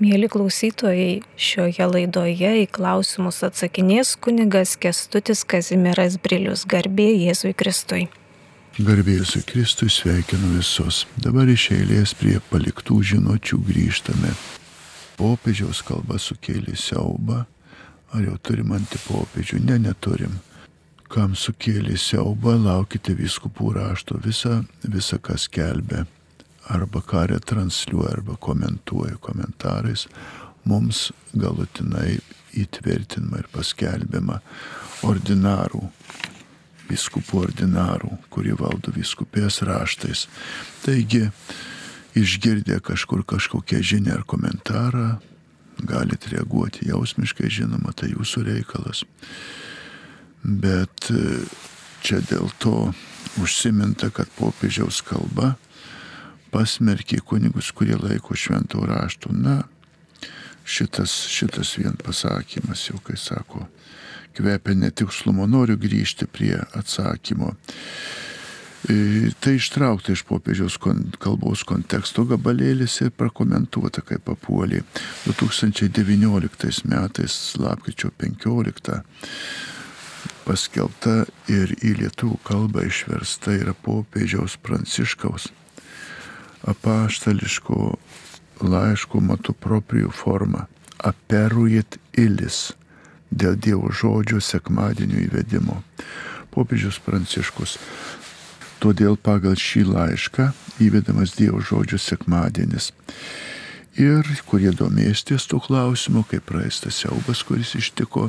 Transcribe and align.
Mėly 0.00 0.30
klausytojai, 0.32 1.18
šioje 1.36 1.84
laidoje 1.84 2.50
į 2.62 2.68
klausimus 2.72 3.42
atsakinės 3.44 4.14
kunigas 4.16 4.70
Kestutis 4.80 5.42
Kazimieras 5.44 6.14
Brilius, 6.24 6.62
garbė 6.64 7.10
Jėzui 7.10 7.50
Kristui. 7.52 8.06
Garbė 8.78 9.18
Jėzui 9.18 9.42
Kristui 9.44 9.90
sveikinu 9.92 10.54
visus. 10.54 11.02
Dabar 11.20 11.50
iš 11.52 11.66
eilės 11.76 12.14
prie 12.16 12.38
paliktų 12.48 12.96
žinučių 13.10 13.58
grįžtame. 13.66 14.32
Popiežiaus 15.18 15.82
kalba 15.84 16.16
sukėlė 16.16 16.78
siaubą. 16.80 17.42
Ar 18.16 18.24
jau 18.24 18.38
turim 18.40 18.72
antipopiežių? 18.78 19.60
Ne, 19.66 19.76
neturim. 19.84 20.38
Kam 21.12 21.36
sukėlė 21.36 21.98
siaubą, 22.00 22.56
laukite 22.56 23.12
viskupų 23.20 23.74
rašto 23.76 24.16
visą, 24.24 24.62
visą 24.88 25.20
kas 25.20 25.44
kelbė 25.52 26.06
arba 26.70 27.02
ką 27.02 27.26
retransliuoja, 27.32 28.12
arba 28.18 28.36
komentuoja 28.40 29.18
komentarais, 29.20 30.06
mums 30.64 31.10
galutinai 31.34 32.20
įtvirtinama 32.56 33.42
ir 33.42 33.48
paskelbiama 33.52 34.40
ordinarų, 35.06 35.82
viskupų 36.90 37.44
ordinarų, 37.46 38.16
kurie 38.30 38.54
valdo 38.58 38.92
viskupės 38.94 39.60
raštais. 39.66 40.26
Taigi, 40.84 41.28
išgirdę 42.18 42.80
kažkur 42.84 43.24
kažkokią 43.26 43.82
žinią 43.92 44.18
ar 44.18 44.24
komentarą, 44.26 45.08
galite 45.86 46.34
reaguoti 46.34 46.90
jausmiškai, 46.90 47.50
žinoma, 47.50 47.94
tai 47.96 48.12
jūsų 48.12 48.44
reikalas. 48.50 49.04
Bet 50.42 51.10
e, 51.12 51.40
čia 52.04 52.20
dėl 52.26 52.50
to 52.60 52.90
užsiminta, 53.40 54.10
kad 54.12 54.28
popiežiaus 54.36 55.00
kalba 55.06 55.54
pasmerkė 56.52 57.20
kunigus, 57.26 57.70
kurie 57.76 57.96
laiko 57.98 58.36
šventų 58.36 58.86
raštų. 58.90 59.34
Na, 59.36 59.60
šitas, 60.64 61.12
šitas 61.30 61.74
vien 61.78 61.98
pasakymas 62.00 62.88
jau, 62.88 63.00
kai 63.04 63.18
sako, 63.18 63.66
kvepia 64.36 64.76
netikslumo, 64.78 65.46
noriu 65.50 65.78
grįžti 65.80 66.28
prie 66.30 66.56
atsakymo. 66.78 67.54
E, 68.88 69.30
tai 69.44 69.58
ištraukta 69.58 70.14
iš 70.14 70.22
popiežiaus 70.28 70.78
kalbos 71.20 71.66
konteksto 71.68 72.24
gabalėlis 72.28 72.96
ir 73.04 73.10
prakomentuota, 73.12 74.00
kaip 74.06 74.24
papuolė 74.24 74.80
2019 75.26 76.88
metais, 76.88 77.36
lapkričio 77.60 78.12
15 78.22 79.02
paskelbta 80.46 81.26
ir 81.52 81.74
į 81.84 81.94
lietuvių 82.00 82.40
kalbą 82.46 82.86
išversta 82.88 83.52
yra 83.60 83.76
popiežiaus 83.84 84.56
pranciškaus 84.64 85.50
apaštališko 86.68 87.94
laiško 88.60 89.20
matu 89.24 89.54
proprijų 89.56 90.10
forma 90.12 90.66
aperuit 91.00 91.96
ilis 92.18 92.70
dėl 93.30 93.56
Dievo 93.56 93.90
žodžio 93.94 94.40
sekmadienio 94.42 95.20
įvedimo. 95.24 95.80
Popiežius 96.50 96.98
Pranciškus. 97.04 97.78
Todėl 98.82 99.16
pagal 99.16 99.54
šį 99.60 99.84
laišką 99.92 100.50
įvedamas 100.82 101.36
Dievo 101.38 101.60
žodžio 101.62 102.00
sekmadienis. 102.00 102.90
Ir 104.00 104.26
kurie 104.48 104.70
domėsitės 104.72 105.48
tų 105.50 105.60
klausimų, 105.66 106.24
kaip 106.30 106.46
praeistas 106.48 107.00
siaubas, 107.02 107.42
kuris 107.44 107.74
ištiko, 107.76 108.28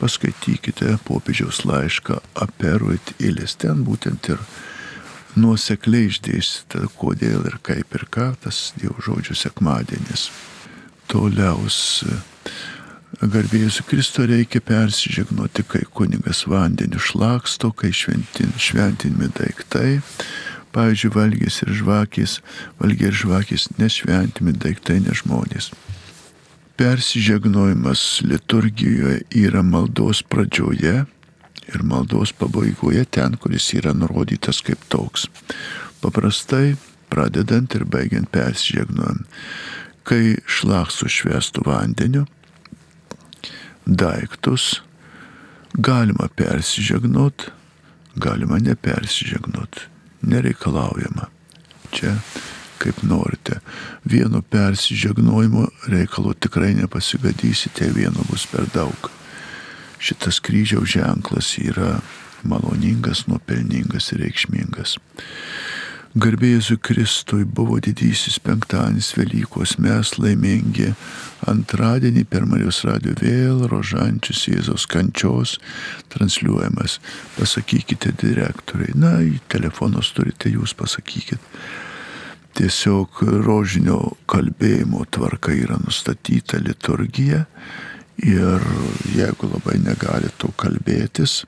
paskaitykite 0.00 0.96
popiežiaus 1.06 1.62
laišką 1.64 2.18
Aperuit 2.42 3.14
ilis. 3.22 3.54
Ten 3.56 3.84
būtent 3.86 4.28
ir 4.34 4.42
nuosekliai 5.36 6.10
išdėstyta, 6.10 6.86
kodėl 6.98 7.46
ir 7.50 7.58
kaip 7.64 7.94
ir 7.96 8.06
ką 8.12 8.32
tas 8.42 8.72
Dievo 8.80 8.98
žodžių 9.04 9.36
sekmadienis. 9.36 10.30
Toliaus 11.06 11.78
garbėjus 13.22 13.80
Kristo 13.86 14.26
reikia 14.26 14.60
persižegnoti, 14.64 15.64
kai 15.68 15.84
kunigas 15.94 16.44
vandeniu 16.50 17.00
šlaksto, 17.00 17.70
kai 17.72 17.92
šventin, 17.94 18.52
šventinimi 18.58 19.30
daiktai, 19.36 20.00
pavyzdžiui, 20.76 21.12
valgys 21.14 21.62
ir 21.64 21.72
žvakės, 21.80 22.40
valgiai 22.80 23.12
ir 23.12 23.16
žvakės 23.16 23.70
nešventimi 23.80 24.56
daiktai, 24.56 24.98
ne 25.04 25.14
žmonės. 25.16 25.70
Persižegnojimas 26.76 28.20
liturgijoje 28.28 29.22
yra 29.32 29.62
maldos 29.64 30.20
pradžioje 30.20 31.06
ir 31.74 31.82
maldos 31.82 32.32
pabaigoje 32.32 33.04
ten, 33.04 33.36
kuris 33.40 33.72
yra 33.74 33.92
nurodytas 33.94 34.60
kaip 34.64 34.82
toks. 34.88 35.26
Paprastai 36.00 36.76
pradedant 37.10 37.74
ir 37.74 37.84
baigiant 37.84 38.30
persižegnuojam. 38.32 39.24
Kai 40.06 40.36
šlaksu 40.46 41.08
švestų 41.10 41.64
vandeniu, 41.66 42.26
daiktus 43.86 44.80
galima 45.74 46.28
persižegnot, 46.38 47.48
galima 48.14 48.60
nepersižegnot, 48.62 49.80
nereikalaujama. 50.22 51.26
Čia 51.90 52.14
kaip 52.78 53.02
norite. 53.02 53.58
Vieno 54.04 54.42
persižegnojimo 54.42 55.66
reikalo 55.90 56.34
tikrai 56.34 56.74
nepasigadysite, 56.78 57.90
vieno 57.94 58.26
bus 58.30 58.46
per 58.50 58.68
daug 58.74 59.15
šitas 60.06 60.38
kryžiaus 60.44 60.92
ženklas 60.94 61.56
yra 61.62 61.96
maloningas, 62.46 63.26
nuopelningas 63.26 64.12
ir 64.14 64.22
reikšmingas. 64.22 64.96
Garbėjusui 66.16 66.78
Kristui 66.80 67.42
buvo 67.44 67.76
didysis 67.84 68.38
penktadienis 68.40 69.10
Velykos, 69.18 69.74
mes 69.84 70.14
laimingi. 70.16 70.94
Antradienį 71.50 72.22
per 72.30 72.46
Marijos 72.48 72.78
radio 72.88 73.12
vėl 73.20 73.66
rožančius 73.68 74.46
Jėzos 74.48 74.86
kančios 74.88 75.58
transliuojamas. 76.14 76.96
Pasakykite 77.36 78.14
direktoriai, 78.22 78.96
na, 78.96 79.18
telefonus 79.52 80.14
turite 80.16 80.48
jūs 80.54 80.72
pasakykit. 80.78 81.42
Tiesiog 82.56 83.20
rožinio 83.44 84.14
kalbėjimo 84.32 85.04
tvarka 85.12 85.52
yra 85.52 85.76
nustatyta 85.82 86.62
liturgija 86.64 87.42
Ir 88.24 88.62
jeigu 89.12 89.50
labai 89.50 89.76
negali 89.82 90.30
to 90.40 90.48
kalbėtis, 90.56 91.42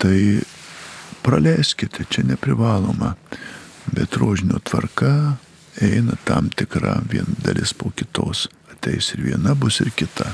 tai 0.00 0.40
praleiskite, 1.26 2.06
čia 2.08 2.24
neprivaloma. 2.24 3.14
Bet 3.92 4.16
rožinio 4.16 4.58
tvarka 4.64 5.36
eina 5.82 6.16
tam 6.24 6.48
tikra 6.50 7.02
vien 7.10 7.36
dalis 7.44 7.74
po 7.76 7.92
kitos. 7.92 8.48
Ateis 8.72 9.12
ir 9.14 9.22
viena, 9.28 9.54
bus 9.54 9.80
ir 9.84 9.92
kita. 9.92 10.32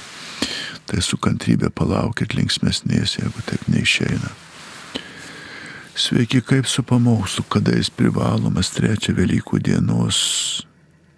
Tai 0.87 1.03
su 1.03 1.19
kantrybė 1.19 1.71
palaukit 1.75 2.37
linksmesnės, 2.39 3.19
jeigu 3.19 3.45
taip 3.47 3.67
neišeina. 3.71 4.31
Sveiki, 5.99 6.41
kaip 6.41 6.67
su 6.67 6.83
pamokslu, 6.83 7.45
kada 7.53 7.75
jis 7.77 7.91
privalomas 7.93 8.71
trečią 8.73 9.13
Velykų 9.19 9.61
dienos, 9.67 10.19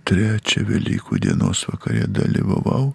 trečią 0.08 0.64
Velykų 0.66 1.20
dienos 1.22 1.62
vakarė 1.68 2.08
dalyvavau 2.10 2.94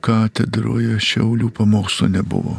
katedroje 0.00 0.98
Šiaulių 1.00 1.50
pamokslo 1.56 2.08
nebuvo. 2.08 2.58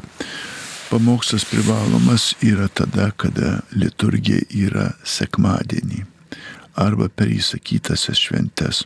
Pamokslas 0.91 1.45
privalomas 1.47 2.33
yra 2.43 2.67
tada, 2.67 3.11
kada 3.15 3.61
liturgija 3.71 4.43
yra 4.49 4.91
sekmadienį 5.07 6.03
arba 6.75 7.07
per 7.09 7.31
įsakytasias 7.31 8.19
šventes. 8.19 8.85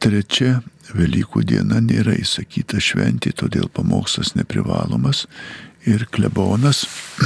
Trečia 0.00 0.60
Velykų 0.92 1.40
diena 1.48 1.78
nėra 1.80 2.12
įsakyta 2.20 2.76
šventė, 2.82 3.32
todėl 3.32 3.70
pamokslas 3.72 4.34
neprivalomas 4.36 5.24
ir 5.88 6.04
klebonas 6.12 6.84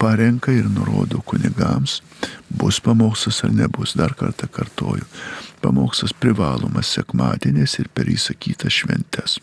parenka 0.00 0.52
ir 0.52 0.68
nurodo 0.72 1.20
kunigams, 1.28 2.00
bus 2.48 2.80
pamokslas 2.80 3.44
ar 3.44 3.52
nebus, 3.52 3.94
dar 3.98 4.14
kartą 4.16 4.48
kartoju. 4.48 5.04
Pamokslas 5.60 6.14
privalomas 6.16 6.94
sekmadienės 6.96 7.76
ir 7.82 7.90
per 7.94 8.08
įsakytas 8.08 8.80
šventes. 8.80 9.36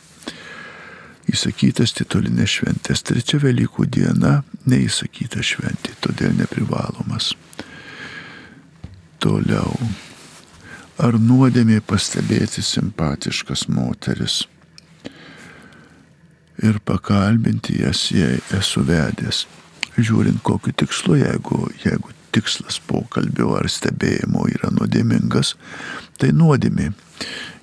Įsakytas 1.27 1.94
titulinės 1.94 2.57
šventės, 2.57 3.04
trečia 3.06 3.38
Velykų 3.44 3.86
diena 3.92 4.42
neįsakyta 4.65 5.44
šventė, 5.44 5.94
todėl 6.01 6.33
neprivalomas. 6.39 7.33
Toliau. 9.21 9.75
Ar 10.98 11.19
nuodėmė 11.21 11.81
pastebėti 11.86 12.63
simpatiškas 12.65 13.68
moteris 13.69 14.45
ir 16.63 16.80
pakalbinti 16.81 17.83
jas, 17.83 18.07
jei 18.10 18.39
esu 18.57 18.81
vedęs, 18.88 19.44
žiūrint 19.98 20.42
kokiu 20.46 20.74
tikslu, 20.78 21.18
jeigu, 21.22 21.68
jeigu 21.84 22.14
tikslas 22.36 22.78
pokalbio 22.86 23.56
ar 23.58 23.70
stebėjimo 23.72 24.46
yra 24.52 24.70
nuodėmingas, 24.76 25.56
tai 26.22 26.32
nuodėmė. 26.36 26.92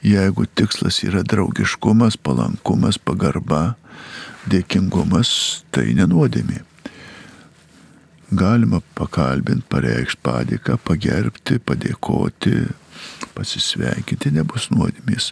Jeigu 0.05 0.47
tikslas 0.59 1.01
yra 1.07 1.23
draugiškumas, 1.25 2.19
palankumas, 2.21 2.99
pagarba, 2.99 3.77
dėkingumas, 4.51 5.65
tai 5.73 5.95
nenuodėmė. 5.97 6.63
Galima 8.35 8.81
pakalbinti, 8.99 9.65
pareikšti 9.71 10.21
padėką, 10.27 10.79
pagerbti, 10.83 11.61
padėkoti, 11.63 12.57
pasisveikinti 13.37 14.33
nebus 14.35 14.71
nuodėmės. 14.75 15.31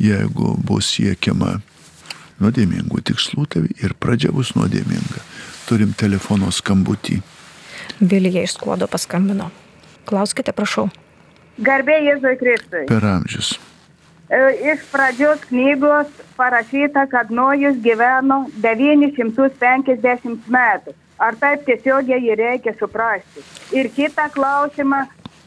Jeigu 0.00 0.56
bus 0.64 0.88
siekiama 0.96 1.58
nuodėmingų 2.40 3.02
tikslų, 3.10 3.46
tai 3.52 3.66
ir 3.84 3.94
pradžia 4.00 4.32
bus 4.34 4.54
nuodėminga. 4.56 5.20
Turim 5.72 5.94
telefono 5.96 6.50
skambutį. 6.52 7.14
Vilija 8.04 8.42
iš 8.44 8.58
skuodo 8.58 8.84
paskambino. 8.92 9.46
Klauskite, 10.04 10.52
prašau. 10.52 10.90
Garbė 11.64 11.94
Jėzui 12.04 12.34
Kristui. 12.36 12.82
Per 12.90 13.06
amžius. 13.08 13.54
E, 14.28 14.40
Iš 14.68 14.82
pradžios 14.92 15.46
knygos 15.48 16.10
parašyta, 16.36 17.06
kad 17.08 17.32
Nojus 17.32 17.80
gyveno 17.80 18.42
950 18.60 20.52
metų. 20.52 20.92
Ar 21.16 21.40
taip 21.40 21.64
tiesiogiai 21.64 22.20
jį 22.20 22.36
reikia 22.42 22.76
suprasti? 22.76 23.40
Ir 23.72 23.88
kitą 23.96 24.28
klausimą, 24.36 25.06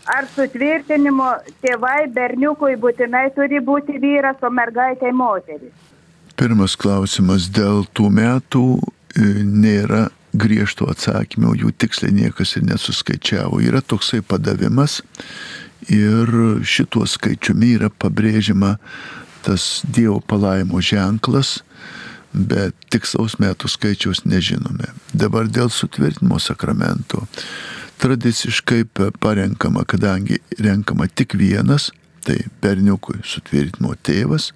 ar 0.09 0.25
sutvirtinimo 0.33 1.35
tėvai 1.61 2.09
berniukui 2.17 2.73
būtinai 2.81 3.27
turi 3.37 3.61
būti 3.61 4.01
vyras, 4.01 4.41
o 4.41 4.49
mergaitė 4.49 5.13
moteris? 5.13 5.69
Pirmas 6.33 6.73
klausimas 6.73 7.45
dėl 7.45 7.85
tų 7.93 8.09
metų 8.09 8.67
nėra 9.17 10.09
griežto 10.35 10.89
atsakymo, 10.91 11.53
jų 11.55 11.71
tiksliai 11.79 12.13
niekas 12.15 12.55
ir 12.57 12.65
nesuskaičiavo. 12.67 13.61
Yra 13.63 13.81
toksai 13.81 14.21
padavimas 14.25 15.01
ir 15.91 16.31
šituo 16.65 17.05
skaičiumi 17.07 17.75
yra 17.77 17.89
pabrėžiama 17.89 18.75
tas 19.45 19.83
Dievo 19.85 20.19
palaimo 20.25 20.81
ženklas, 20.81 21.59
bet 22.33 22.75
tikslaus 22.91 23.37
metų 23.39 23.69
skaičiaus 23.69 24.23
nežinome. 24.25 24.89
Dabar 25.13 25.47
dėl 25.47 25.69
sutvirtinimo 25.69 26.39
sakramento. 26.41 27.27
Tradiciškai 28.01 28.83
parenkama, 29.21 29.85
kadangi 29.87 30.41
renkama 30.59 31.07
tik 31.07 31.37
vienas, 31.39 31.91
tai 32.25 32.37
berniukui 32.61 33.21
sutvirtinimo 33.25 33.93
tėvas, 34.05 34.51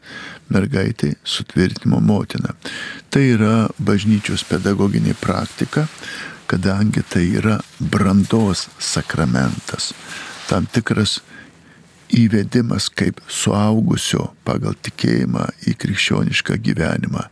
mergaitai 0.49 1.13
sutvirtinimo 1.23 2.01
motina. 2.03 2.55
Tai 3.13 3.23
yra 3.35 3.55
bažnyčios 3.77 4.43
pedagoginė 4.49 5.15
praktika, 5.21 5.87
kadangi 6.49 7.03
tai 7.05 7.27
yra 7.39 7.59
brandos 7.79 8.67
sakramentas, 8.81 9.93
tam 10.49 10.65
tikras 10.65 11.19
įvedimas 12.09 12.89
kaip 12.89 13.21
suaugusio 13.29 14.31
pagal 14.47 14.73
tikėjimą 14.81 15.45
į 15.69 15.75
krikščionišką 15.77 16.57
gyvenimą. 16.65 17.27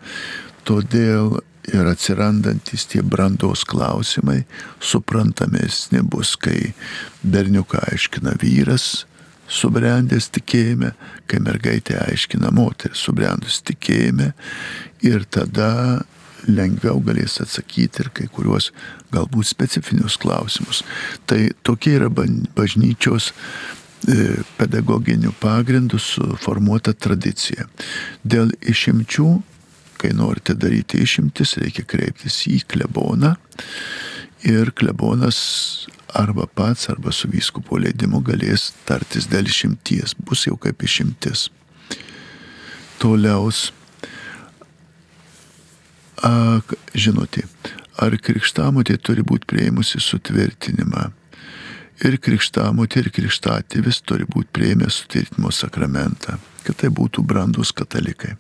Todėl 0.68 1.40
ir 1.74 1.90
atsirandantis 1.90 2.86
tie 2.92 3.02
brandos 3.02 3.66
klausimai 3.68 4.44
suprantamesni 4.80 6.04
bus, 6.04 6.36
kai 6.40 6.74
berniuką 7.24 7.82
aiškina 7.92 8.38
vyras, 8.42 9.08
subrendęs 9.48 10.30
tikėjime, 10.36 10.92
kai 11.28 11.40
mergaitė 11.44 11.98
aiškina 12.04 12.52
moteris, 12.56 13.02
subrendus 13.04 13.62
tikėjime 13.68 14.34
ir 15.06 15.26
tada 15.32 16.04
lengviau 16.48 17.00
galės 17.04 17.40
atsakyti 17.44 18.04
ir 18.04 18.12
kai 18.16 18.28
kuriuos 18.32 18.72
galbūt 19.14 19.50
specifinius 19.50 20.18
klausimus. 20.22 20.84
Tai 21.28 21.40
tokia 21.66 21.98
yra 22.02 22.10
bažnyčios 22.12 23.32
e, 23.32 24.38
pedagoginių 24.60 25.34
pagrindų 25.42 26.00
suformuota 26.02 26.94
tradicija. 26.94 27.68
Dėl 28.24 28.54
išimčių, 28.62 29.30
kai 29.98 30.14
norite 30.16 30.56
daryti 30.56 31.02
išimtis, 31.04 31.58
reikia 31.60 31.88
kreiptis 31.90 32.44
į 32.52 32.62
kleboną 32.70 33.34
ir 34.44 34.72
klebonas 34.72 35.88
arba 36.14 36.46
pats, 36.48 36.90
arba 36.90 37.12
su 37.12 37.30
vyskupo 37.32 37.80
leidimu 37.82 38.22
galės 38.26 38.72
tartis 38.88 39.28
dėl 39.32 39.50
išimties, 39.50 40.16
bus 40.18 40.46
jau 40.48 40.58
kaip 40.62 40.84
išimtis. 40.84 41.48
Toliaus, 42.98 43.68
a, 46.26 46.32
žinote, 46.98 47.46
ar 48.02 48.18
krikštamotė 48.18 48.98
turi 48.98 49.26
būti 49.26 49.50
prieimusi 49.52 50.02
sutvirtinimą. 50.02 51.12
Ir 52.06 52.20
krikštamotė, 52.22 53.02
ir 53.02 53.14
krikštatėvis 53.14 54.04
turi 54.06 54.26
būti 54.30 54.54
prieimę 54.54 54.90
sutvirtinimo 54.94 55.50
sakramentą, 55.54 56.38
kad 56.66 56.78
tai 56.82 56.92
būtų 56.94 57.24
brandus 57.26 57.74
katalikai. 57.74 58.36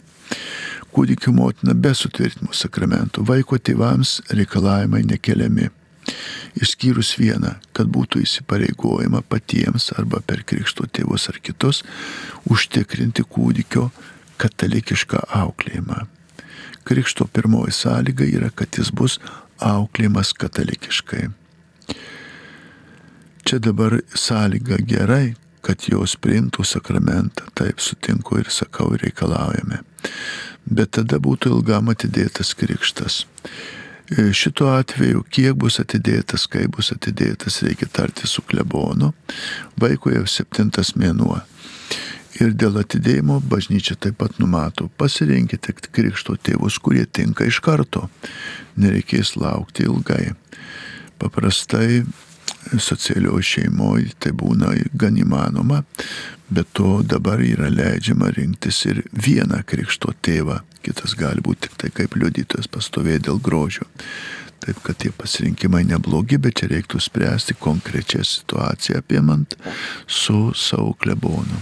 Kūdikio 0.94 1.33
motina 1.33 1.73
be 1.73 1.94
sutvirtinimo 1.97 2.53
sakramentų, 2.53 3.25
vaiko 3.25 3.57
tėvams 3.57 4.19
reikalavimai 4.33 5.03
nekeliami 5.09 5.71
išskyrus 6.57 7.15
vieną, 7.19 7.56
kad 7.77 7.89
būtų 7.94 8.21
įsipareigojama 8.25 9.24
patiems 9.30 9.92
arba 9.98 10.21
per 10.25 10.44
krikšto 10.48 10.88
tėvus 10.92 11.30
ar 11.31 11.39
kitus 11.44 11.83
užtikrinti 12.50 13.25
kūdikio 13.25 13.89
katalikišką 14.42 15.24
auklėjimą. 15.42 16.06
Krikšto 16.88 17.27
pirmoji 17.33 17.74
sąlyga 17.75 18.25
yra, 18.25 18.50
kad 18.54 18.77
jis 18.80 18.94
bus 18.95 19.18
auklėjimas 19.59 20.31
katalikiškai. 20.38 21.27
Čia 23.48 23.59
dabar 23.63 24.00
sąlyga 24.15 24.80
gerai, 24.83 25.36
kad 25.68 25.83
jos 25.92 26.15
priimtų 26.19 26.63
sakramentą, 26.68 27.48
taip 27.56 27.81
sutinku 27.83 28.39
ir 28.39 28.51
sakau 28.54 28.94
reikalaujame. 29.00 29.81
Bet 30.68 30.95
tada 30.95 31.19
būtų 31.24 31.51
ilgam 31.56 31.92
atidėtas 31.92 32.54
krikštas. 32.59 33.25
E, 34.07 34.33
šituo 34.33 34.69
atveju, 34.71 35.25
kiek 35.27 35.57
bus 35.59 35.81
atidėtas, 35.83 36.45
kaip 36.48 36.77
bus 36.77 36.94
atidėtas, 36.95 37.59
reikia 37.65 37.89
tarti 37.92 38.27
su 38.30 38.44
klebonu. 38.48 39.12
Vaiko 39.80 40.13
jau 40.13 40.24
septintas 40.31 40.94
mėnuo. 40.95 41.42
Ir 42.39 42.54
dėl 42.54 42.77
atidėjimo 42.80 43.42
bažnyčia 43.50 43.98
taip 44.00 44.19
pat 44.21 44.38
numato, 44.39 44.88
pasirinkite 45.01 45.74
krikšto 45.92 46.38
tėvus, 46.38 46.77
kurie 46.80 47.04
tinka 47.09 47.48
iš 47.50 47.59
karto. 47.65 48.06
Nereikės 48.80 49.33
laukti 49.36 49.88
ilgai. 49.89 50.36
Paprastai 51.19 52.06
socialioje 52.79 53.44
šeimoje 53.51 54.13
tai 54.19 54.33
būna 54.35 54.73
gan 54.94 55.17
įmanoma, 55.19 55.83
bet 56.49 56.71
to 56.77 57.01
dabar 57.03 57.41
yra 57.44 57.69
leidžiama 57.71 58.31
rinktis 58.35 58.83
ir 58.88 59.03
vieną 59.11 59.61
krikšto 59.67 60.13
tėvą, 60.23 60.61
kitas 60.85 61.15
gali 61.19 61.44
būti 61.44 61.67
tik 61.67 61.77
tai 61.81 61.94
kaip 62.01 62.15
liudytojas 62.15 62.69
pastovėję 62.71 63.27
dėl 63.29 63.41
grožio. 63.44 63.88
Taip 64.63 64.79
kad 64.83 64.97
tie 64.99 65.11
pasirinkimai 65.13 65.83
neblogi, 65.85 66.39
bet 66.41 66.59
čia 66.59 66.71
reiktų 66.71 66.99
spręsti 67.03 67.55
konkrečią 67.61 68.23
situaciją 68.25 69.03
apimant 69.03 69.53
su 70.07 70.51
savo 70.57 70.95
klebonu. 70.97 71.61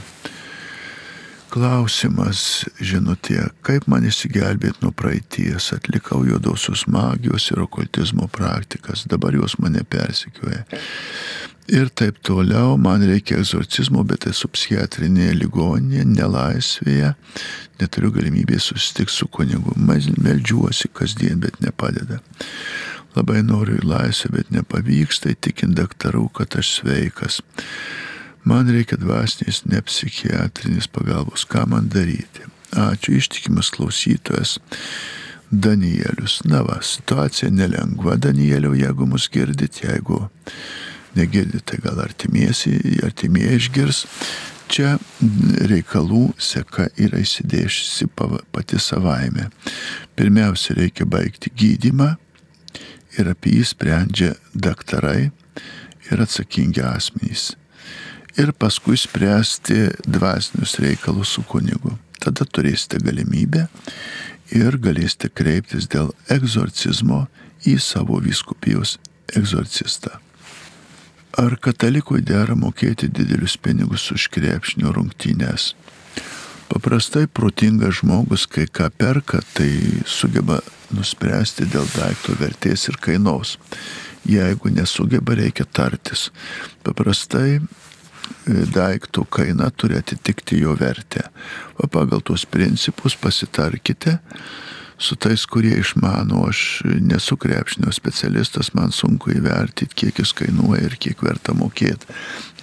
Klausimas, 1.56 2.66
žinutė, 2.84 3.38
kaip 3.63 3.86
man 3.88 4.03
įsigelbėti 4.03 4.82
nuo 4.84 4.89
praeities, 4.91 5.70
atlikau 5.72 6.18
juodosios 6.27 6.82
magijos 6.91 7.46
ir 7.53 7.62
okultizmo 7.63 8.27
praktikas, 8.27 9.06
dabar 9.08 9.38
jos 9.38 9.56
mane 9.63 9.86
persikioja. 9.88 10.65
Ir 11.72 11.88
taip 11.96 12.20
toliau, 12.27 12.75
man 12.75 13.06
reikia 13.08 13.39
egzorcizmo, 13.39 14.03
bet 14.03 14.27
esu 14.27 14.50
psichiatrinėje 14.51 15.38
ligoninėje, 15.46 16.03
nelaisvėje, 16.12 17.13
neturiu 17.80 18.12
galimybės 18.18 18.68
susitikti 18.74 19.15
su 19.15 19.32
kunigu, 19.32 19.77
meldžiuosi 19.80 20.91
kasdien, 20.91 21.39
bet 21.39 21.62
nepadeda. 21.63 22.20
Labai 23.15 23.46
noriu 23.48 23.80
į 23.80 23.88
laisvę, 23.94 24.41
bet 24.41 24.51
nepavyksta 24.51 25.32
įtikinti 25.32 25.80
daktarų, 25.80 26.27
kad 26.36 26.60
aš 26.60 26.82
sveikas. 26.82 27.39
Man 28.46 28.70
reikia 28.70 29.00
dvasinės, 29.02 29.64
ne 29.66 29.80
psichiatrinės 29.82 30.86
pagalbos. 30.94 31.48
Ką 31.50 31.64
man 31.72 31.88
daryti? 31.90 32.46
Ačiū 32.78 33.16
ištikimas 33.18 33.72
klausytojas. 33.74 34.60
Danielius. 35.50 36.44
Na 36.46 36.62
va, 36.66 36.78
situacija 36.86 37.50
nelengva, 37.50 38.20
Danieliau, 38.22 38.75
jeigu 38.78 39.08
mus 39.10 39.25
girdit, 39.34 39.82
jeigu 39.82 40.28
negirdit, 41.18 41.66
tai 41.66 41.80
gal 41.82 42.04
artimiesi, 42.04 42.75
artimieji 43.06 43.64
išgirs. 43.64 44.04
Čia 44.70 44.96
reikalų 45.70 46.36
seka 46.42 46.90
yra 47.02 47.22
įsidėšusi 47.25 48.10
pati 48.14 48.82
savaime. 48.82 49.50
Pirmiausia, 50.18 50.78
reikia 50.78 51.10
baigti 51.10 51.50
gydimą 51.50 52.14
ir 53.18 53.30
apie 53.34 53.58
jį 53.58 53.68
sprendžia 53.74 54.34
daktarai 54.54 55.30
ir 56.12 56.25
atsakingi 56.25 56.86
asmenys 56.86 57.54
ir 58.38 58.51
paskui 58.51 58.98
spręsti 58.98 59.89
dvasinius 60.08 60.80
reikalus 60.80 61.36
su 61.36 61.44
kunigu. 61.44 61.96
Tada 62.20 62.46
turėsite 62.46 63.00
galimybę 63.04 63.68
ir 64.56 64.77
galėsite 64.82 65.30
kreiptis 65.30 65.88
dėl 65.92 66.12
egzorcizmo 66.32 67.25
į 67.65 67.77
savo 67.82 68.20
viskupijos 68.24 68.98
egzorcistą. 69.36 70.20
Ar 71.36 71.58
katalikui 71.60 72.22
dera 72.24 72.56
mokėti 72.56 73.10
didelius 73.12 73.58
pinigus 73.60 74.08
už 74.15 74.30
krepšinio 74.32 74.94
rungtynės? 74.96 75.74
Paprastai 76.72 77.27
protingas 77.27 78.00
žmogus, 78.00 78.48
kai 78.48 78.65
ką 78.65 78.88
perka, 78.98 79.42
tai 79.54 79.70
sugeba 80.10 80.62
nuspręsti 80.96 81.68
dėl 81.70 81.86
daikto 81.94 82.38
vertės 82.39 82.88
ir 82.89 82.98
kainos. 83.04 83.58
Jeigu 84.25 84.72
nesugeba, 84.74 85.36
reikia 85.38 85.68
tartis. 85.70 86.32
Paprastai 86.88 87.60
daikto 88.75 89.25
kaina 89.29 89.70
turi 89.72 89.98
atitikti 89.98 90.60
jo 90.62 90.75
vertę. 90.79 91.27
O 91.77 91.88
pagal 91.88 92.22
tuos 92.24 92.46
principus 92.46 93.15
pasitarkite 93.15 94.20
su 94.98 95.15
tais, 95.15 95.46
kurie 95.46 95.75
išmano, 95.79 96.46
aš 96.48 96.82
nesu 97.03 97.36
krepšinio 97.38 97.91
specialistas, 97.91 98.72
man 98.74 98.94
sunku 98.96 99.34
įvertinti, 99.36 99.96
kiek 99.96 100.22
jis 100.24 100.32
kainuoja 100.38 100.86
ir 100.88 100.96
kiek 101.01 101.24
verta 101.25 101.55
mokėti. 101.58 102.08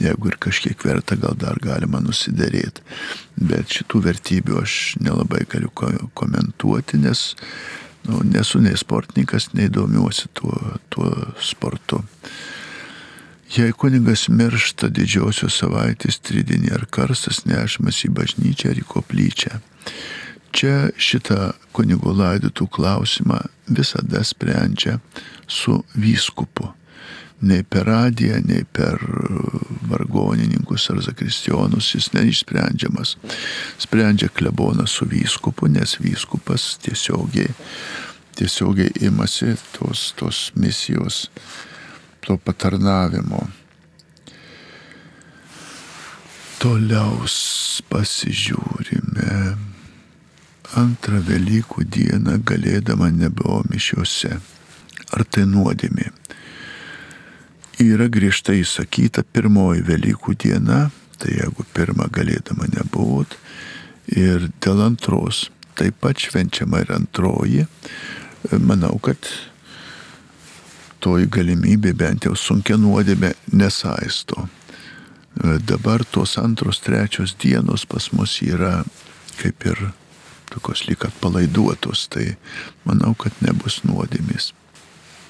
Jeigu 0.00 0.32
ir 0.32 0.38
kažkiek 0.40 0.86
verta, 0.86 1.16
gal 1.20 1.36
dar 1.38 1.60
galima 1.62 2.00
nusidėrėti. 2.00 2.84
Bet 3.36 3.76
šitų 3.76 4.02
vertybių 4.08 4.62
aš 4.62 4.78
nelabai 5.04 5.44
galiu 5.50 5.70
komentuoti, 6.16 7.02
nes 7.04 7.34
nu, 8.08 8.22
nesu 8.24 8.62
nei 8.64 8.80
sportininkas, 8.80 9.52
nei 9.52 9.68
domiuosi 9.72 10.32
tuo, 10.34 10.56
tuo 10.88 11.12
sportu. 11.40 12.02
Jei 13.52 13.72
kunigas 13.76 14.28
miršta 14.32 14.88
didžiosios 14.88 15.58
savaitės 15.60 16.22
tridinį 16.24 16.72
ar 16.72 16.86
karstas 16.88 17.42
nešamas 17.44 17.98
į 18.06 18.12
bažnyčią 18.16 18.70
ar 18.72 18.80
į 18.80 18.86
koplyčią, 18.88 19.58
Čia 20.52 20.90
šitą 21.00 21.54
kunigo 21.72 22.12
laidotų 22.12 22.66
klausimą 22.68 23.38
visada 23.72 24.20
sprendžia 24.24 24.98
su 25.48 25.78
vyskupu. 25.96 26.68
Nei 27.42 27.64
per 27.64 27.88
radiją, 27.88 28.36
nei 28.44 28.66
per 28.68 29.00
vargonininkus 29.90 30.90
ar 30.92 31.00
zakristionus 31.02 31.88
jis 31.96 32.10
neišsprendžiamas. 32.14 33.16
Sprendžia 33.80 34.28
klebonas 34.28 34.92
su 34.98 35.08
vyskupu, 35.08 35.72
nes 35.72 35.96
vyskupas 36.04 36.76
tiesiogiai, 36.84 37.50
tiesiogiai 38.36 38.92
imasi 39.08 39.56
tos, 39.72 40.12
tos 40.20 40.44
misijos, 40.54 41.24
to 42.22 42.38
patarnavimo. 42.38 43.42
Toliau 46.62 47.26
pasižiūrime 47.90 49.36
antrą 50.78 51.18
Velykų 51.26 51.84
dieną 51.90 52.38
galėdama 52.46 53.10
nebuvo 53.12 53.62
mišiuose. 53.68 54.38
Ar 55.12 55.24
tai 55.28 55.44
nuodėmė? 55.50 56.08
Yra 57.82 58.06
griežtai 58.12 58.60
įsakyta 58.62 59.24
pirmoji 59.34 59.82
Velykų 59.88 60.36
diena, 60.44 60.86
tai 61.18 61.34
jeigu 61.40 61.66
pirmą 61.74 62.06
galėdama 62.14 62.70
nebuvot, 62.72 63.34
ir 64.06 64.48
dėl 64.62 64.84
antros 64.86 65.48
taip 65.78 65.98
pat 66.04 66.20
švenčiama 66.20 66.82
ir 66.84 66.92
antroji, 66.94 67.66
manau, 68.62 68.94
kad 69.02 69.18
toji 71.02 71.28
galimybė 71.32 71.92
bent 71.98 72.26
jau 72.28 72.34
sunkia 72.38 72.78
nuodėmė 72.80 73.32
nesaisto. 73.52 74.46
Dabar 75.66 76.04
tos 76.04 76.36
antros, 76.38 76.82
trečios 76.84 77.34
dienos 77.40 77.86
pas 77.88 78.10
mus 78.12 78.38
yra 78.44 78.82
kaip 79.40 79.66
ir 79.66 79.78
tokios 80.52 80.84
lyg 80.88 81.06
atpalaiduotos, 81.08 82.08
tai 82.12 82.34
manau, 82.84 83.14
kad 83.16 83.32
nebus 83.40 83.80
nuodėmės. 83.88 84.52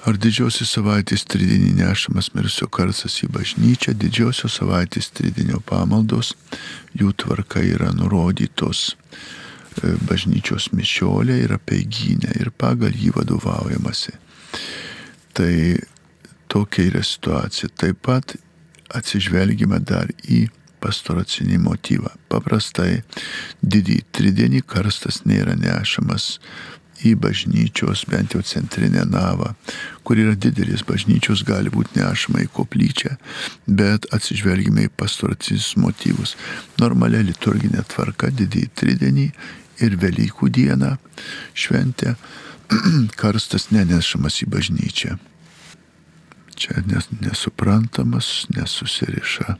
Ar 0.03 0.17
didžiosios 0.19 0.73
savaitės 0.75 1.23
tridinį 1.31 1.77
nešamas 1.77 2.33
mirsio 2.35 2.67
karsas 2.67 3.21
į 3.23 3.29
bažnyčią, 3.31 3.93
didžiosios 3.95 4.57
savaitės 4.59 5.07
tridinio 5.15 5.61
pamaldos, 5.63 6.33
jų 6.99 7.13
tvarka 7.23 7.63
yra 7.63 7.93
nurodytos 7.95 8.81
e, 8.91 9.93
bažnyčios 10.03 10.73
mišiolė 10.75 11.39
yra 11.45 11.55
peiginė 11.55 12.35
ir 12.41 12.51
pagal 12.51 12.91
jį 12.91 13.13
vadovaujamasi. 13.15 14.17
Tai 15.33 15.53
tokia 16.51 16.89
yra 16.91 17.03
situacija. 17.03 17.71
Taip 17.77 18.03
pat 18.05 18.35
atsižvelgime 18.93 19.79
dar 19.81 20.11
į 20.29 20.45
pastoracinį 20.83 21.57
motyvą. 21.63 22.11
Paprastai 22.29 23.01
didį 23.63 24.01
tridienį 24.13 24.61
karstas 24.67 25.23
nėra 25.25 25.55
nešamas 25.57 26.37
į 27.03 27.15
bažnyčios, 27.19 28.05
bent 28.07 28.35
jau 28.35 28.41
centrinę 28.45 29.03
navą, 29.09 29.53
kur 30.07 30.19
yra 30.19 30.35
didelis 30.39 30.85
bažnyčios, 30.87 31.43
gali 31.47 31.71
būti 31.73 31.99
nešama 31.99 32.43
į 32.45 32.51
koplyčią, 32.55 33.15
bet 33.67 34.07
atsižvelgime 34.15 34.87
į 34.87 34.93
pastoracinius 34.99 35.73
motyvus. 35.81 36.37
Normalia 36.79 37.23
liturginė 37.25 37.83
tvarka 37.91 38.31
didį 38.31 38.67
tridienį 38.79 39.27
ir 39.83 39.97
Velykų 39.99 40.51
dieną 40.53 40.95
šventę 41.57 42.15
karstas 43.21 43.69
nenešamas 43.71 44.41
į 44.43 44.49
bažnyčią. 44.53 45.17
Čia 46.55 46.83
nes, 46.87 47.09
nesuprantamas, 47.21 48.45
nesusiriša. 48.53 49.55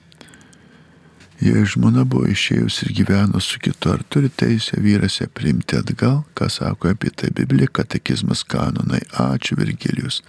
Jei 1.44 1.64
žmona 1.68 2.06
buvo 2.08 2.30
išėjus 2.32 2.84
ir 2.86 2.94
gyveno 3.00 3.42
su 3.44 3.60
kitu, 3.60 3.92
ar 3.92 4.04
turi 4.08 4.30
teisę 4.30 4.78
vyras 4.80 5.18
ją 5.20 5.28
priimti 5.34 5.76
atgal, 5.76 6.22
ką 6.38 6.48
sako 6.50 6.94
apie 6.94 7.10
tai 7.10 7.34
Biblija, 7.36 7.68
katekizmas 7.68 8.46
kanonai. 8.48 9.02
Ačiū 9.20 9.58
Virgilijus. 9.60 10.22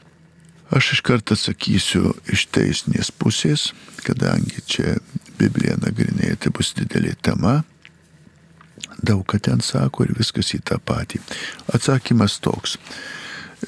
Aš 0.75 0.93
iš 0.97 1.00
karto 1.07 1.37
atsakysiu 1.37 2.14
iš 2.33 2.47
teisinės 2.50 3.12
pusės, 3.14 3.69
kadangi 4.02 4.64
čia 4.66 4.97
Bibliją 5.38 5.76
nagrinėti 5.85 6.47
tai 6.47 6.54
bus 6.57 6.73
didelė 6.75 7.12
tema. 7.23 7.61
Daug 9.04 9.25
ką 9.28 9.40
ten 9.44 9.62
sako 9.64 10.06
ir 10.06 10.14
viskas 10.18 10.54
į 10.56 10.62
tą 10.70 10.78
patį. 10.80 11.20
Atsakymas 11.76 12.38
toks. 12.44 12.78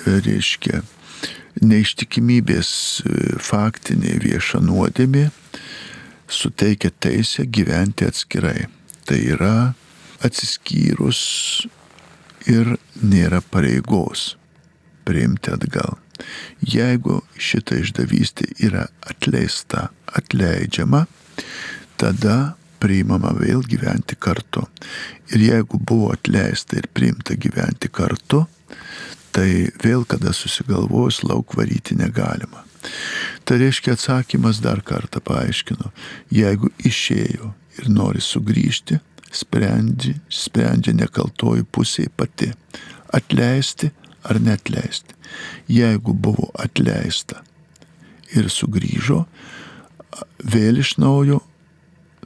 Reiškia, 0.06 0.82
neištikimybės 1.64 2.70
faktinė 3.40 4.18
vieša 4.24 4.60
nuodėmė 4.64 5.28
suteikia 6.28 6.90
teisę 7.00 7.46
gyventi 7.46 8.08
atskirai. 8.08 8.66
Tai 9.06 9.18
yra 9.36 9.74
atsiskyrus 10.26 11.20
ir 12.50 12.74
nėra 13.02 13.42
pareigos 13.50 14.34
priimti 15.06 15.52
atgal. 15.54 15.98
Jeigu 16.64 17.20
šita 17.38 17.78
išdavystė 17.82 18.48
yra 18.66 18.86
atleista, 19.06 19.90
atleidžiama, 20.18 21.04
tada 22.00 22.56
priimama 22.80 23.32
vėl 23.38 23.64
gyventi 23.66 24.16
kartu. 24.18 24.66
Ir 25.34 25.42
jeigu 25.48 25.80
buvo 25.80 26.12
atleista 26.14 26.78
ir 26.78 26.88
priimta 26.92 27.34
gyventi 27.34 27.90
kartu, 27.92 28.44
tai 29.36 29.68
vėl 29.82 30.06
kada 30.08 30.32
susigalvojus 30.32 31.22
lauk 31.26 31.56
varyti 31.58 31.96
negalima. 31.98 32.64
Tai 33.44 33.58
reiškia 33.60 33.96
atsakymas 33.96 34.60
dar 34.62 34.80
kartą 34.86 35.20
paaiškinu. 35.24 35.90
Jeigu 36.32 36.70
išėjo 36.86 37.52
ir 37.80 37.90
nori 37.92 38.22
sugrįžti, 38.22 39.00
sprendži, 39.32 40.14
sprendžia 40.32 40.94
nekaltoji 40.96 41.66
pusė 41.68 42.06
pati. 42.16 42.52
Atleisti 43.14 43.90
ar 44.26 44.40
netleisti. 44.42 45.14
Jeigu 45.70 46.14
buvo 46.14 46.50
atleista 46.58 47.42
ir 48.34 48.48
sugrįžo, 48.50 49.24
vėl 50.42 50.80
iš 50.82 50.96
naujo 51.02 51.42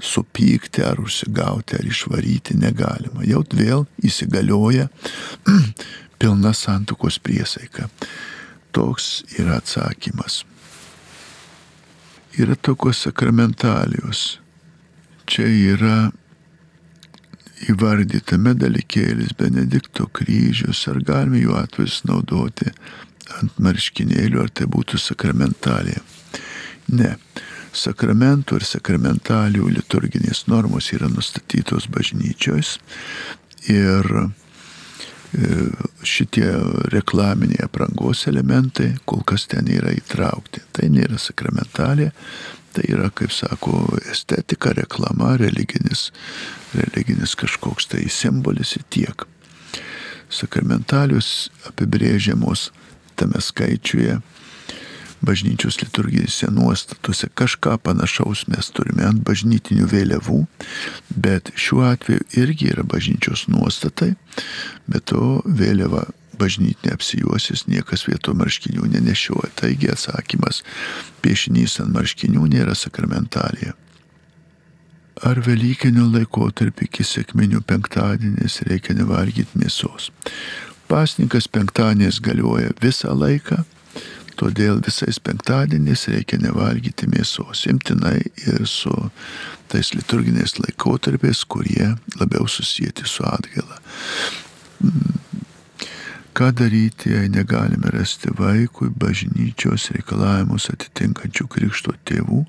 supykti 0.03 0.85
ar 0.87 1.01
užsigauti 1.03 1.79
ar 1.79 1.87
išvaryti 1.87 2.57
negalima. 2.59 3.25
Jau 3.29 3.45
vėl 3.55 3.87
įsigalioja 4.03 4.89
pilna 6.21 6.55
santukos 6.57 7.21
priesaika. 7.23 7.89
Toks 8.73 9.25
yra 9.39 9.59
atsakymas 9.59 10.45
yra 12.39 12.55
tokios 12.55 13.03
sakramentalijos. 13.03 14.39
Čia 15.27 15.47
yra 15.47 15.97
įvardytame 17.71 18.55
dalykėlis 18.59 19.35
Benedikto 19.39 20.09
kryžius, 20.17 20.87
ar 20.91 21.03
galime 21.07 21.43
jų 21.43 21.55
atvejus 21.61 22.01
naudoti 22.09 22.71
ant 23.39 23.59
marškinėlių, 23.63 24.41
ar 24.43 24.51
tai 24.51 24.67
būtų 24.71 24.99
sakramentalija. 24.99 26.01
Ne. 26.91 27.15
Sakramentų 27.77 28.59
ir 28.59 28.67
sakramentalijų 28.67 29.69
liturginės 29.77 30.47
normos 30.51 30.91
yra 30.97 31.09
nustatytos 31.13 31.87
bažnyčios 31.93 32.79
ir 33.71 34.09
E, 35.31 35.71
šitie 36.03 36.49
reklaminiai 36.91 37.63
aprangos 37.63 38.25
elementai 38.27 38.97
kol 39.07 39.23
kas 39.23 39.45
ten 39.47 39.69
yra 39.71 39.93
įtraukti. 39.95 40.63
Tai 40.75 40.89
nėra 40.91 41.21
sakramentalė, 41.23 42.09
tai 42.75 42.89
yra, 42.91 43.13
kaip 43.15 43.31
sako, 43.35 43.85
estetika, 44.11 44.75
reklama, 44.75 45.37
religinis, 45.39 46.09
religinis 46.75 47.37
kažkoks 47.39 47.87
tai 47.93 48.09
simbolis 48.11 48.75
ir 48.79 48.83
tiek. 48.91 49.27
Sakramentalius 50.31 51.51
apibrėžiamos 51.71 52.71
tame 53.19 53.39
skaičiuje 53.39 54.19
bažnyčios 55.27 55.81
liturginėse 55.83 56.51
nuostatose. 56.55 57.29
Kažką 57.35 57.77
panašaus 57.85 58.47
mes 58.53 58.71
turime 58.75 59.07
ant 59.09 59.23
bažnytinių 59.27 59.89
vėliavų, 59.91 60.41
bet 61.17 61.53
šiuo 61.57 61.85
atveju 61.91 62.25
irgi 62.41 62.73
yra 62.75 62.87
bažnyčios 62.87 63.47
nuostatai, 63.53 64.15
bet 64.89 65.11
to 65.13 65.43
vėliava 65.45 66.07
bažnytinė 66.41 66.95
apsijuosis, 66.97 67.67
niekas 67.69 68.07
vieto 68.09 68.35
marškinių 68.37 68.89
nenešioja. 68.95 69.53
Taigi 69.61 69.91
atsakymas, 69.93 70.63
piešinys 71.25 71.81
ant 71.85 71.95
marškinių 71.97 72.49
nėra 72.57 72.77
sakramentalija. 72.79 73.77
ar 75.21 75.37
Velykinių 75.45 76.07
laikotarpį 76.15 76.87
iki 76.87 77.05
sėkminių 77.05 77.61
penktadienės 77.69 78.63
reikia 78.65 78.95
nevalgyti 78.97 79.59
mėsos. 79.61 80.09
Pasninkas 80.89 81.45
penktadienės 81.53 82.23
galioja 82.25 82.73
visą 82.81 83.13
laiką, 83.13 83.61
todėl 84.41 84.81
visais 84.85 85.21
penktadieniais 85.21 86.07
reikia 86.13 86.41
nevalgyti 86.41 87.09
mėsos, 87.13 87.67
imtinai 87.69 88.19
ir 88.47 88.65
su 88.69 88.93
tais 89.71 89.93
liturginiais 89.95 90.57
laikotarpiais, 90.59 91.45
kurie 91.45 91.93
labiau 92.21 92.49
susijęti 92.49 93.09
su 93.09 93.27
atgaila. 93.29 93.77
Ką 96.41 96.49
daryti, 96.57 97.11
jei 97.13 97.29
negalime 97.29 97.91
rasti 97.93 98.31
vaikui 98.39 98.89
bažnyčios 99.03 99.91
reikalavimus 99.97 100.71
atitinkančių 100.73 101.47
krikšto 101.53 101.97
tėvų? 102.09 102.45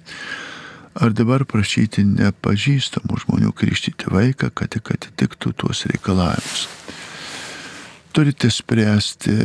Ar 1.01 1.13
dabar 1.15 1.43
prašyti 1.47 2.03
nepažįstamų 2.07 3.19
žmonių 3.25 3.51
krikštyti 3.57 4.11
vaiką, 4.11 4.51
kad 4.55 4.73
tik 4.75 4.91
atitiktų 4.95 5.53
tuos 5.63 5.85
reikalavimus? 5.91 6.67
Turite 8.11 8.51
spręsti 8.51 9.35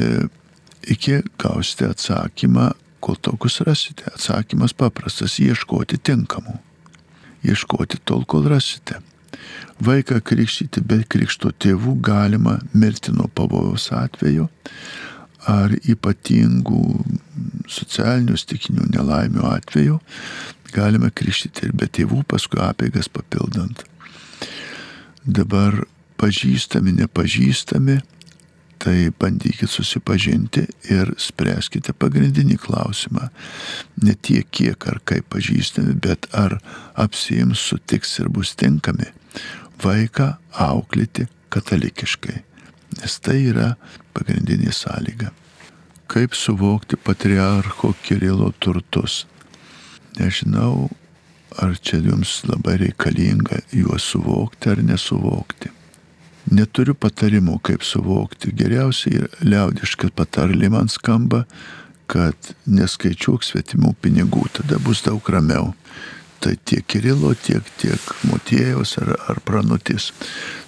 iki 0.86 1.20
gausite 1.38 1.90
atsakymą, 1.90 2.70
kol 3.00 3.18
tokius 3.22 3.60
rasite. 3.66 4.06
Atsakymas 4.14 4.72
paprastas- 4.72 5.38
ieškoti 5.46 5.98
tinkamų. 5.98 6.58
Ieškoti 7.44 7.98
tol, 8.04 8.24
kol 8.24 8.48
rasite. 8.48 9.00
Vaiką 9.82 10.20
krikštyti 10.24 10.80
be 10.80 11.04
krikšto 11.04 11.52
tėvų 11.52 12.00
galima 12.00 12.60
mirti 12.72 13.12
nuo 13.12 13.28
pavojaus 13.28 13.90
atveju 13.92 14.48
ar 15.46 15.70
ypatingų 15.70 16.80
socialinių 17.68 18.36
stikinių 18.40 18.88
nelaimių 18.94 19.44
atveju 19.44 20.00
galime 20.72 21.10
krikštyti 21.10 21.68
ir 21.68 21.72
be 21.76 21.86
tėvų, 21.86 22.24
paskui 22.28 22.60
apėgas 22.64 23.08
papildant. 23.12 23.84
Dabar 25.26 25.84
pažįstami, 26.20 26.96
nepažįstami, 27.02 28.00
tai 28.78 29.10
bandykit 29.20 29.70
susipažinti 29.70 30.66
ir 30.92 31.12
spręskite 31.20 31.94
pagrindinį 31.96 32.58
klausimą. 32.60 33.28
Ne 34.04 34.14
tiek 34.14 34.48
kiek 34.50 34.88
ar 34.90 35.00
kaip 35.04 35.28
pažįstami, 35.32 35.96
bet 36.00 36.28
ar 36.36 36.58
apsijims 36.94 37.62
sutiks 37.70 38.18
ir 38.20 38.28
bus 38.32 38.54
tinkami 38.58 39.08
vaiką 39.82 40.34
auklėti 40.66 41.26
katalikiškai. 41.52 42.36
Nes 43.00 43.18
tai 43.20 43.40
yra 43.50 43.74
pagrindinė 44.16 44.72
sąlyga. 44.72 45.32
Kaip 46.06 46.36
suvokti 46.38 46.96
patriarcho 46.96 47.92
Kirilo 48.04 48.52
turtus? 48.62 49.24
Nežinau, 50.16 50.88
ar 51.60 51.74
čia 51.82 51.98
jums 52.04 52.38
labai 52.48 52.76
reikalinga 52.84 53.64
juos 53.74 54.06
suvokti 54.12 54.70
ar 54.72 54.84
nesuvokti. 54.86 55.75
Neturiu 56.46 56.94
patarimų, 56.94 57.58
kaip 57.66 57.82
suvokti. 57.82 58.52
Geriausiai 58.54 59.26
liaudiškas 59.42 60.12
patarlė 60.14 60.70
man 60.70 60.90
skamba, 60.92 61.44
kad 62.06 62.52
neskaičiuok 62.70 63.42
svetimų 63.42 63.96
pinigų, 64.02 64.44
tada 64.60 64.78
bus 64.82 65.02
daug 65.06 65.26
ramiau. 65.30 65.72
Tai 66.40 66.52
tiek 66.68 66.84
Kirilo, 66.86 67.32
tiek, 67.34 67.64
tiek 67.80 68.12
Motiejaus 68.28 68.94
ar, 69.00 69.16
ar 69.32 69.40
pranutis. 69.42 70.12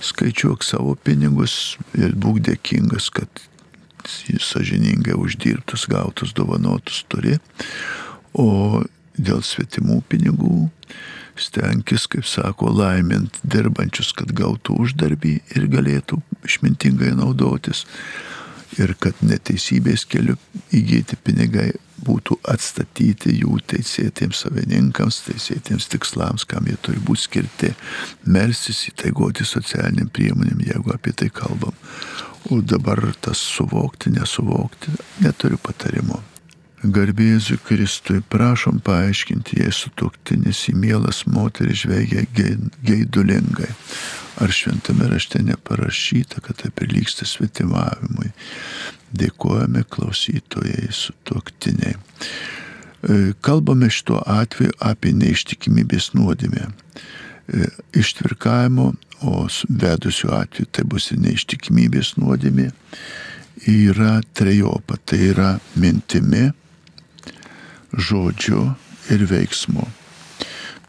Skaičiuok 0.02 0.64
savo 0.66 0.97
pinigus 0.97 1.76
ir 1.94 2.16
būk 2.18 2.40
dėkingas, 2.49 3.11
kad 3.14 3.44
sažiningai 4.08 5.14
uždirbtus, 5.18 5.87
gautus, 5.90 6.32
dovanotus 6.35 7.04
turi. 7.12 7.37
O 8.32 8.82
dėl 9.18 9.44
svetimų 9.44 10.00
pinigų 10.08 10.68
stenkis, 11.42 12.07
kaip 12.11 12.26
sako, 12.28 12.73
laimint 12.75 13.40
dirbančius, 13.42 14.12
kad 14.16 14.33
gautų 14.37 14.78
uždarbį 14.85 15.35
ir 15.57 15.68
galėtų 15.73 16.21
išmintingai 16.47 17.14
naudotis. 17.18 17.85
Ir 18.78 18.93
kad 19.00 19.17
neteisybės 19.25 20.04
keliu 20.06 20.36
įgyti 20.76 21.17
pinigai 21.25 21.71
būtų 22.04 22.36
atstatyti 22.52 23.32
jų 23.41 23.58
teisėtiems 23.73 24.45
savininkams, 24.45 25.23
teisėtiems 25.26 25.89
tikslams, 25.91 26.45
kam 26.47 26.69
jie 26.69 26.76
turi 26.82 27.02
būti 27.02 27.25
skirti, 27.25 27.73
melsis 28.28 28.84
įtaigoti 28.93 29.47
socialiniam 29.49 30.13
priemonėm, 30.13 30.63
jeigu 30.69 30.95
apie 30.95 31.17
tai 31.17 31.30
kalbam. 31.34 31.75
O 32.52 32.60
dabar 32.63 33.02
tas 33.21 33.41
suvokti, 33.56 34.13
nesuvokti, 34.15 34.95
neturiu 35.25 35.58
patarimo. 35.60 36.23
Garbėsiu 36.78 37.56
Kristui, 37.67 38.21
prašom 38.30 38.76
paaiškinti, 38.86 39.56
jei 39.58 39.73
sutoktinis 39.75 40.60
į 40.71 40.76
mielas 40.78 41.25
moteris 41.26 41.80
žveigia 41.82 42.23
geidulingai. 42.86 43.71
Ar 44.38 44.52
šventame 44.54 45.08
rašte 45.10 45.43
neparašyta, 45.43 46.38
kad 46.45 46.60
tai 46.60 46.71
prilyksta 46.71 47.26
svetimavimui? 47.26 48.30
Dėkojame 49.10 49.82
klausytojai 49.91 50.93
sutoktiniai. 50.95 51.97
E, 51.99 53.19
kalbame 53.43 53.91
šituo 53.91 54.21
atveju 54.23 54.76
apie 54.78 55.17
neištikimybės 55.19 56.12
nuodėmę. 56.14 56.69
E, 56.69 57.73
ištvirkavimo, 57.99 58.93
o 59.26 59.49
vedusiu 59.67 60.30
atveju 60.38 60.71
tai 60.71 60.86
bus 60.86 61.10
ir 61.10 61.19
neištikimybės 61.26 62.14
nuodėmė, 62.23 62.71
yra 63.67 64.21
trejopa. 64.38 65.02
Tai 65.02 65.19
yra 65.32 65.50
mintimi, 65.75 66.52
žodžiu 67.93 68.75
ir 69.11 69.25
veiksmu. 69.31 69.87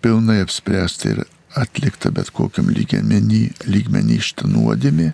Pilnai 0.02 0.42
apspręsta 0.44 1.10
ir 1.14 1.24
atlikta 1.58 2.12
bet 2.14 2.32
kokiam 2.36 2.70
lygmenį, 2.72 3.42
lygmenį 3.68 4.20
šitą 4.24 4.48
nuodėmį 4.52 5.12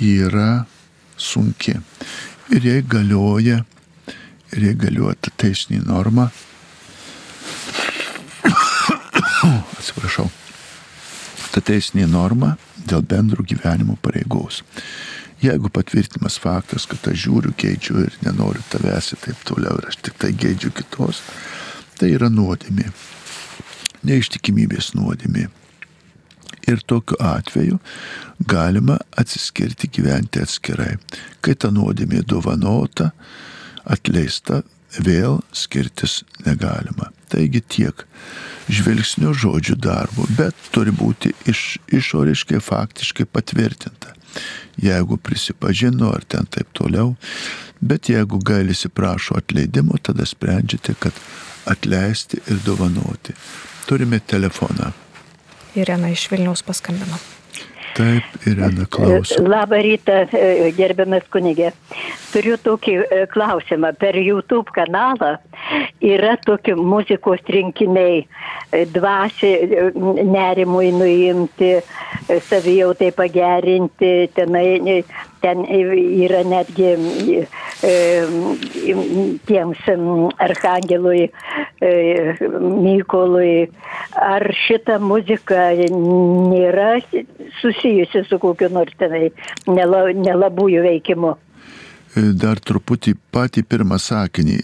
yra 0.00 0.64
sunki. 1.20 1.76
Ir 2.50 2.64
jei 2.66 2.82
galioja, 2.82 3.64
ir 4.54 4.64
jei 4.68 4.76
galioja 4.78 5.16
ta 5.20 5.30
teisinė 5.42 5.82
norma, 5.86 6.30
atsiprašau, 9.78 10.30
ta 11.52 11.60
teisinė 11.60 12.08
norma 12.10 12.56
dėl 12.80 13.04
bendrų 13.06 13.44
gyvenimo 13.52 13.98
pareigos. 14.02 14.62
Jeigu 15.40 15.70
patvirtimas 15.72 16.34
faktas, 16.36 16.84
kad 16.84 17.06
aš 17.08 17.22
žiūriu, 17.22 17.54
keičiu 17.56 18.02
ir 18.04 18.16
nenoriu 18.20 18.60
tavęs 18.68 19.14
ir 19.14 19.20
taip 19.22 19.38
toliau 19.48 19.78
ir 19.80 19.86
aš 19.88 19.96
tik 20.04 20.18
tai 20.20 20.34
geidžiu 20.36 20.68
kitos, 20.76 21.22
tai 21.96 22.10
yra 22.12 22.28
nuodėmė. 22.28 22.90
Neištikimybės 24.04 24.92
nuodėmė. 24.98 25.46
Ir 26.68 26.84
tokiu 26.84 27.16
atveju 27.24 27.80
galima 28.52 28.98
atsiskirti 29.16 29.88
gyventi 29.88 30.44
atskirai. 30.44 30.98
Kai 31.40 31.56
ta 31.56 31.72
nuodėmė 31.72 32.20
dovanota, 32.28 33.08
atleista, 33.88 34.60
vėl 35.00 35.40
skirtis 35.56 36.20
negalima. 36.44 37.08
Taigi 37.32 37.64
tiek 37.64 38.04
žvilgsnių 38.68 39.32
žodžių 39.32 39.80
darbo, 39.80 40.28
bet 40.36 40.68
turi 40.74 40.92
būti 40.92 41.32
iš, 41.48 41.78
išoriškai 41.96 42.60
faktiškai 42.60 43.24
patvirtinta 43.24 44.19
jeigu 44.76 45.16
prisipažino 45.16 46.12
ar 46.14 46.24
ten 46.28 46.46
taip 46.46 46.72
toliau. 46.72 47.14
Bet 47.80 48.08
jeigu 48.08 48.38
gailisi 48.38 48.88
prašo 48.88 49.34
atleidimo, 49.38 49.96
tada 50.02 50.26
sprendžiate, 50.26 50.94
kad 50.98 51.12
atleisti 51.64 52.40
ir 52.46 52.58
dovanoti. 52.64 53.32
Turime 53.86 54.20
telefoną. 54.20 54.92
Irena 55.74 56.10
iš 56.10 56.30
Vilniaus 56.30 56.62
paskambino. 56.62 57.18
Taip, 57.96 58.24
Irena 58.46 58.86
klausia. 58.86 59.42
Labą 59.42 59.80
rytą, 59.82 60.18
e, 60.32 60.70
gerbiamas 60.76 61.26
kunigė. 61.32 61.72
Turiu 62.30 62.56
tokį 62.62 62.94
e, 63.02 63.24
klausimą. 63.32 63.92
Per 63.98 64.18
YouTube 64.20 64.70
kanalą 64.76 65.32
yra 66.04 66.36
tokie 66.46 66.76
muzikos 66.78 67.42
rinkiniai, 67.50 68.22
e, 68.70 68.84
dvasiai 68.94 69.90
nerimui 70.30 70.92
nuimti, 70.94 71.72
savijautai 72.50 73.10
pagerinti, 73.16 74.14
tenai, 74.38 75.02
ten 75.40 75.64
yra 75.66 76.42
netgi 76.46 76.90
tiems 79.48 79.82
arhangelui 80.46 81.30
Mykolui. 82.84 83.70
Ar 84.20 84.44
šita 84.66 84.98
muzika 85.00 85.70
nėra 85.90 87.00
susijusi 87.60 88.24
su 88.28 88.38
kokiu 88.42 88.68
nors 88.74 88.94
tenai 89.00 89.30
nelabųjų 89.70 90.82
veikimu? 90.84 91.32
Dar 92.10 92.58
truputį 92.58 93.14
patį 93.32 93.62
pirmą 93.70 93.98
sakinį. 94.02 94.58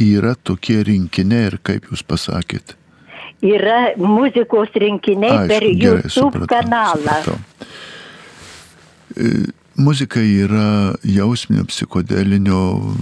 Yra 0.00 0.32
tokie 0.40 0.80
rinkiniai 0.88 1.50
ir 1.50 1.58
kaip 1.60 1.90
jūs 1.92 2.02
pasakėt? 2.08 2.76
Yra 3.44 3.92
muzikos 3.98 4.70
rinkiniai 4.78 5.34
Aišku, 5.42 5.48
per 5.50 5.62
gerai, 5.66 5.74
YouTube 5.76 6.08
supratau, 6.14 6.46
kanalą. 6.54 7.16
Supratau. 7.26 7.38
Muzika 9.76 10.20
yra 10.20 10.94
jausminio 11.04 11.64
psichodelinio 11.64 12.94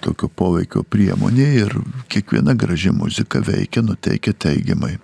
tokio 0.00 0.28
poveikio 0.28 0.82
priemonė 0.88 1.48
ir 1.62 1.74
kiekviena 2.08 2.54
graži 2.56 2.92
muzika 2.94 3.42
veikia, 3.44 3.82
nuteikia 3.82 4.32
teigiamai. 4.32 4.96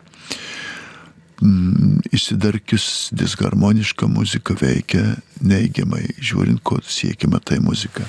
mm, 1.43 2.01
išsidarkius 2.13 3.11
disharmoniška 3.13 4.07
muzika 4.07 4.55
veikia 4.61 5.17
neigiamai, 5.41 6.07
žiūrint, 6.21 6.63
ko 6.63 6.79
siekima 6.81 7.41
tai 7.45 7.59
muzika. 7.61 8.07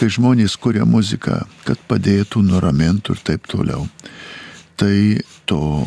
Kai 0.00 0.08
žmonės 0.12 0.56
kuria 0.60 0.84
muziką, 0.84 1.44
kad 1.64 1.78
padėtų, 1.88 2.42
nuramintų 2.42 3.14
ir 3.14 3.22
taip 3.24 3.46
toliau, 3.46 3.86
tai 4.76 5.22
to, 5.46 5.86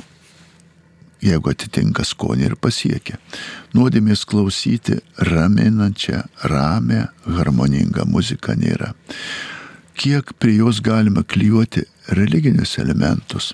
jeigu 1.24 1.52
atitinka 1.52 2.06
skonį 2.08 2.50
ir 2.50 2.56
pasiekia. 2.62 3.20
Nuodėmės 3.76 4.26
klausyti 4.30 5.00
raminančią, 5.30 6.24
ramę, 6.52 7.08
harmoningą 7.28 8.08
muziką 8.10 8.56
nėra. 8.60 8.94
Kiek 10.00 10.32
prie 10.40 10.60
jos 10.62 10.80
galima 10.80 11.26
klyjuoti 11.28 11.84
religinius 12.16 12.78
elementus, 12.80 13.52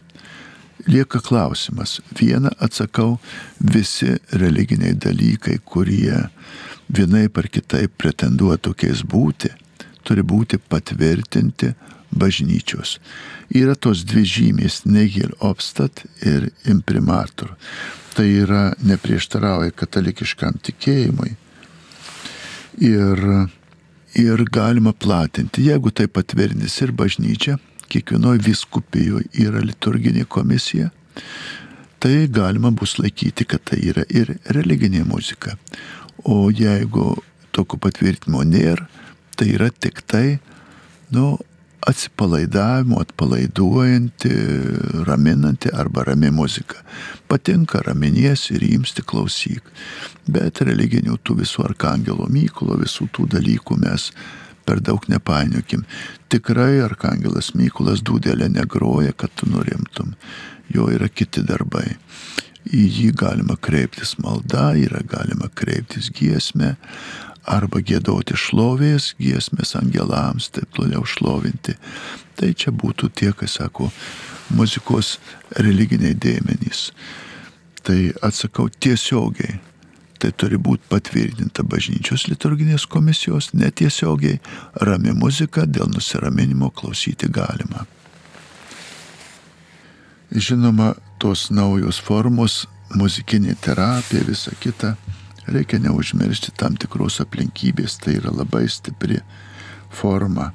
lieka 0.85 1.19
klausimas. 1.19 1.99
Vieną 2.19 2.51
atsakau, 2.61 3.17
visi 3.59 4.13
religiniai 4.31 4.93
dalykai, 4.93 5.57
kurie 5.65 6.27
vienai 6.87 7.29
par 7.29 7.49
kitaip 7.49 7.97
pretenduoja 7.97 8.59
tokiais 8.61 9.01
būti, 9.01 9.49
turi 10.05 10.21
būti 10.21 10.59
patvirtinti 10.61 11.73
bažnyčios. 12.15 12.97
Yra 13.53 13.75
tos 13.75 14.03
dvi 14.07 14.23
žymės- 14.25 14.83
Negil 14.95 15.31
Obstat 15.39 16.05
ir 16.25 16.49
Imprimatur. 16.65 17.55
Tai 18.15 18.25
yra 18.25 18.73
neprieštarauja 18.79 19.71
katalikiškam 19.71 20.59
tikėjimui. 20.63 21.35
Ir, 22.79 23.49
ir 24.15 24.45
galima 24.51 24.93
platinti, 24.93 25.67
jeigu 25.67 25.91
tai 25.91 26.07
patvirtins 26.07 26.81
ir 26.81 26.91
bažnyčia, 26.91 27.59
kiekvienoje 27.87 28.41
viskupijoje 28.43 29.29
yra 29.45 29.61
liturginė 29.63 30.25
komisija, 30.25 30.89
tai 31.99 32.27
galima 32.27 32.71
bus 32.71 32.97
laikyti, 32.99 33.45
kad 33.45 33.63
tai 33.63 33.79
yra 33.91 34.03
ir 34.09 34.37
religinė 34.55 35.05
muzika. 35.07 35.55
O 36.23 36.49
jeigu 36.51 37.15
tokio 37.55 37.79
patvirtinimo 37.79 38.43
nėra, 38.43 38.87
tai 39.35 39.51
yra 39.55 39.69
tik 39.71 40.01
tai, 40.07 40.39
nu, 41.15 41.35
atsipalaidavimo, 41.85 42.99
atpalaiduojanti, 43.01 44.31
raminanti 45.07 45.69
arba 45.73 46.03
rami 46.03 46.31
muzika. 46.31 46.81
Patinka, 47.27 47.81
raminies 47.85 48.49
ir 48.53 48.65
įimsti 48.65 49.05
klausyk. 49.05 49.69
Bet 50.25 50.63
religinių 50.65 51.19
tų 51.21 51.39
visų 51.43 51.67
arkangelo 51.69 52.25
Mykolo, 52.31 52.79
visų 52.81 53.09
tų 53.13 53.29
dalykų 53.35 53.77
mes 53.85 54.09
per 54.65 54.81
daug 54.81 55.05
nepainiokim. 55.09 55.85
Tikrai 56.33 56.81
Arkangelas 56.85 57.53
Mykolas 57.53 58.01
dūdelė 58.05 58.49
negroja, 58.49 59.13
kad 59.13 59.33
tu 59.37 59.49
nurimtum. 59.49 60.15
Jo 60.73 60.89
yra 60.89 61.09
kiti 61.09 61.45
darbai. 61.45 61.85
Į 62.65 62.81
jį 62.89 63.09
galima 63.13 63.59
kreiptis 63.61 64.15
malda, 64.17 64.71
yra 64.73 65.03
galima 65.05 65.51
kreiptis 65.53 66.09
giesmė, 66.09 66.73
arba 67.45 67.81
gėdoti 67.81 68.37
šlovės, 68.37 69.13
giesmės 69.21 69.75
angelams, 69.79 70.49
taip 70.55 70.71
toliau 70.75 71.05
šlovinti. 71.05 71.77
Tai 72.35 72.51
čia 72.53 72.73
būtų 72.75 73.11
tie, 73.15 73.31
kas 73.37 73.59
sako, 73.59 73.91
muzikos 74.55 75.17
religiniai 75.57 76.17
dėmenys. 76.17 76.89
Tai 77.85 77.99
atsakau 78.25 78.67
tiesiogiai 78.69 79.59
tai 80.25 80.31
turi 80.33 80.57
būti 80.57 80.87
patvirtinta 80.89 81.63
bažnyčios 81.67 82.25
liturginės 82.29 82.87
komisijos, 82.89 83.51
netiesiogiai 83.53 84.39
rami 84.87 85.13
muzika 85.13 85.65
dėl 85.67 85.91
nusiraminimo 85.91 86.71
klausyti 86.73 87.29
galima. 87.29 87.85
Žinoma, 90.31 90.95
tos 91.21 91.49
naujos 91.53 91.99
formos, 92.01 92.63
muzikinė 92.95 93.53
terapija, 93.61 94.23
visa 94.25 94.55
kita, 94.59 94.95
reikia 95.47 95.79
neužmiršti 95.83 96.53
tam 96.57 96.77
tikros 96.79 97.19
aplinkybės, 97.23 97.99
tai 98.01 98.17
yra 98.19 98.33
labai 98.33 98.65
stipri 98.71 99.19
forma, 99.93 100.51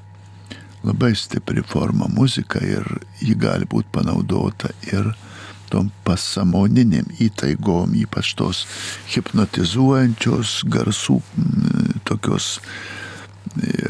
labai 0.84 1.12
stipri 1.18 1.62
forma 1.66 2.08
muzika 2.10 2.62
ir 2.64 2.86
ji 3.20 3.34
gali 3.38 3.68
būti 3.70 3.92
panaudota 3.92 4.72
ir 4.90 5.12
tom 5.70 5.90
pasamoniniam 6.04 7.06
įtaigom, 7.22 7.94
ypač 8.02 8.34
tos 8.38 8.64
hipnotizuojančios 9.14 10.60
garsų 10.66 11.20
tokios 12.08 12.56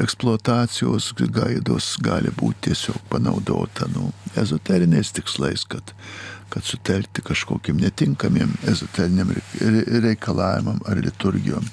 eksploatacijos 0.01 1.11
gaidos 1.19 1.95
gali 2.05 2.33
būti 2.37 2.71
tiesiog 2.71 3.01
panaudota 3.13 3.89
nu, 3.95 4.11
ezoteriniais 4.39 5.13
tikslais, 5.17 5.65
kad, 5.69 5.95
kad 6.51 6.67
sutelkti 6.67 7.23
kažkokiam 7.27 7.77
netinkamiem 7.81 8.53
ezoteriniam 8.71 9.31
reikalavimam 10.07 10.81
ar 10.87 10.97
liturgijom. 11.05 11.65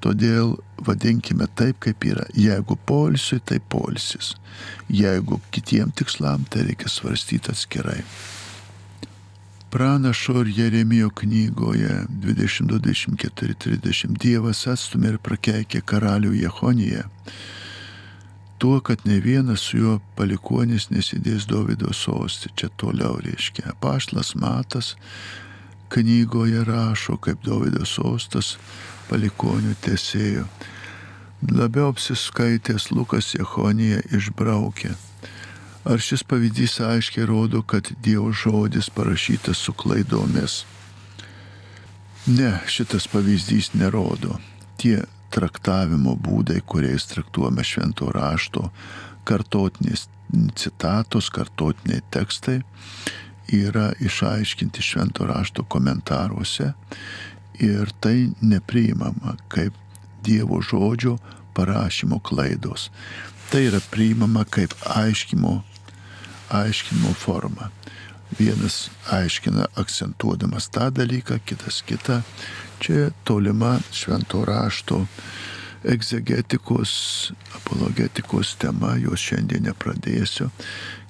Todėl 0.00 0.54
vadinkime 0.80 1.46
taip, 1.54 1.76
kaip 1.84 2.04
yra. 2.08 2.24
Jeigu 2.32 2.76
polisiui, 2.88 3.40
tai 3.44 3.60
polisis. 3.60 4.34
Jeigu 4.88 5.40
kitiem 5.52 5.90
tikslam, 5.92 6.44
tai 6.48 6.60
reikia 6.70 6.88
svarstyti 6.88 7.50
atskirai. 7.52 8.00
Pranašo 9.70 10.40
ir 10.40 10.48
Jeremijo 10.56 11.10
knygoje 11.14 12.06
22-24-30 12.24 14.16
Dievas 14.18 14.66
atstumė 14.66 15.08
ir 15.12 15.18
prakeikė 15.22 15.80
karalių 15.86 16.32
Jehoniją, 16.40 17.04
tuo, 18.60 18.80
kad 18.84 19.02
ne 19.08 19.18
vienas 19.24 19.64
su 19.64 19.80
juo 19.80 19.96
palikonis 20.16 20.90
nesidės 20.92 21.48
Davido 21.50 21.94
sostį. 21.96 22.52
Čia 22.60 22.70
toliau 22.80 23.16
reiškia. 23.24 23.74
Paštlas 23.80 24.34
Matas 24.36 24.94
knygoje 25.90 26.64
rašo, 26.68 27.16
kaip 27.16 27.42
Davido 27.46 27.88
sostas 27.88 28.56
palikonių 29.08 29.74
tesėjo. 29.82 30.44
Labiau 31.50 31.88
apsiskaitęs 31.94 32.90
Lukas 32.92 33.32
Jehoniją 33.34 34.04
išbraukė 34.12 34.92
Ar 35.84 35.98
šis 35.98 36.22
pavyzdys 36.28 36.80
aiškiai 36.84 37.24
rodo, 37.26 37.62
kad 37.62 37.88
Dievo 38.04 38.32
žodis 38.32 38.90
parašytas 38.90 39.56
su 39.56 39.72
klaidomis? 39.72 40.64
Ne, 42.26 42.58
šitas 42.68 43.06
pavyzdys 43.08 43.72
nerodo. 43.74 44.36
Tie 44.76 45.00
traktavimo 45.30 46.16
būdai, 46.16 46.60
kuriais 46.66 47.06
traktuojame 47.10 47.64
švento 47.66 48.10
rašto, 48.14 48.70
kartotinės 49.24 50.08
citatos, 50.58 51.30
kartotiniai 51.34 52.02
tekstai, 52.10 52.60
yra 53.52 53.90
išaiškinti 54.00 54.82
švento 54.82 55.26
rašto 55.26 55.64
komentaruose 55.64 56.72
ir 57.60 57.90
tai 58.00 58.30
nepriimama 58.40 59.36
kaip 59.48 59.74
Dievo 60.20 60.58
žodžio 60.60 61.14
parašymo 61.56 62.18
klaidos. 62.20 62.90
Tai 63.50 63.62
yra 63.70 63.80
priimama 63.90 64.44
kaip 64.44 64.74
aiškimo 64.84 65.62
aiškinimo 66.50 67.14
forma. 67.14 67.70
Vienas 68.38 68.90
aiškina 69.10 69.66
akcentuodamas 69.74 70.68
tą 70.70 70.90
dalyką, 70.94 71.38
kitas 71.44 71.82
kitą. 71.86 72.20
Čia 72.80 73.10
tolima 73.24 73.78
švento 73.92 74.44
rašto 74.44 75.04
egzegetikos, 75.84 76.92
apologetikos 77.56 78.54
tema, 78.60 78.94
jos 79.00 79.20
šiandien 79.20 79.66
nepradėsiu. 79.68 80.50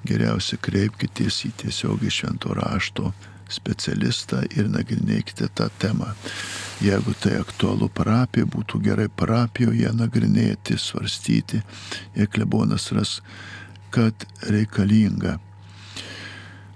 Geriausia 0.06 0.56
kreipkitės 0.62 1.42
į 1.46 1.52
tiesiogiai 1.64 2.10
švento 2.14 2.54
rašto 2.56 3.12
specialistą 3.50 4.44
ir 4.56 4.70
nagrinėkite 4.70 5.50
tą 5.54 5.68
temą. 5.82 6.14
Jeigu 6.80 7.12
tai 7.20 7.36
aktualu 7.42 7.90
parapija, 7.92 8.48
būtų 8.48 8.80
gerai 8.86 9.08
parapijoje 9.12 9.90
nagrinėti, 9.92 10.78
svarstyti, 10.78 11.60
jei 12.16 12.30
klebonas 12.30 12.88
ras 12.96 13.18
kad 13.90 14.14
reikalinga. 14.46 15.38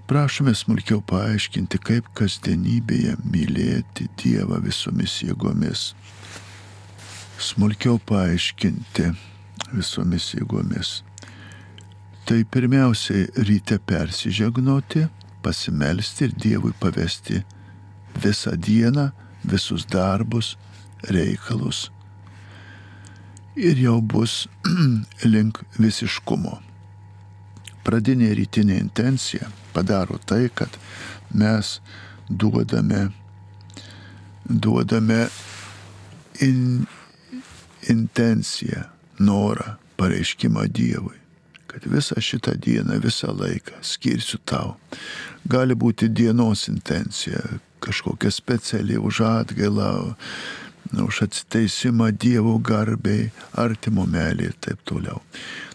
Prašome 0.04 0.52
smulkiau 0.52 0.98
paaiškinti, 1.08 1.78
kaip 1.80 2.10
kasdienybėje 2.18 3.14
mylėti 3.24 4.04
Dievą 4.20 4.58
visomis 4.60 5.14
jėgomis. 5.24 5.84
Smulkiau 7.40 7.96
paaiškinti 8.10 9.06
visomis 9.72 10.26
jėgomis. 10.36 10.90
Tai 12.28 12.42
pirmiausiai 12.52 13.30
ryte 13.48 13.78
persižegnoti, 13.80 15.06
pasimelsti 15.40 16.28
ir 16.28 16.36
Dievui 16.36 16.74
pavesti 16.84 17.40
visą 18.20 18.52
dieną, 18.60 19.06
visus 19.48 19.88
darbus, 19.88 20.58
reikalus. 21.08 21.86
Ir 23.56 23.80
jau 23.88 23.96
bus 24.04 24.44
link 25.32 25.64
visiškumo 25.80 26.60
pradinė 27.84 28.32
rytinė 28.38 28.78
intencija 28.80 29.50
padaro 29.74 30.18
tai, 30.26 30.48
kad 30.54 30.78
mes 31.34 31.78
duodame, 32.28 33.08
duodame 34.44 35.26
in, 36.40 36.86
intenciją, 37.88 38.88
norą, 39.18 39.76
pareiškimą 39.96 40.66
Dievui, 40.74 41.18
kad 41.66 41.86
visą 41.86 42.20
šitą 42.20 42.56
dieną, 42.58 42.98
visą 43.02 43.34
laiką 43.34 43.78
skirsiu 43.82 44.40
tau. 44.44 44.74
Gali 45.46 45.76
būti 45.76 46.08
dienos 46.08 46.68
intencija, 46.68 47.42
kažkokia 47.84 48.30
speciali 48.32 48.98
už 48.98 49.20
atgailą, 49.28 50.14
už 51.04 51.22
atsiteisimą 51.28 52.10
Dievo 52.16 52.56
garbiai, 52.58 53.30
artimo 53.60 54.06
meilį 54.06 54.50
ir 54.50 54.58
taip 54.60 54.82
toliau. 54.88 55.22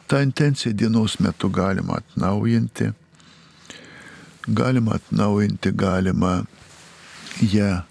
Ta 0.10 0.24
intencija 0.26 0.74
dienos 0.74 1.20
metu 1.22 1.50
galima 1.54 2.00
atnaujinti, 2.02 2.88
galima 4.48 4.96
atnaujinti, 4.98 5.72
galima 5.72 6.32
ją 7.54 7.82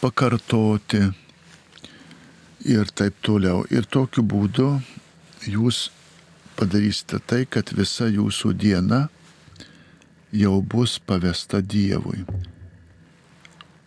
pakartoti 0.00 1.00
ir 2.64 2.90
taip 2.94 3.16
toliau. 3.24 3.64
Ir 3.70 3.86
tokiu 3.88 4.22
būdu 4.22 4.66
jūs 5.48 5.88
padarysite 6.58 7.22
tai, 7.24 7.46
kad 7.48 7.72
visa 7.72 8.08
jūsų 8.12 8.52
diena 8.52 9.06
jau 10.32 10.58
bus 10.60 10.98
pavesta 10.98 11.62
Dievui. 11.62 12.24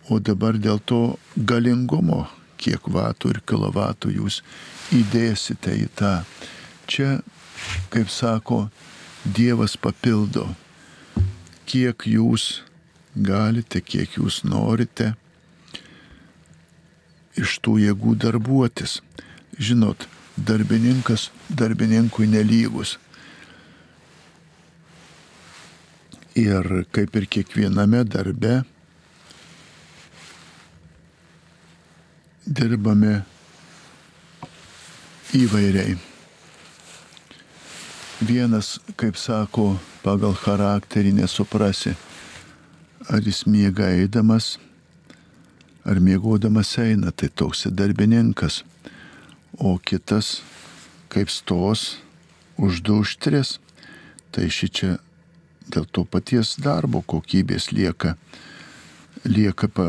O 0.10 0.18
dabar 0.20 0.58
dėl 0.58 0.82
to 0.90 1.20
galingumo, 1.36 2.26
kiek 2.58 2.90
vatų 2.90 3.36
ir 3.36 3.44
kilovatų 3.46 4.16
jūs 4.18 4.42
įdėsite 4.98 5.78
į 5.84 5.88
tą. 6.02 6.16
Čia, 6.92 7.22
kaip 7.94 8.10
sako, 8.12 8.66
Dievas 9.24 9.78
papildo, 9.80 10.50
kiek 11.70 12.04
jūs 12.10 12.66
galite, 13.16 13.80
kiek 13.80 14.18
jūs 14.18 14.42
norite 14.44 15.14
iš 17.40 17.54
tų 17.64 17.78
jėgų 17.86 18.18
darbuotis. 18.26 18.98
Žinot, 19.56 20.04
darbininkas 20.36 21.30
darbininkui 21.48 22.28
nelygus. 22.28 22.98
Ir 26.36 26.86
kaip 26.92 27.16
ir 27.16 27.32
kiekviename 27.38 28.04
darbe 28.04 28.62
dirbame 32.44 33.22
įvairiai. 35.40 36.11
Vienas, 38.22 38.76
kaip 39.02 39.16
sako, 39.18 39.80
pagal 40.04 40.36
charakterį 40.38 41.16
nesuprasi, 41.18 41.96
ar 43.10 43.26
jis 43.26 43.48
miega 43.50 43.88
eidamas, 43.90 44.60
ar 45.82 45.98
miegodamas 45.98 46.76
eina, 46.78 47.10
tai 47.10 47.32
toks 47.34 47.66
darbininkas, 47.74 48.60
o 49.58 49.74
kitas, 49.82 50.44
kaip 51.10 51.34
stos, 51.34 51.98
už 52.62 52.84
du 52.86 53.00
už 53.02 53.16
tris, 53.18 53.56
tai 54.30 54.52
ši 54.54 54.70
čia 54.70 54.92
dėl 55.74 55.88
to 55.90 56.06
paties 56.06 56.60
darbo 56.62 57.02
kokybės 57.02 57.72
lieka, 57.74 58.14
lieka 59.26 59.66
pa, 59.66 59.88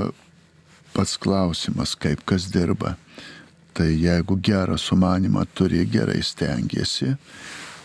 pats 0.96 1.18
klausimas, 1.20 1.92
kaip 1.92 2.24
kas 2.24 2.48
dirba. 2.48 2.96
Tai 3.76 3.90
jeigu 3.92 4.40
gerą 4.40 4.78
sumanimą 4.80 5.44
turi, 5.52 5.84
gerai 5.84 6.22
stengiasi, 6.24 7.12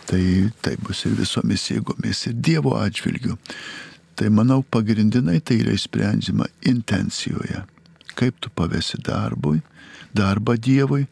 tai 0.09 0.51
tai 0.63 0.75
bus 0.81 1.05
ir 1.05 1.15
visomis 1.19 1.67
jėgomis, 1.71 2.25
ir 2.29 2.37
Dievo 2.49 2.75
atžvilgiu. 2.79 3.37
Tai 4.17 4.29
manau 4.33 4.63
pagrindinai 4.63 5.39
tai 5.45 5.59
yra 5.61 5.75
įsprendžiama 5.77 6.47
intencijoje. 6.65 7.63
Kaip 8.17 8.39
tu 8.41 8.49
pavesi 8.49 8.97
darbui, 9.05 9.59
darbą 10.15 10.57
Dievui, 10.57 11.05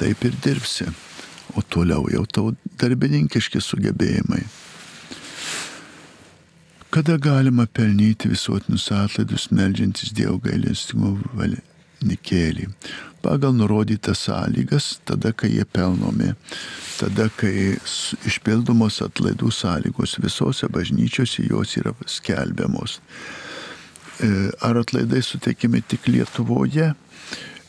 taip 0.00 0.24
ir 0.26 0.34
dirbsi. 0.44 0.88
O 1.56 1.62
toliau 1.62 2.08
jau 2.12 2.24
tau 2.26 2.56
darbininkiški 2.80 3.62
sugebėjimai 3.62 4.42
kada 6.90 7.16
galima 7.16 7.66
pelnyti 7.66 8.30
visuotinius 8.30 8.88
atlaidus 8.92 9.50
meldžiantis 9.50 10.14
Dievo 10.16 10.38
gailestingumo 10.42 11.18
valinikėlį. 11.98 12.68
Pagal 13.22 13.52
nurodytas 13.54 14.26
sąlygas, 14.26 15.00
tada, 15.04 15.32
kai 15.32 15.50
jie 15.50 15.64
pelnomi, 15.64 16.34
tada, 16.98 17.28
kai 17.36 17.76
išpildomos 18.26 19.00
atlaidų 19.02 19.50
sąlygos 19.50 20.18
visose 20.22 20.68
bažnyčiose 20.68 21.48
jos 21.50 21.76
yra 21.76 21.92
skelbiamos. 22.06 23.00
E, 24.20 24.50
ar 24.62 24.76
atlaidai 24.76 25.22
suteikimi 25.22 25.82
tik 25.82 26.06
Lietuvoje? 26.08 26.94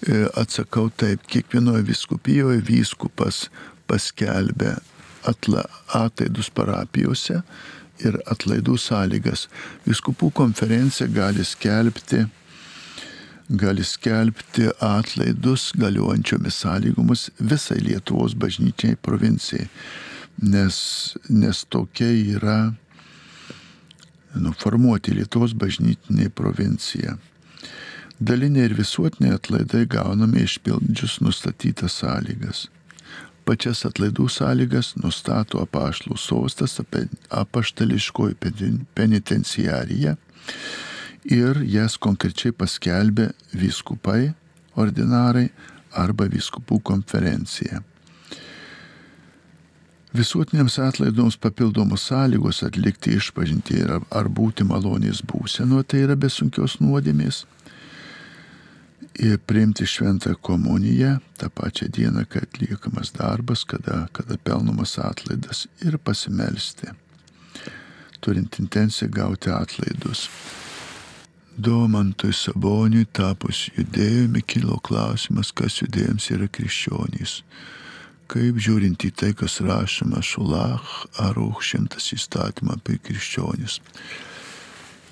E, 0.08 0.30
atsakau 0.38 0.90
taip, 0.90 1.26
kiekvienoje 1.28 1.84
viskupijoje 1.84 2.62
vyskupas 2.62 3.50
paskelbė 3.88 4.78
atla, 5.28 5.66
atlaidus 5.94 6.50
parapijose, 6.50 7.42
ir 8.00 8.16
atlaidų 8.32 8.78
sąlygas. 8.80 9.48
Viskupų 9.88 10.32
konferencija 10.32 11.10
gali 11.12 11.44
skelbti, 11.44 12.26
gali 13.50 13.84
skelbti 13.84 14.70
atlaidus 14.80 15.72
galiuojančiomis 15.78 16.62
sąlygomis 16.62 17.30
visai 17.50 17.80
Lietuvos 17.82 18.36
bažnyčiai 18.36 18.96
provincijai, 18.96 19.68
nes, 20.42 20.78
nes 21.30 21.66
tokia 21.66 22.12
yra 22.38 22.74
nuformuoti 24.36 25.16
Lietuvos 25.18 25.56
bažnytinė 25.58 26.30
provincija. 26.30 27.18
Daliniai 28.20 28.68
ir 28.70 28.76
visuotiniai 28.78 29.38
atlaidai 29.40 29.86
gaunami 29.90 30.44
išpildžius 30.44 31.18
nustatytas 31.24 31.96
sąlygas. 32.04 32.68
Pačias 33.48 33.82
atlaidų 33.88 34.28
sąlygas 34.30 34.92
nustato 35.02 35.64
apaštlų 35.64 36.20
sostas, 36.22 36.78
apaštališkoji 37.34 38.38
penitenciarija 38.94 40.16
ir 41.26 41.62
jas 41.68 41.98
konkrečiai 41.98 42.54
paskelbė 42.56 43.30
vyskupai, 43.54 44.34
ordinarai 44.80 45.50
arba 45.92 46.28
vyskupų 46.30 46.80
konferencija. 46.86 47.82
Visuotiniams 50.14 50.80
atlaidoms 50.82 51.38
papildomos 51.38 52.08
sąlygos 52.10 52.64
atlikti 52.66 53.14
išpažinti 53.20 53.84
ar 53.86 54.30
būti 54.30 54.66
malonės 54.66 55.22
būsenoje 55.22 55.86
tai 55.92 56.00
yra 56.08 56.16
besunkios 56.18 56.80
nuodėmės 56.82 57.44
ir 59.20 59.38
priimti 59.46 59.86
šventą 59.86 60.34
komuniją 60.42 61.20
tą 61.38 61.50
pačią 61.54 61.92
dieną, 61.94 62.24
kai 62.26 62.42
atliekamas 62.48 63.12
darbas, 63.14 63.66
kada, 63.68 64.08
kada 64.14 64.38
pelnomas 64.38 64.98
atlaidas 64.98 65.68
ir 65.86 65.98
pasimelsti, 65.98 66.90
turint 68.22 68.60
intenciją 68.60 69.12
gauti 69.12 69.54
atlaidus. 69.54 70.26
Domantui 71.58 72.34
Saboniui 72.36 73.08
tapus 73.12 73.68
judėjumi 73.76 74.42
kilo 74.48 74.78
klausimas, 74.86 75.52
kas 75.52 75.82
judėjams 75.82 76.30
yra 76.36 76.48
krikščionys. 76.48 77.42
Kaip 78.30 78.60
žiūrint 78.62 79.04
į 79.08 79.12
tai, 79.18 79.32
kas 79.34 79.58
rašoma 79.66 80.22
Šulach 80.22 81.08
ar 81.18 81.40
šimtas 81.66 82.12
įstatymą 82.14 82.78
apie 82.78 83.00
krikščionis. 83.02 83.80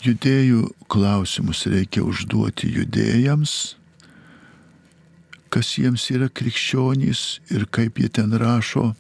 Judėjų 0.06 0.68
klausimus 0.94 1.66
reikia 1.66 2.04
užduoti 2.06 2.70
judėjams, 2.70 3.76
kas 5.50 5.74
jiems 5.80 6.06
yra 6.14 6.30
krikščionys 6.30 7.40
ir 7.50 7.66
kaip 7.74 7.98
jie 7.98 8.10
ten 8.14 8.36
rašo, 8.38 8.92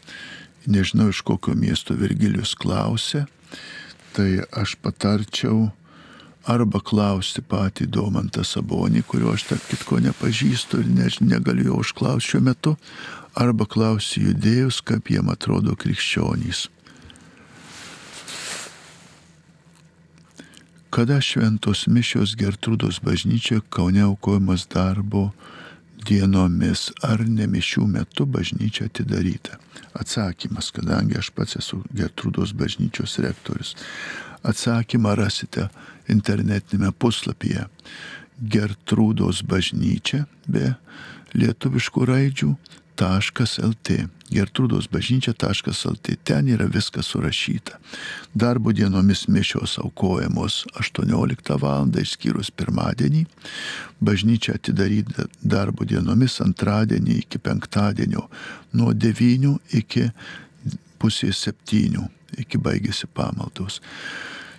nežinau 0.66 1.12
iš 1.14 1.22
kokio 1.22 1.54
miesto 1.56 1.96
Virgilius 1.96 2.56
klausė, 2.58 3.28
tai 4.18 4.42
aš 4.52 4.76
patarčiau 4.82 5.68
arba 6.48 6.80
klausti 6.80 7.44
patį 7.44 7.90
Domantą 7.92 8.44
Sabonį, 8.48 9.04
kurio 9.08 9.34
aš 9.36 9.50
tarp 9.52 9.68
kitko 9.68 10.00
nepažįstu 10.06 10.82
ir 10.84 10.90
ne, 10.96 11.10
negaliu 11.28 11.72
jo 11.72 11.82
užklausti 11.84 12.32
šiuo 12.32 12.44
metu, 12.48 12.76
arba 13.36 13.68
klausti 13.70 14.24
judėjus, 14.30 14.80
kaip 14.88 15.12
jiem 15.12 15.30
atrodo 15.34 15.76
krikščionys. 15.76 16.68
Kada 20.98 21.20
šventos 21.22 21.84
mišios 21.92 22.34
Gertrūdos 22.40 23.02
bažnyčioje 23.06 23.62
Kaune 23.70 24.02
aukojamas 24.08 24.64
darbo 24.72 25.28
dienomis 26.08 26.88
ar 27.04 27.22
ne 27.28 27.46
mišių 27.52 27.84
metu 27.92 28.26
bažnyčia 28.26 28.88
atidaryta? 28.88 29.60
Atsakymas, 30.00 30.72
kadangi 30.74 31.20
aš 31.20 31.30
pats 31.36 31.60
esu 31.60 31.84
Gertrūdos 31.94 32.56
bažnyčios 32.58 33.20
rektorius. 33.22 33.76
Atsakymą 34.44 35.16
rasite 35.18 35.70
internetinėme 36.12 36.92
puslapyje 37.00 37.68
Gertrūdos 38.38 39.42
bažnyčia 39.50 40.26
be 40.46 40.76
lietuviškų 41.34 42.06
raidžių 42.06 42.52
gertrūdos.lt, 42.98 44.10
gertrūdosbažnyčia.lt, 44.34 46.18
ten 46.24 46.48
yra 46.50 46.66
viskas 46.66 47.12
surašyta. 47.14 47.78
Darbo 48.34 48.74
dienomis 48.74 49.28
mišios 49.28 49.78
aukojamos 49.80 50.66
18 50.80 51.60
val. 51.62 51.88
išskyrus 52.02 52.52
pirmadienį, 52.52 53.26
bažnyčia 54.02 54.58
atidaryta 54.58 55.28
darbo 55.42 55.86
dienomis 55.86 56.42
antradienį 56.42 57.20
iki 57.24 57.38
penktadienio 57.40 58.28
nuo 58.74 58.94
9 58.94 59.58
iki 59.72 60.10
pusės 61.00 61.46
7, 61.46 62.10
iki 62.38 62.60
baigėsi 62.60 63.08
pamaldos. 63.14 63.82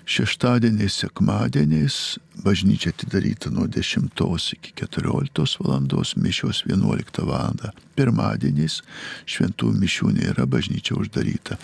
Šeštadieniais, 0.09 0.95
sekmadieniais 1.03 2.17
bažnyčia 2.41 2.95
atidaryta 2.95 3.51
nuo 3.53 3.67
10 3.69 4.09
iki 4.57 4.73
14 4.73 5.59
valandos, 5.61 6.15
mišios 6.17 6.63
11 6.65 7.21
val. 7.29 7.61
Pirmadieniais 7.95 8.81
šventų 9.29 9.75
mišių 9.77 10.15
nėra, 10.17 10.47
bažnyčia 10.49 10.97
uždaryta. 10.97 11.59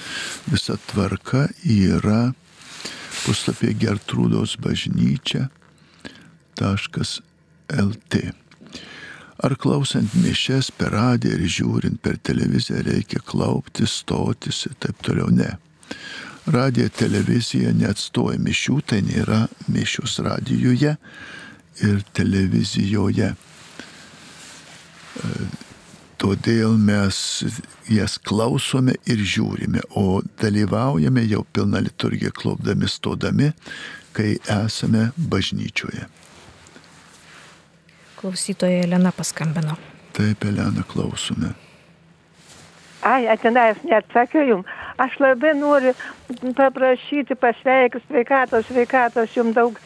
Visa 0.53 0.77
tvarka 0.93 1.49
yra 1.65 2.35
puslapyje 3.25 3.79
Gertrūdos 3.81 4.59
bažnyčia. 4.61 5.49
.lt. 6.55 8.21
Ar 9.45 9.57
klausant 9.59 10.13
mišes 10.21 10.71
per 10.79 10.93
radiją 10.95 11.41
ir 11.41 11.51
žiūrint 11.51 11.99
per 12.05 12.21
televiziją 12.23 12.85
reikia 12.87 13.19
klauptis, 13.25 14.03
stotis 14.05 14.67
ir 14.69 14.77
taip 14.79 15.01
toliau? 15.03 15.33
Ne. 15.33 15.57
Radija 16.45 16.91
televizija 16.93 17.73
neatstoja 17.73 18.37
mišių, 18.39 18.81
tai 18.85 19.01
nėra 19.07 19.47
mišius 19.73 20.19
radijoje 20.27 20.97
ir 21.83 22.03
televizijoje. 22.13 23.33
Todėl 26.21 26.77
mes 26.81 27.17
jas 27.91 28.19
klausome 28.23 28.95
ir 29.11 29.21
žiūrime, 29.21 29.83
o 29.97 30.21
dalyvaujame 30.41 31.25
jau 31.27 31.43
pilną 31.53 31.83
liturgiją 31.85 32.33
klopdami, 32.37 32.89
stodami, 32.89 33.51
kai 34.15 34.37
esame 34.53 35.11
bažnyčioje. 35.17 36.07
Klausytoja 38.21 38.85
Elena 38.87 39.13
paskambino. 39.13 39.77
Taip, 40.17 40.45
Elena, 40.49 40.85
klausome. 40.89 41.53
Ai, 43.05 43.27
atinais 43.29 43.81
neatsakiau 43.85 44.47
jums. 44.49 44.69
Aš 44.97 45.19
labai 45.21 45.53
noriu 45.59 45.93
paprašyti, 46.57 47.37
pasveikinti 47.37 48.07
sveikatos, 48.07 48.65
sveikatos 48.71 49.35
jums 49.37 49.57
daug 49.57 49.81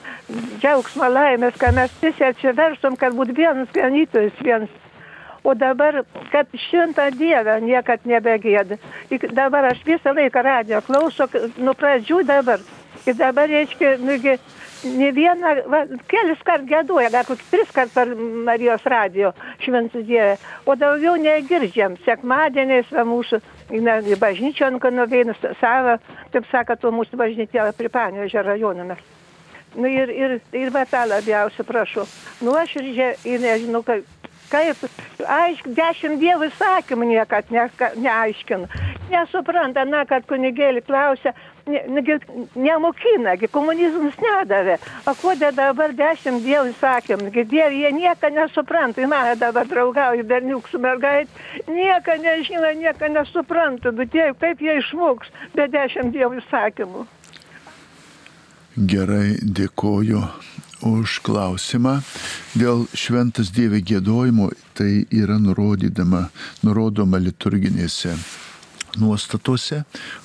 džiaugsmo, 0.60 1.08
laimės, 1.10 1.56
kad 1.58 1.74
mes 1.74 1.94
visi 2.02 2.26
atsiverštum, 2.28 2.98
kad 3.00 3.16
būtų 3.18 3.34
vienas 3.40 3.72
ganytojas, 3.74 4.38
vienas. 4.44 4.76
O 5.42 5.54
dabar, 5.58 6.02
kad 6.30 6.54
šimtą 6.68 7.08
dievą 7.16 7.58
niekad 7.64 8.06
nebegėda. 8.06 8.78
Dabar 9.34 9.70
aš 9.72 9.82
visą 9.86 10.14
laiką 10.14 10.42
radio 10.44 10.82
klausau, 10.86 11.26
nuo 11.56 11.74
pradžių 11.78 12.22
dabar. 12.28 12.62
Ir 13.06 13.16
dabar, 13.18 13.48
reiškia, 13.50 13.96
nugi, 14.04 14.36
ne 14.84 15.10
vieną, 15.12 15.54
va, 15.72 15.82
kelis 16.10 16.40
kart 16.46 16.66
gėduoja, 16.68 17.10
gal 17.14 17.26
kokį 17.28 17.46
tris 17.50 17.70
kart 17.74 17.92
per 17.94 18.12
Marijos 18.46 18.84
radio 18.88 19.32
šventų 19.64 20.02
dievę, 20.08 20.36
o 20.66 20.76
daugiau 20.78 21.16
negirdžiam, 21.20 21.96
sekmadieniais 22.06 22.90
va, 22.94 23.04
mūsų, 23.08 23.40
na, 23.84 23.98
į 24.02 24.18
bažnyčią 24.20 24.72
nuveinus 24.76 25.40
savo, 25.60 25.98
taip 26.34 26.48
sakant, 26.52 26.82
to 26.82 26.92
mūsų 26.94 27.20
bažnytėlą 27.20 27.72
pripanėžę 27.78 28.44
rajoną 28.46 28.90
mes. 28.92 29.06
Nu 29.76 29.88
ir, 29.88 30.08
ir, 30.08 30.38
ir 30.56 30.70
va 30.72 30.84
tą 30.88 31.04
labiausiai 31.06 31.66
prašau. 31.66 32.06
Nu 32.40 32.54
aš 32.56 32.78
ir, 32.80 33.18
nežinau, 33.42 33.82
kaip, 33.86 34.06
kaip, 34.50 34.86
aišk, 35.26 35.68
dešimt 35.76 36.22
dievų 36.22 36.48
įsakymų 36.48 37.12
niekad 37.12 37.52
ne, 37.52 37.68
neaiškinu. 38.06 38.70
Nesupranta, 39.08 39.84
na, 39.88 40.02
kad 40.08 40.26
kunigėlį 40.28 40.82
klausia, 40.84 41.32
nemokina, 41.68 43.34
gi 43.40 43.48
komunizmas 43.52 44.16
nedavė. 44.20 44.76
O 45.08 45.14
kodėl 45.16 45.54
dabar 45.56 45.94
dešimt 45.96 46.44
dievų 46.44 46.74
sakėm, 46.80 47.28
gi 47.32 47.44
dievai 47.48 47.82
jie 47.82 47.92
nieko 47.96 48.30
nesupranta. 48.34 49.06
Man 49.08 49.30
dabar 49.40 49.68
draugauju 49.68 50.26
berniuk 50.28 50.68
su 50.68 50.80
mergait, 50.82 51.28
nieko 51.68 52.18
nežino, 52.20 52.72
nieko 52.76 53.08
nesupranta. 53.12 53.92
Bet 53.96 54.12
dievai, 54.12 54.36
kaip 54.42 54.64
jie 54.64 54.78
išmoks 54.82 55.32
be 55.56 55.68
dešimt 55.72 56.12
dievų 56.16 56.44
sakymų. 56.50 57.06
Gerai, 58.78 59.38
dėkoju 59.42 60.20
už 60.86 61.18
klausimą. 61.26 61.98
Dėl 62.58 62.84
šventas 62.94 63.50
Dieve 63.54 63.80
gėdojimo 63.82 64.52
tai 64.78 65.06
yra 65.10 65.40
nurodydama, 65.42 66.28
nurodoma 66.62 67.18
liturginėse 67.18 68.14
nuostatose, 69.00 69.82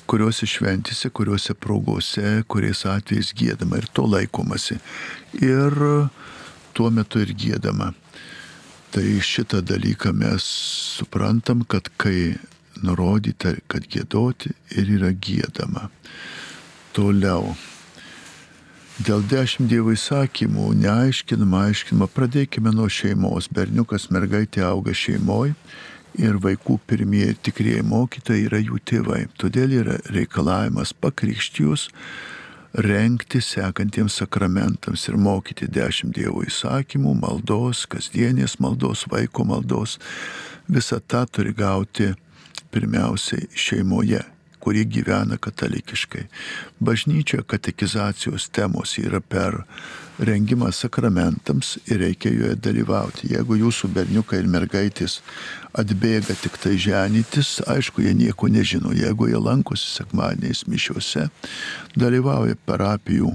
kuriuose 0.09 0.47
šventise, 0.49 1.09
kuriuose 1.09 1.53
progose, 1.53 2.43
kuriais 2.47 2.85
atvejais 2.89 3.33
gėdama 3.37 3.79
ir 3.81 3.89
to 3.93 4.05
laikomasi. 4.09 4.79
Ir 5.41 5.77
tuo 6.73 6.89
metu 6.93 7.21
ir 7.23 7.33
gėdama. 7.37 7.93
Tai 8.93 9.05
šitą 9.25 9.63
dalyką 9.65 10.13
mes 10.13 10.45
suprantam, 10.99 11.63
kad 11.65 11.89
kai 11.97 12.35
nurodyta, 12.85 13.55
kad 13.67 13.85
gėdoti 13.89 14.53
ir 14.77 14.91
yra 14.99 15.13
gėdama. 15.13 15.89
Toliau. 16.93 17.55
Dėl 19.01 19.23
dešimt 19.25 19.71
dievo 19.71 19.95
įsakymų 19.95 20.67
neaiškinama, 20.83 21.63
aiškinama, 21.71 22.07
pradėkime 22.13 22.69
nuo 22.75 22.85
šeimos. 22.85 23.49
Berniukas 23.49 24.11
mergaitė 24.13 24.61
auga 24.67 24.93
šeimoje 24.93 25.55
ir 26.19 26.37
vaikų 26.43 26.77
pirmieji 26.87 27.37
tikrieji 27.47 27.83
mokytojai 27.87 28.47
yra 28.47 28.61
jų 28.61 28.79
tėvai. 28.89 29.23
Todėl 29.39 29.75
yra 29.81 29.97
reikalavimas 30.13 30.93
pakrikštijus 30.93 31.89
renkti 32.73 33.41
sekantiems 33.41 34.17
sakramentams 34.21 35.07
ir 35.09 35.17
mokyti 35.21 35.69
dešimt 35.69 36.15
Dievo 36.17 36.41
įsakymų, 36.45 37.15
maldos, 37.21 37.85
kasdienės 37.89 38.57
maldos, 38.63 39.05
vaiko 39.11 39.45
maldos. 39.45 39.99
Visą 40.69 41.01
tą 41.05 41.25
turi 41.29 41.53
gauti 41.53 42.13
pirmiausiai 42.73 43.49
šeimoje 43.53 44.23
kurie 44.63 44.85
gyvena 44.87 45.37
katalikiškai. 45.37 46.23
Bažnyčioje 46.79 47.43
katekizacijos 47.47 48.47
temos 48.55 48.95
yra 49.01 49.19
per 49.19 49.63
rengimą 50.19 50.71
sakramentams 50.71 51.77
ir 51.89 51.99
reikia 52.03 52.31
joje 52.31 52.55
dalyvauti. 52.55 53.31
Jeigu 53.33 53.57
jūsų 53.59 53.89
berniukai 53.95 54.39
ir 54.43 54.49
mergaitės 54.51 55.19
atbėga 55.73 56.37
tik 56.37 56.59
tai 56.61 56.77
ženytis, 56.77 57.57
aišku, 57.67 58.05
jie 58.05 58.13
nieko 58.17 58.47
nežino. 58.47 58.93
Jeigu 58.95 59.31
jie 59.31 59.39
lankosi 59.41 59.89
sekmadieniais 59.97 60.67
mišiuose, 60.69 61.27
dalyvauja 61.97 62.59
parapijų 62.67 63.33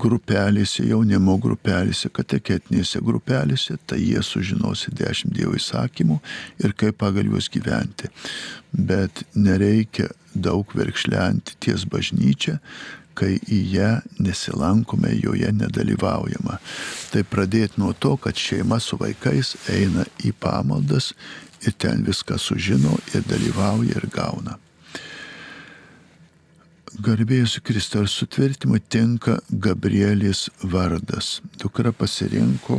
grupelėse, 0.00 0.84
jaunimo 0.88 1.36
grupelėse, 1.42 2.10
kateketinėse 2.14 3.02
grupelėse, 3.04 3.76
tai 3.86 4.00
jie 4.00 4.22
sužinosi 4.24 4.92
dešimt 4.96 5.34
Dievo 5.36 5.56
įsakymų 5.58 6.18
ir 6.64 6.76
kaip 6.78 6.98
pagal 7.02 7.28
juos 7.30 7.50
gyventi. 7.52 8.10
Bet 8.72 9.24
nereikia 9.34 10.08
daug 10.34 10.72
verkšlenti 10.76 11.56
ties 11.60 11.86
bažnyčia, 11.88 12.58
kai 13.16 13.38
į 13.40 13.60
ją 13.72 13.90
nesilankome, 14.20 15.14
joje 15.22 15.48
nedalyvaujama. 15.56 16.58
Tai 17.12 17.24
pradėti 17.30 17.80
nuo 17.80 17.94
to, 17.96 18.16
kad 18.20 18.36
šeima 18.36 18.80
su 18.80 18.98
vaikais 19.00 19.54
eina 19.72 20.04
į 20.20 20.34
pamaldas 20.36 21.14
ir 21.64 21.72
ten 21.80 22.04
viską 22.04 22.36
sužino 22.38 22.98
ir 23.14 23.24
dalyvauja 23.28 23.96
ir 23.96 24.08
gauna. 24.12 24.60
Garbėjus 26.96 27.58
Kristų 27.60 28.06
ar 28.06 28.06
sutvirtimui 28.08 28.78
tinka 28.80 29.34
Gabrielis 29.50 30.46
vardas. 30.64 31.42
Dukra 31.60 31.90
pasirinko, 31.92 32.78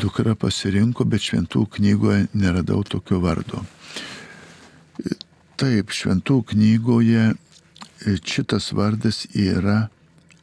dukra 0.00 0.32
pasirinko, 0.32 1.04
bet 1.04 1.26
šventų 1.26 1.66
knygoje 1.76 2.22
neradau 2.32 2.80
tokio 2.88 3.20
vardo. 3.20 3.60
Taip, 5.60 5.92
šventų 5.92 6.38
knygoje 6.54 7.34
šitas 8.24 8.72
vardas 8.72 9.26
yra 9.36 9.90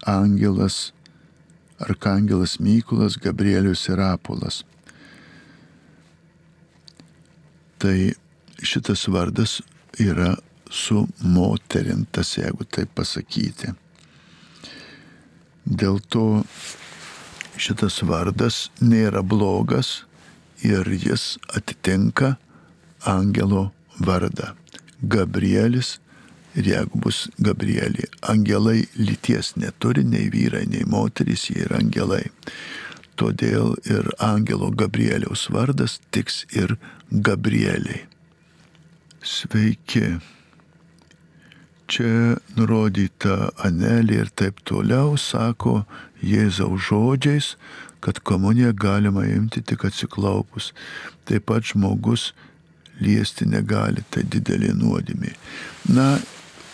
Angelas, 0.06 0.92
Arkangelas 1.82 2.60
Mykolas, 2.62 3.18
Gabrielius 3.18 3.88
ir 3.90 4.04
Apolas. 4.06 4.62
Tai 7.82 7.98
šitas 8.62 9.08
vardas 9.10 9.64
yra 9.98 10.36
su 10.70 11.08
moterimtas, 11.22 12.38
jeigu 12.38 12.66
taip 12.72 12.94
pasakyti. 12.96 13.74
Dėl 15.68 16.00
to 16.10 16.44
šitas 17.60 18.02
vardas 18.08 18.68
nėra 18.82 19.24
blogas 19.24 20.04
ir 20.64 20.88
jis 20.88 21.36
atitinka 21.56 22.36
angelo 23.06 23.72
vardą. 24.00 24.54
Gabrielis 25.02 25.98
ir 26.58 26.70
jeigu 26.72 27.02
bus 27.04 27.28
Gabrielė, 27.38 28.08
angelai 28.22 28.88
lyties 28.98 29.54
neturi 29.62 30.04
nei 30.08 30.32
vyrai, 30.34 30.66
nei 30.70 30.88
moterys, 30.90 31.50
jie 31.52 31.66
yra 31.68 31.82
angelai. 31.82 32.24
Todėl 33.18 33.76
ir 33.90 34.10
angelo 34.22 34.72
Gabrieliaus 34.72 35.48
vardas 35.54 36.00
tiks 36.14 36.46
ir 36.54 36.78
Gabrieliai. 37.12 38.06
Sveiki 39.26 40.18
čia 41.92 42.38
nurodyta 42.58 43.52
Anelė 43.64 44.24
ir 44.24 44.32
taip 44.36 44.62
toliau, 44.68 45.16
sako 45.20 45.82
Jėzaus 46.24 46.88
žodžiais, 46.90 47.54
kad 48.04 48.22
komuniją 48.28 48.74
galima 48.78 49.26
imti 49.28 49.64
tik 49.66 49.86
atsiklaupus. 49.88 50.74
Taip 51.28 51.48
pat 51.50 51.66
žmogus 51.72 52.32
liesti 53.04 53.48
negali, 53.50 54.04
tai 54.12 54.24
didelė 54.26 54.74
nuodėmė. 54.78 55.34
Na, 55.94 56.18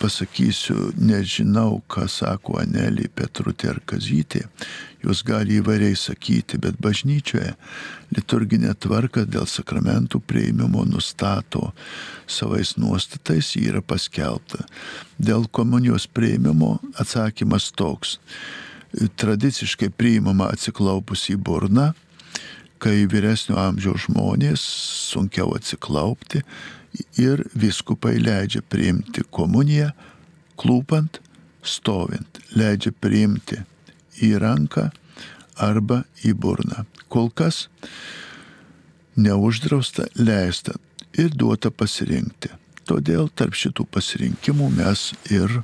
pasakysiu, 0.00 0.92
nežinau, 0.98 1.80
ką 1.90 2.06
sako 2.10 2.58
Anelį, 2.62 3.08
Petrutė 3.16 3.70
ar 3.72 3.80
Kazytė, 3.86 4.44
jos 5.04 5.22
gali 5.26 5.58
įvairiai 5.60 5.96
sakyti, 5.98 6.58
bet 6.60 6.78
bažnyčioje 6.82 7.54
liturginė 8.14 8.74
tvarka 8.80 9.24
dėl 9.28 9.48
sakramentų 9.50 10.20
prieimimo 10.24 10.84
nustato 10.88 11.72
savais 12.26 12.76
nuostatais 12.80 13.54
yra 13.60 13.82
paskelbta. 13.82 14.64
Dėl 15.18 15.48
komunijos 15.50 16.06
prieimimo 16.06 16.78
atsakymas 17.00 17.70
toks. 17.76 18.18
Tradiciškai 18.94 19.90
priimama 19.90 20.52
atsiklaupus 20.54 21.26
į 21.32 21.38
burną, 21.42 21.90
kai 22.78 23.06
vyresnio 23.10 23.56
amžiaus 23.58 24.06
žmonės 24.08 24.62
sunkiau 25.10 25.54
atsiklaupti 25.56 26.44
ir 27.20 27.44
viskupai 27.54 28.16
leidžia 28.22 28.62
priimti 28.68 29.24
komuniją, 29.30 29.90
klūpant, 30.60 31.20
stovint, 31.64 32.40
leidžia 32.54 32.92
priimti 33.00 33.60
į 34.22 34.34
ranką 34.42 34.90
arba 35.60 36.02
į 36.24 36.34
burną. 36.38 36.84
Kol 37.08 37.30
kas 37.30 37.68
neuždrausta 39.16 40.08
leista 40.18 40.74
ir 41.18 41.34
duota 41.34 41.70
pasirinkti. 41.70 42.50
Todėl 42.84 43.30
tarp 43.32 43.56
šitų 43.56 43.86
pasirinkimų 43.94 44.68
mes 44.74 45.12
ir 45.32 45.62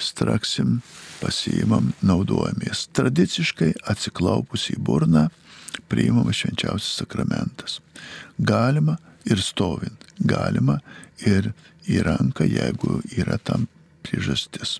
straksim, 0.00 0.78
pasiimam, 1.18 1.90
naudojamės. 2.00 2.86
Tradiciškai 2.94 3.74
atsiklaupus 3.90 4.68
į 4.72 4.78
burną 4.80 5.26
priimamas 5.90 6.40
švenčiausias 6.40 7.02
sakramentas. 7.02 7.78
Galima 8.38 8.96
ir 9.28 9.42
stovint, 9.44 10.04
galima 10.18 10.80
ir 11.26 11.52
į 11.88 12.02
ranką, 12.06 12.46
jeigu 12.48 13.00
yra 13.16 13.38
tam 13.38 13.66
priežastis. 14.04 14.78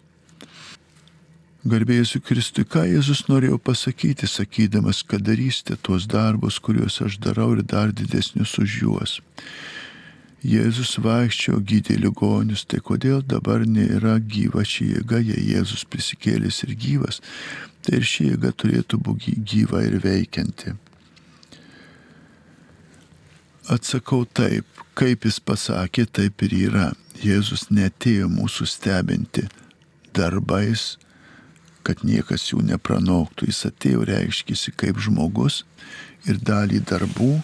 Garbėjus 1.69 2.15
Kristui, 2.25 2.63
ką 2.65 2.85
Jėzus 2.87 3.25
norėjo 3.29 3.59
pasakyti, 3.59 4.29
sakydamas, 4.31 5.03
kad 5.03 5.25
darysite 5.27 5.75
tuos 5.83 6.07
darbus, 6.09 6.61
kuriuos 6.63 7.01
aš 7.05 7.19
darau 7.21 7.51
ir 7.57 7.65
dar 7.67 7.91
didesnius 7.93 8.55
už 8.63 8.77
juos. 8.83 9.19
Jėzus 10.47 10.95
vaikščiojo 11.03 11.59
gydė 11.67 11.99
ligonius, 11.99 12.63
tai 12.65 12.79
kodėl 12.79 13.25
dabar 13.27 13.67
nėra 13.67 14.21
gyva 14.23 14.63
ši 14.63 14.93
jėga, 14.95 15.19
jei 15.19 15.49
Jėzus 15.51 15.83
prisikėlęs 15.91 16.63
ir 16.69 16.77
gyvas, 16.79 17.19
tai 17.83 17.99
ir 17.99 18.07
ši 18.07 18.31
jėga 18.31 18.55
turėtų 18.55 19.03
būti 19.03 19.35
gyva 19.43 19.83
ir 19.83 19.99
veikianti. 20.05 20.77
Atsakau 23.69 24.25
taip, 24.25 24.65
kaip 24.97 25.27
jis 25.29 25.37
pasakė, 25.45 26.07
taip 26.09 26.41
ir 26.47 26.55
yra. 26.57 26.87
Jėzus 27.21 27.67
netėjo 27.69 28.31
mūsų 28.33 28.65
stebinti 28.71 29.45
darbais, 30.17 30.95
kad 31.85 32.01
niekas 32.01 32.47
jų 32.49 32.63
nepranoktų. 32.71 33.51
Jis 33.51 33.67
atėjo 33.69 34.07
reiškėsi 34.09 34.73
kaip 34.73 35.03
žmogus 35.05 35.67
ir 36.25 36.41
dalį 36.41 36.81
darbų, 36.89 37.35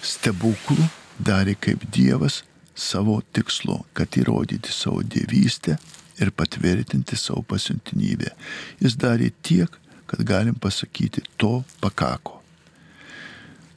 stebuklų 0.00 0.88
darė 1.20 1.58
kaip 1.60 1.84
Dievas 1.92 2.40
savo 2.72 3.18
tikslu, 3.36 3.82
kad 3.92 4.16
įrodyti 4.16 4.72
savo 4.72 5.04
dievystę 5.04 5.76
ir 6.16 6.32
patvirtinti 6.32 7.20
savo 7.20 7.44
pasiuntinybę. 7.44 8.32
Jis 8.80 8.96
darė 8.96 9.34
tiek, 9.42 9.68
kad 10.08 10.24
galim 10.24 10.56
pasakyti, 10.56 11.26
to 11.36 11.58
pakako. 11.84 12.37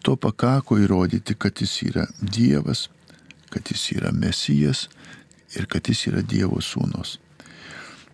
To 0.01 0.15
pakako 0.17 0.79
įrodyti, 0.81 1.35
kad 1.37 1.61
jis 1.61 1.75
yra 1.85 2.07
Dievas, 2.21 2.87
kad 3.53 3.69
jis 3.69 3.91
yra 3.97 4.11
Mesijas 4.11 4.87
ir 5.55 5.67
kad 5.69 5.87
jis 5.89 6.07
yra 6.09 6.23
Dievo 6.25 6.61
sūnus. 6.61 7.19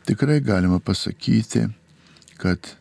Tikrai 0.07 0.39
galima 0.39 0.79
pasakyti, 0.79 1.67
kad 2.37 2.75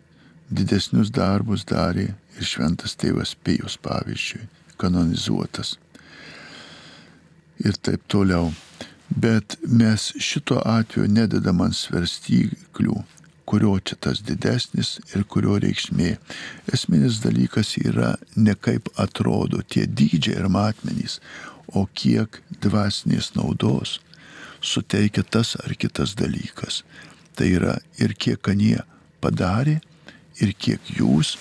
didesnius 0.50 1.10
darbus 1.10 1.64
darė 1.66 2.12
ir 2.36 2.46
šventas 2.46 2.94
tėvas 2.98 3.34
Pėjus 3.34 3.78
pavyzdžiui, 3.82 4.46
kanonizuotas. 4.78 5.76
Ir 7.64 7.78
taip 7.82 8.04
toliau. 8.12 8.52
Bet 9.06 9.56
mes 9.62 10.10
šito 10.18 10.58
atveju 10.66 11.06
nededam 11.08 11.62
ant 11.62 11.76
svarstyklių, 11.78 12.96
kurio 13.46 13.76
čia 13.78 13.96
tas 14.00 14.22
didesnis 14.26 14.96
ir 15.14 15.24
kurio 15.30 15.58
reikšmė. 15.62 16.16
Esminis 16.74 17.20
dalykas 17.24 17.76
yra 17.82 18.16
ne 18.36 18.54
kaip 18.54 18.90
atrodo 19.00 19.62
tie 19.62 19.86
dydžiai 19.86 20.40
ir 20.40 20.50
matmenys, 20.52 21.20
o 21.70 21.86
kiek 21.94 22.40
dvasinės 22.62 23.34
naudos 23.38 23.98
suteikia 24.60 25.22
tas 25.22 25.54
ar 25.62 25.74
kitas 25.78 26.16
dalykas. 26.18 26.82
Tai 27.36 27.48
yra 27.58 27.76
ir 28.02 28.16
kiek 28.18 28.48
anie 28.48 28.80
padarė, 29.20 29.80
ir 30.40 30.52
kiek 30.58 30.80
jūs 30.98 31.36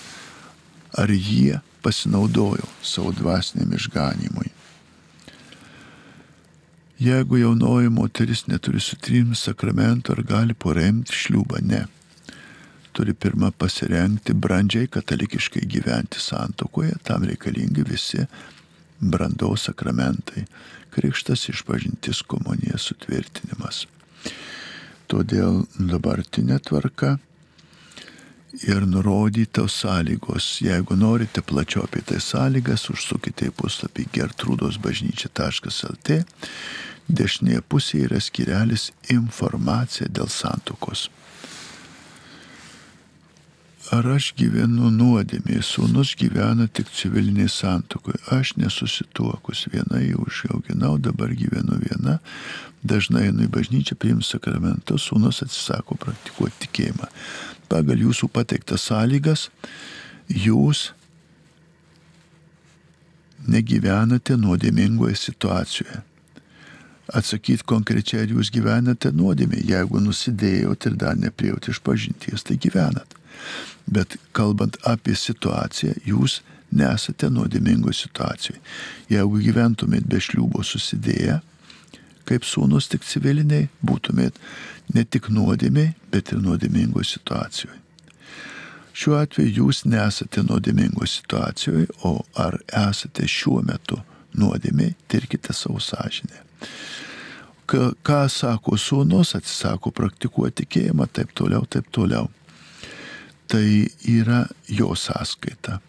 ar 0.96 1.12
jie 1.12 1.60
pasinaudojo 1.84 2.68
savo 2.82 3.12
dvasiniam 3.16 3.74
išganimui. 3.76 4.55
Jeigu 7.00 7.38
jaunoji 7.38 7.90
moteris 7.90 8.46
neturi 8.48 8.80
sutrimti 8.80 9.36
sakramento, 9.36 10.14
ar 10.16 10.24
gali 10.24 10.54
poremti 10.54 11.14
šliūbą? 11.14 11.60
Ne 11.68 11.86
turi 12.96 13.14
pirmą 13.14 13.52
pasirengti 13.52 14.34
brandžiai 14.34 14.88
katalikiškai 14.88 15.66
gyventi 15.68 16.22
santokoje, 16.24 16.94
tam 17.04 17.26
reikalingi 17.28 17.84
visi 17.84 18.24
brandaus 19.00 19.68
sakramentai- 19.68 20.46
krikštas, 20.96 21.50
išpažintis, 21.52 22.22
komunija, 22.24 22.80
sutvirtinimas. 22.80 23.86
Todėl 25.12 25.66
dabartinė 25.76 26.62
tvarka 26.64 27.18
ir 28.64 28.88
nurodytos 28.88 29.74
sąlygos. 29.82 30.62
Jeigu 30.62 30.96
norite 30.96 31.42
plačiau 31.42 31.84
apie 31.84 32.02
tai 32.02 32.22
sąlygas, 32.24 32.90
užsukite 32.94 33.50
į 33.50 33.56
puslapį 33.60 34.08
gertrūdosbažnyčia.lt. 34.16 36.24
Dešinėje 37.06 37.62
pusėje 37.70 38.08
yra 38.10 38.20
skirelis 38.24 38.92
informacija 39.14 40.08
dėl 40.10 40.30
santokos 40.32 41.10
ar 43.94 44.08
aš 44.16 44.32
gyvenu 44.38 44.90
nuodėmėje, 44.94 45.62
sūnus 45.66 46.16
gyvena 46.18 46.68
tik 46.72 46.90
civiliniai 46.96 47.50
santokoje, 47.52 48.18
aš 48.34 48.56
nesusituokus, 48.58 49.66
viena 49.74 50.02
jau 50.02 50.26
užauginau, 50.26 50.96
dabar 51.02 51.34
gyvenu 51.38 51.78
viena, 51.84 52.18
dažnai 52.86 53.28
einu 53.30 53.46
į 53.46 53.52
bažnyčią, 53.54 53.98
priims 54.00 54.32
sakramentą, 54.34 54.98
sūnus 55.02 55.44
atsisako 55.46 56.00
praktikuoti 56.02 56.66
tikėjimą. 56.66 57.12
Pagal 57.72 58.04
jūsų 58.06 58.30
pateiktas 58.34 58.86
sąlygas, 58.90 59.50
jūs 60.30 60.92
negyvenate 63.48 64.38
nuodėmingoje 64.38 65.16
situacijoje. 65.20 66.02
Atsakyti 67.14 67.66
konkrečiai, 67.70 68.24
ar 68.26 68.32
jūs 68.34 68.50
gyvenate 68.54 69.12
nuodėmė, 69.14 69.60
jeigu 69.62 70.02
nusidėjot 70.02 70.88
ir 70.90 70.96
dar 70.98 71.18
nepriejot 71.20 71.70
iš 71.70 71.82
pažinties, 71.86 72.46
tai 72.46 72.58
gyvenat. 72.58 73.14
Bet 73.86 74.18
kalbant 74.34 74.80
apie 74.90 75.14
situaciją, 75.14 75.94
jūs 76.06 76.40
nesate 76.74 77.30
nuodėmingoje 77.30 78.00
situacijoje. 78.00 78.62
Jeigu 79.14 79.44
gyventumėt 79.46 80.08
be 80.10 80.22
šliūbo 80.22 80.66
susidėję, 80.66 81.40
kaip 82.30 82.46
sūnus 82.48 82.90
tik 82.92 83.06
civiliniai, 83.08 83.70
būtumėt 83.86 84.40
ne 84.96 85.04
tik 85.06 85.30
nuodėmiai, 85.34 85.94
bet 86.12 86.34
ir 86.34 86.42
nuodėmingoje 86.44 87.16
situacijoje. 87.16 87.82
Šiuo 88.96 89.18
atveju 89.20 89.52
jūs 89.60 89.84
nesate 89.92 90.44
nuodėmingoje 90.46 91.12
situacijoje, 91.18 91.90
o 92.08 92.22
ar 92.40 92.58
esate 92.72 93.28
šiuo 93.28 93.60
metu 93.68 94.00
nuodėmiai, 94.40 94.96
tirkite 95.12 95.54
savo 95.54 95.82
sąžinę. 95.84 96.44
Ką, 97.66 97.92
ką 98.06 98.22
sako 98.30 98.78
sūnus, 98.80 99.34
atsisako 99.36 99.92
praktikuoti 99.92 100.64
tikėjimą, 100.64 101.10
taip 101.12 101.34
toliau, 101.36 101.66
taip 101.66 101.90
toliau 101.92 102.30
tai 103.48 103.88
yra 104.08 104.46
jo 104.68 104.96
sąskaita. 104.96 105.80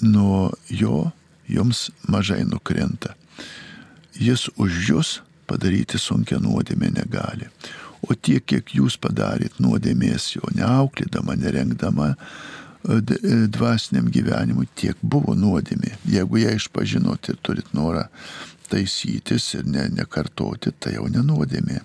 Nuo 0.00 0.52
jo 0.70 1.10
jums 1.48 1.90
mažai 2.08 2.44
nukrenta. 2.44 3.14
Jis 4.18 4.48
už 4.58 4.78
jūs 4.90 5.10
padaryti 5.48 5.98
sunkia 5.98 6.40
nuodėmė 6.42 6.90
negali. 6.96 7.48
O 8.02 8.14
tiek, 8.14 8.44
kiek 8.46 8.74
jūs 8.74 8.98
padarėt 9.00 9.58
nuodėmės 9.62 10.32
jo 10.36 10.50
neauklėdama, 10.54 11.34
nerengdama 11.38 12.12
e, 12.14 12.98
e, 12.98 13.34
dvasiniam 13.50 14.10
gyvenimui, 14.14 14.68
tiek 14.78 14.98
buvo 15.02 15.34
nuodėmė. 15.34 15.96
Jeigu 16.06 16.42
ją 16.44 16.54
išpažinot 16.58 17.30
ir 17.32 17.38
turit 17.42 17.72
norą 17.74 18.06
taisytis 18.70 19.54
ir 19.58 19.66
ne, 19.66 19.88
nekartoti, 19.98 20.74
tai 20.78 20.98
jau 20.98 21.08
nenuodėmė. 21.10 21.80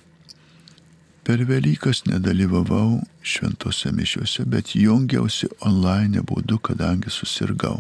Per 1.24 1.40
Velykas 1.48 2.04
nedalyvavau 2.10 3.00
šventose 3.24 3.94
mišiuose, 3.96 4.44
bet 4.44 4.74
jungiausi 4.76 5.48
online 5.64 6.22
būdu, 6.28 6.60
kadangi 6.60 7.14
susirgau. 7.14 7.80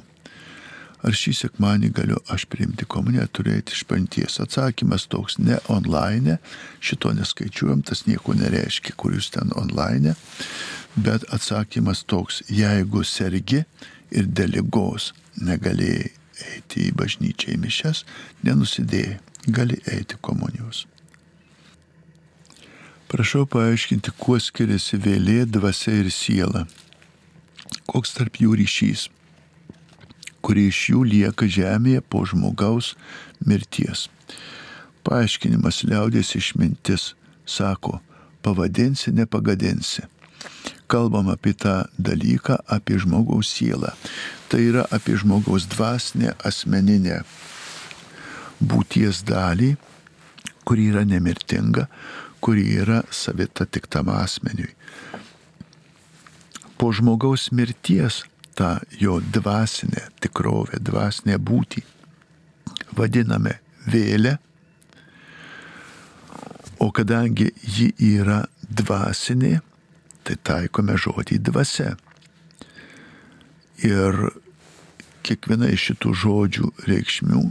Ar 1.03 1.15
šį 1.17 1.33
sekmanį 1.37 1.89
galiu 1.97 2.19
aš 2.31 2.45
priimti 2.51 2.87
komuniją, 2.89 3.25
turėti 3.35 3.75
išpanties. 3.75 4.39
Atsakymas 4.43 5.07
toks, 5.11 5.37
ne 5.39 5.59
online, 5.71 6.37
šito 6.83 7.11
neskaičiuojam, 7.15 7.83
tas 7.83 8.05
nieko 8.07 8.35
nereiškia, 8.39 8.95
kur 8.97 9.15
jūs 9.15 9.31
ten 9.35 9.51
online, 9.59 10.15
bet 10.95 11.27
atsakymas 11.35 12.05
toks, 12.07 12.41
jeigu 12.47 13.03
sergi 13.07 13.63
ir 14.13 14.29
dėl 14.29 14.55
lygos 14.57 15.11
negalėjai 15.41 16.11
eiti 16.53 16.87
į 16.89 16.95
bažnyčią 16.97 17.53
į 17.53 17.59
mišes, 17.61 18.03
nenusidėjai, 18.45 19.19
gali 19.53 19.79
eiti 19.91 20.17
komunijos. 20.21 20.85
Prašau 23.11 23.45
paaiškinti, 23.45 24.15
kuo 24.17 24.39
skiriasi 24.41 24.97
vėlė, 24.97 25.43
dvasia 25.45 25.93
ir 25.99 26.09
siela. 26.09 26.63
Koks 27.85 28.15
tarp 28.17 28.39
jų 28.41 28.55
ryšys, 28.57 29.05
kurie 30.43 30.67
iš 30.69 30.79
jų 30.91 31.03
lieka 31.07 31.47
žemėje 31.47 32.03
po 32.11 32.23
žmogaus 32.27 32.93
mirties. 33.47 34.09
Paaiškinimas 35.03 35.83
liaudės 35.87 36.33
išmintis 36.39 37.13
sako, 37.45 37.99
pavadinsi, 38.43 39.11
nepagadinsi. 39.15 40.05
Kalbam 40.87 41.31
apie 41.31 41.55
tą 41.55 41.83
dalyką, 41.97 42.59
apie 42.67 42.99
žmogaus 42.99 43.49
sielą. 43.55 43.93
Tai 44.51 44.59
yra 44.61 44.83
apie 44.93 45.15
žmogaus 45.17 45.65
dvasinę, 45.71 46.35
asmeninę 46.45 47.23
būties 48.61 49.23
dalį, 49.27 49.73
kuri 50.67 50.91
yra 50.91 51.03
nemirtinga, 51.07 51.87
kuri 52.43 52.67
yra 52.83 53.01
savita 53.11 53.65
tik 53.65 53.87
tam 53.91 54.11
asmeniui. 54.13 54.71
Po 56.77 56.91
žmogaus 56.91 57.49
mirties 57.55 58.23
tą 58.55 58.77
jo 59.01 59.19
dvasinę 59.33 60.07
tikrovę, 60.21 60.79
dvasinę 60.79 61.37
būtį 61.37 61.83
vadiname 62.97 63.57
vėlę, 63.89 64.37
o 66.79 66.89
kadangi 66.91 67.49
ji 67.63 67.91
yra 68.17 68.43
dvasinė, 68.69 69.59
tai 70.23 70.35
taikome 70.43 70.95
žodį 70.99 71.39
dvasia. 71.49 71.93
Ir 73.83 74.17
kiekviena 75.23 75.69
iš 75.71 75.89
šitų 75.89 76.13
žodžių 76.23 76.71
reikšmių 76.87 77.43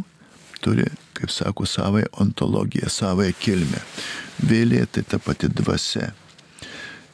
turi, 0.62 0.86
kaip 1.16 1.32
sako, 1.32 1.66
savoje 1.66 2.08
ontologiją, 2.22 2.88
savoje 2.92 3.34
kilmę. 3.40 3.80
Vėlė 4.46 4.84
tai 4.92 5.04
ta 5.08 5.18
pati 5.22 5.50
dvasia. 5.50 6.12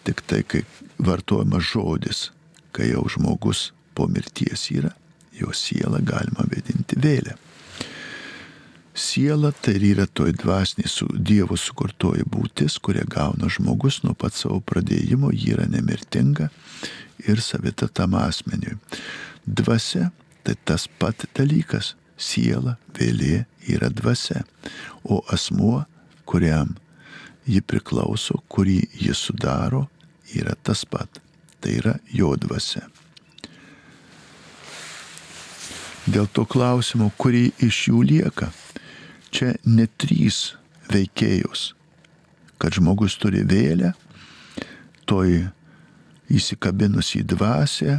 Tik 0.06 0.22
tai, 0.26 0.42
kai 0.46 0.62
vartojamas 0.98 1.66
žodis, 1.72 2.28
kai 2.72 2.92
jau 2.92 3.04
žmogus 3.10 3.68
po 3.98 4.06
mirties 4.06 4.68
yra, 4.70 4.94
jo 5.34 5.50
sielą 5.50 5.98
galima 6.06 6.46
vedinti 6.46 6.98
vėlę. 7.02 7.34
Siela 8.98 9.52
tai 9.54 9.76
yra 9.90 10.08
toj 10.10 10.32
dvasinė 10.38 10.88
su 10.90 11.06
Dievo 11.30 11.54
sukurtoji 11.58 12.24
būtis, 12.26 12.80
kurią 12.82 13.04
gauna 13.10 13.50
žmogus 13.50 14.00
nuo 14.02 14.14
pat 14.18 14.34
savo 14.34 14.58
pradėjimo, 14.58 15.30
ji 15.34 15.52
yra 15.54 15.68
nemirtinga 15.70 16.48
ir 17.26 17.42
savita 17.42 17.86
tam 17.86 18.16
asmeniui. 18.18 18.74
Dvasia 19.46 20.10
tai 20.42 20.56
tas 20.66 20.88
pat 20.98 21.28
dalykas, 21.38 21.94
siela, 22.18 22.74
vėlė 22.98 23.44
yra 23.70 23.90
dvasia, 23.94 24.42
o 25.06 25.22
asmuo, 25.30 25.84
kuriam 26.26 26.74
ji 27.46 27.62
priklauso, 27.62 28.42
kurį 28.50 28.80
ji 28.98 29.14
sudaro, 29.14 29.86
yra 30.34 30.58
tas 30.62 30.82
pat. 30.84 31.22
Tai 31.62 31.74
yra 31.82 31.98
jo 32.14 32.34
dvasia. 32.38 32.86
Dėl 36.08 36.24
to 36.32 36.46
klausimo, 36.48 37.10
kurį 37.20 37.50
iš 37.66 37.82
jų 37.90 37.98
lieka, 38.08 38.46
čia 39.28 39.52
ne 39.68 39.84
trys 40.00 40.54
veikėjus, 40.88 41.74
kad 42.56 42.78
žmogus 42.78 43.18
turi 43.20 43.42
vėlę, 43.44 43.90
toj 45.04 45.42
įsikabinus 46.32 47.12
į 47.18 47.26
dvasę 47.28 47.98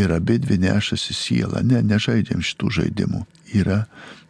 ir 0.00 0.14
abi 0.14 0.38
dvi 0.40 0.56
nešasi 0.62 1.16
sielą. 1.16 1.60
Ne, 1.68 1.82
nežaidžiam 1.84 2.40
šitų 2.44 2.70
žaidimų. 2.78 3.20
Yra 3.60 3.82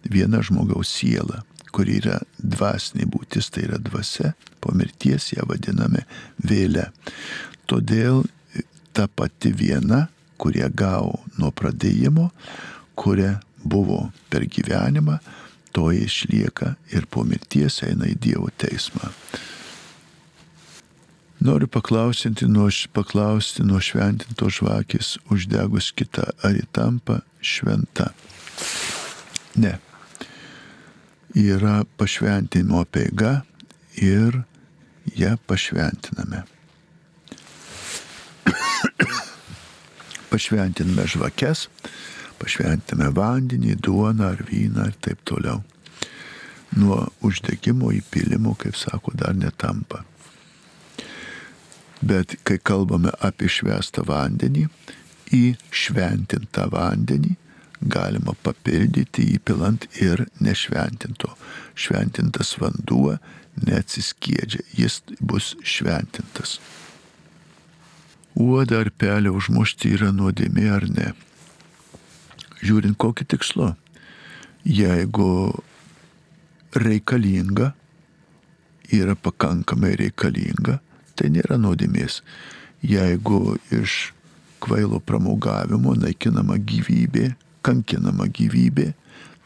viena 0.02 0.40
žmogaus 0.42 0.90
siela, 0.98 1.44
kuri 1.74 2.00
yra 2.00 2.18
dvasinė 2.38 3.06
būtis, 3.10 3.50
tai 3.54 3.68
yra 3.68 3.78
dvasia, 3.82 4.32
po 4.58 4.74
mirties 4.74 5.32
ją 5.36 5.46
vadiname 5.46 6.02
vėlę. 6.42 6.88
Todėl 7.70 8.24
ta 8.90 9.06
pati 9.06 9.54
viena, 9.54 10.08
kurią 10.38 10.66
gavo 10.74 11.20
nuo 11.38 11.52
pradėjimo, 11.54 12.28
kuria 12.98 13.38
buvo 13.62 14.08
per 14.30 14.46
gyvenimą, 14.50 15.18
toji 15.72 16.04
išlieka 16.08 16.74
ir 16.94 17.06
po 17.06 17.22
mirties 17.24 17.82
eina 17.86 18.08
į 18.10 18.16
Dievo 18.18 18.50
teismą. 18.58 19.12
Noriu 21.38 21.68
paklausinti, 21.70 22.48
nuo, 22.50 22.66
paklausti 22.92 23.62
nuo 23.62 23.78
šventinto 23.78 24.48
žvakės 24.50 25.18
uždegus 25.30 25.92
kitą, 25.94 26.24
ar 26.42 26.56
ji 26.58 26.66
tampa 26.74 27.20
šventa. 27.38 28.10
Ne. 29.54 29.76
Yra 31.38 31.84
pašventinimo 32.00 32.82
peiga 32.90 33.42
ir 33.94 34.42
ją 35.14 35.36
pašventiname. 35.46 36.42
pašventiname 40.32 41.06
žvakes, 41.06 41.68
pašventiname 42.40 43.10
vandenį, 43.16 43.76
duoną 43.84 44.32
ar 44.34 44.44
vyną 44.50 44.88
ir 44.90 44.96
taip 45.04 45.24
toliau. 45.28 45.62
Nuo 46.76 47.06
uždegimo 47.24 47.90
įpilimo, 47.96 48.54
kaip 48.60 48.76
sako, 48.76 49.14
dar 49.16 49.34
netampa. 49.34 50.04
Bet 52.04 52.36
kai 52.46 52.58
kalbame 52.62 53.10
apie 53.24 53.48
švestą 53.50 54.04
vandenį, 54.06 54.68
į 55.34 55.44
šventintą 55.74 56.68
vandenį 56.72 57.34
galima 57.80 58.34
papildyti 58.42 59.26
įpilant 59.36 59.86
ir 60.02 60.24
nešventinto. 60.42 61.34
Šventintas 61.78 62.56
vanduo 62.60 63.16
neatsiskiedžia, 63.66 64.64
jis 64.74 65.00
bus 65.20 65.54
šventintas. 65.62 66.58
Uodą 68.38 68.82
ar 68.84 68.90
pelę 68.94 69.32
užmušti 69.34 69.94
yra 69.96 70.12
nuodėmė 70.14 70.68
ar 70.70 70.86
ne. 70.90 71.08
Žiūrint 72.64 72.98
kokį 72.98 73.26
tikslu. 73.34 73.72
Jeigu 74.66 75.30
reikalinga, 76.76 77.72
yra 78.92 79.14
pakankamai 79.14 79.94
reikalinga, 80.00 80.78
tai 81.16 81.30
nėra 81.34 81.58
nuodėmės. 81.60 82.22
Jeigu 82.84 83.56
iš 83.74 84.12
kvailo 84.62 85.00
pramogavimo 85.00 85.94
naikinama 85.98 86.58
gyvybė, 86.58 87.32
kankinama 87.66 88.28
gyvybė, 88.34 88.92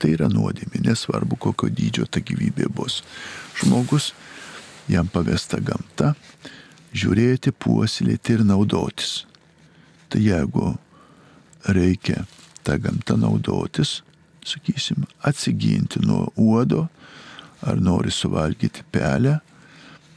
tai 0.03 0.17
yra 0.17 0.29
nuodėmė, 0.33 0.83
nesvarbu 0.89 1.39
kokio 1.41 1.71
dydžio 1.71 2.09
ta 2.11 2.21
gyvybė 2.25 2.69
bus. 2.75 3.01
Žmogus, 3.61 4.11
jam 4.91 5.09
pavesta 5.13 5.61
gamta, 5.63 6.13
žiūrėti, 6.93 7.55
puoselėti 7.55 8.37
ir 8.37 8.47
naudotis. 8.49 9.23
Tai 10.13 10.21
jeigu 10.21 10.75
reikia 11.69 12.25
tą 12.65 12.79
gamtą 12.83 13.17
naudotis, 13.21 14.01
sakysim, 14.47 15.07
atsiginti 15.23 16.03
nuo 16.07 16.33
uodo, 16.37 16.87
ar 17.63 17.81
nori 17.81 18.11
suvalgyti 18.11 18.83
pelę, 18.93 19.39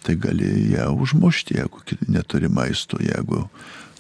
tai 0.05 0.15
gali 0.21 0.71
ją 0.73 0.91
užmušti, 1.01 1.57
jeigu 1.57 1.81
neturi 2.07 2.49
maisto, 2.49 2.97
jeigu 3.01 3.47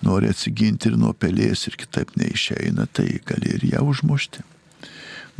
nori 0.05 0.29
atsiginti 0.29 0.91
ir 0.91 0.97
nuo 1.01 1.13
pelės 1.13 1.65
ir 1.69 1.77
kitaip 1.81 2.13
neišeina, 2.19 2.87
tai 2.93 3.19
gali 3.25 3.55
ir 3.57 3.65
ją 3.73 3.81
užmušti. 3.89 4.45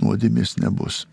Nuodėmės 0.01 0.58
nebus. 0.60 1.06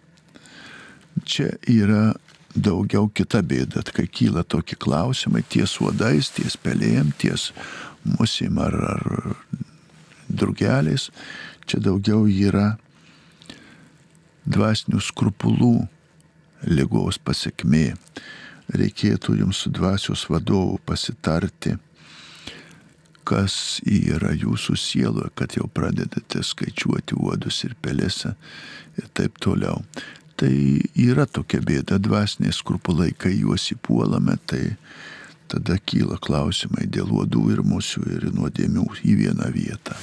Čia 1.29 1.53
yra 1.69 2.15
daugiau 2.57 3.09
kita 3.13 3.43
bėda, 3.45 3.85
kai 3.93 4.07
kyla 4.09 4.45
tokie 4.45 4.77
klausimai 4.77 5.45
ties 5.49 5.79
uodais, 5.81 6.33
ties 6.33 6.57
pelėjim, 6.57 7.13
ties 7.21 7.51
musim 8.19 8.59
ar, 8.61 8.75
ar 8.97 9.37
drugeliais, 10.29 11.11
čia 11.67 11.81
daugiau 11.83 12.27
yra 12.27 12.77
dvasinių 14.49 15.01
skrupulų 15.03 15.75
lygos 16.67 17.19
pasiekmė 17.23 17.93
reikėtų 18.73 19.37
jums 19.41 19.65
su 19.65 19.73
dvasios 19.75 20.25
vadovu 20.31 20.79
pasitarti, 20.87 21.77
kas 23.29 23.81
yra 23.87 24.33
jūsų 24.35 24.77
sieloje, 24.79 25.31
kad 25.39 25.57
jau 25.57 25.69
pradedate 25.71 26.43
skaičiuoti 26.43 27.19
uodus 27.19 27.63
ir 27.67 27.77
pelėse 27.83 28.35
ir 28.99 29.09
taip 29.15 29.39
toliau. 29.43 29.83
Tai 30.37 30.53
yra 30.99 31.27
tokia 31.29 31.61
bėda, 31.63 32.01
dvasiniai 32.03 32.55
skrupulai, 32.57 33.13
kai 33.15 33.35
juos 33.37 33.69
įpuolame, 33.75 34.39
tai 34.47 34.75
tada 35.53 35.77
kyla 35.79 36.17
klausimai 36.19 36.89
dėl 36.91 37.13
uodų 37.13 37.45
ir 37.53 37.63
mūsų 37.67 38.07
ir 38.17 38.31
nuodėmių 38.35 38.89
į 39.05 39.19
vieną 39.21 39.53
vietą. 39.55 39.95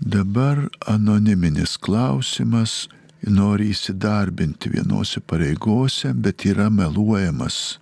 Dabar 0.00 0.68
anoniminis 0.88 1.76
klausimas 1.76 2.88
nori 3.20 3.68
įsidarbinti 3.74 4.70
vienose 4.72 5.20
pareigose, 5.20 6.14
bet 6.16 6.46
yra 6.48 6.70
meluojamas 6.72 7.76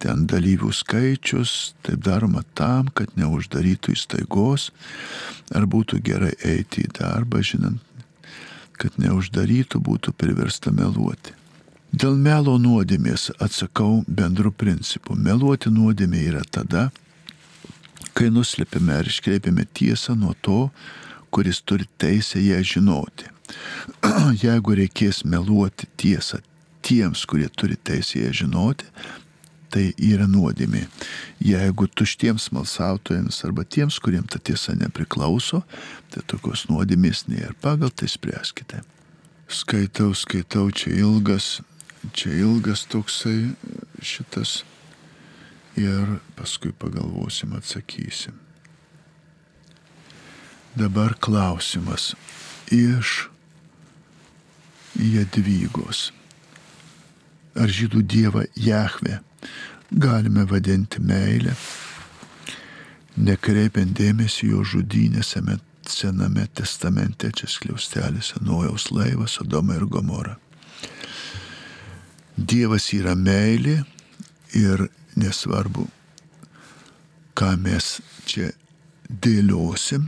ten 0.00 0.24
dalyvių 0.24 0.70
skaičius, 0.72 1.74
taip 1.84 2.00
daroma 2.06 2.40
tam, 2.56 2.88
kad 2.96 3.12
neuždarytų 3.20 3.92
įstaigos, 3.92 4.70
ar 5.52 5.66
būtų 5.68 6.00
gerai 6.00 6.32
eiti 6.48 6.86
į 6.86 6.94
darbą, 6.96 7.42
žinant, 7.44 7.84
kad 8.80 8.96
neuždarytų, 8.96 9.82
būtų 9.84 10.16
priversta 10.16 10.72
meluoti. 10.72 11.36
Dėl 11.92 12.16
melo 12.16 12.56
nuodėmės 12.56 13.28
atsakau 13.36 14.00
bendru 14.08 14.48
principu. 14.48 15.12
Meluoti 15.12 15.68
nuodėmė 15.68 16.24
yra 16.30 16.42
tada, 16.48 16.88
kai 18.16 18.30
nuslėpėme 18.32 18.96
ar 18.96 19.12
iškreipiame 19.12 19.68
tiesą 19.76 20.16
nuo 20.16 20.32
to, 20.40 20.70
kuris 21.30 21.62
turi 21.62 21.86
teisę 21.98 22.42
ją 22.42 22.60
žinoti. 22.62 23.30
Jeigu 24.44 24.76
reikės 24.78 25.24
meluoti 25.24 25.88
tiesą 26.00 26.40
tiems, 26.86 27.24
kurie 27.26 27.48
turi 27.48 27.76
teisę 27.76 28.22
ją 28.24 28.32
žinoti, 28.42 28.86
tai 29.70 29.90
yra 30.02 30.26
nuodėmė. 30.30 30.84
Jeigu 31.44 31.86
tuštiems 31.94 32.50
malsautojams 32.54 33.38
arba 33.46 33.64
tiems, 33.64 34.00
kuriems 34.02 34.32
ta 34.34 34.40
tiesa 34.42 34.74
nepriklauso, 34.78 35.62
tai 36.10 36.24
tokios 36.26 36.66
nuodėmės 36.70 37.26
nėra. 37.30 37.54
Pagal 37.62 37.92
tai 37.94 38.10
spręskite. 38.10 38.82
Skaitau, 39.50 40.12
skaitau, 40.14 40.68
čia 40.74 40.94
ilgas, 41.02 41.60
čia 42.14 42.34
ilgas 42.42 42.84
toksai 42.90 43.52
šitas 44.02 44.60
ir 45.78 46.18
paskui 46.38 46.74
pagalvosim, 46.76 47.54
atsakysim. 47.58 48.38
Dabar 50.74 51.14
klausimas 51.20 52.14
iš 52.70 53.26
Jadvygos. 54.94 56.10
Ar 57.58 57.70
žydų 57.70 58.02
dievą 58.06 58.44
Jahve 58.54 59.18
galime 59.90 60.44
vadinti 60.46 61.02
meilę, 61.02 61.56
nekreipiant 63.18 63.96
dėmesį 63.98 64.52
jo 64.52 64.62
žudynėse 64.64 65.42
Sename 65.90 66.44
testamente, 66.54 67.32
čia 67.34 67.48
skliaustelėse 67.50 68.38
Nojaus 68.46 68.92
laivas, 68.94 69.34
Sodoma 69.34 69.74
ir 69.74 69.88
Gomora. 69.90 70.36
Dievas 72.36 72.86
yra 72.94 73.16
meilė 73.18 73.80
ir 74.54 74.86
nesvarbu, 75.18 75.88
ką 77.34 77.50
mes 77.58 77.96
čia 78.22 78.52
dėliosim, 79.10 80.06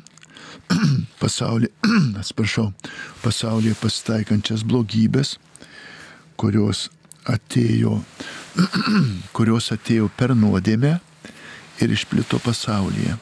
pasaulyje, 1.22 1.70
atsiprašau, 2.20 2.70
pasaulyje 3.22 3.76
pasitaikančias 3.80 4.64
blogybės, 4.66 5.36
kurios 6.40 6.88
atėjo, 7.28 7.98
kurios 9.36 9.70
atėjo 9.74 10.10
per 10.16 10.36
nuodėmę 10.36 10.96
ir 11.82 11.94
išplito 11.94 12.40
pasaulyje. 12.42 13.18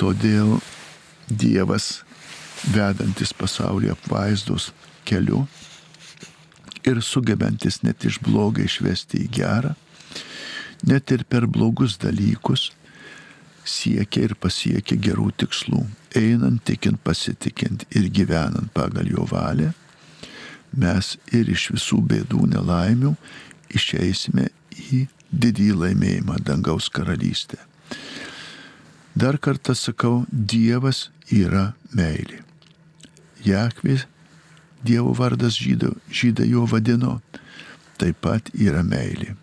Todėl 0.00 0.58
Dievas, 1.30 2.00
vedantis 2.74 3.32
pasaulį 3.36 3.92
apvaizdos 3.92 4.70
keliu 5.08 5.44
ir 6.84 7.00
sugebantis 7.04 7.82
net 7.84 8.04
iš 8.08 8.18
blogą 8.24 8.64
išvesti 8.64 9.24
į 9.26 9.30
gerą, 9.36 9.74
net 10.88 11.12
ir 11.12 11.24
per 11.28 11.46
blogus 11.46 11.98
dalykus, 12.00 12.70
siekia 13.64 14.28
ir 14.28 14.36
pasiekia 14.40 14.96
gerų 14.96 15.30
tikslų 15.42 15.84
einant, 16.16 16.62
tikint, 16.64 17.00
pasitikint 17.04 17.84
ir 17.94 18.08
gyvenant 18.10 18.70
pagal 18.74 19.08
jo 19.10 19.26
valią, 19.30 19.72
mes 20.72 21.16
ir 21.34 21.50
iš 21.50 21.70
visų 21.74 22.00
bėdų 22.10 22.46
nelaimių 22.54 23.14
išeisime 23.74 24.48
į 24.90 25.06
didį 25.30 25.70
laimėjimą 25.82 26.38
dangaus 26.46 26.88
karalystę. 26.90 27.58
Dar 29.14 29.38
kartą 29.38 29.74
sakau, 29.74 30.24
Dievas 30.30 31.08
yra 31.30 31.72
meilė. 31.94 32.42
Jakvis, 33.44 34.06
Dievo 34.86 35.12
vardas 35.14 35.58
žydai, 35.58 36.46
jo 36.48 36.64
vadino, 36.70 37.18
taip 38.00 38.22
pat 38.24 38.48
yra 38.54 38.82
meilė. 38.86 39.34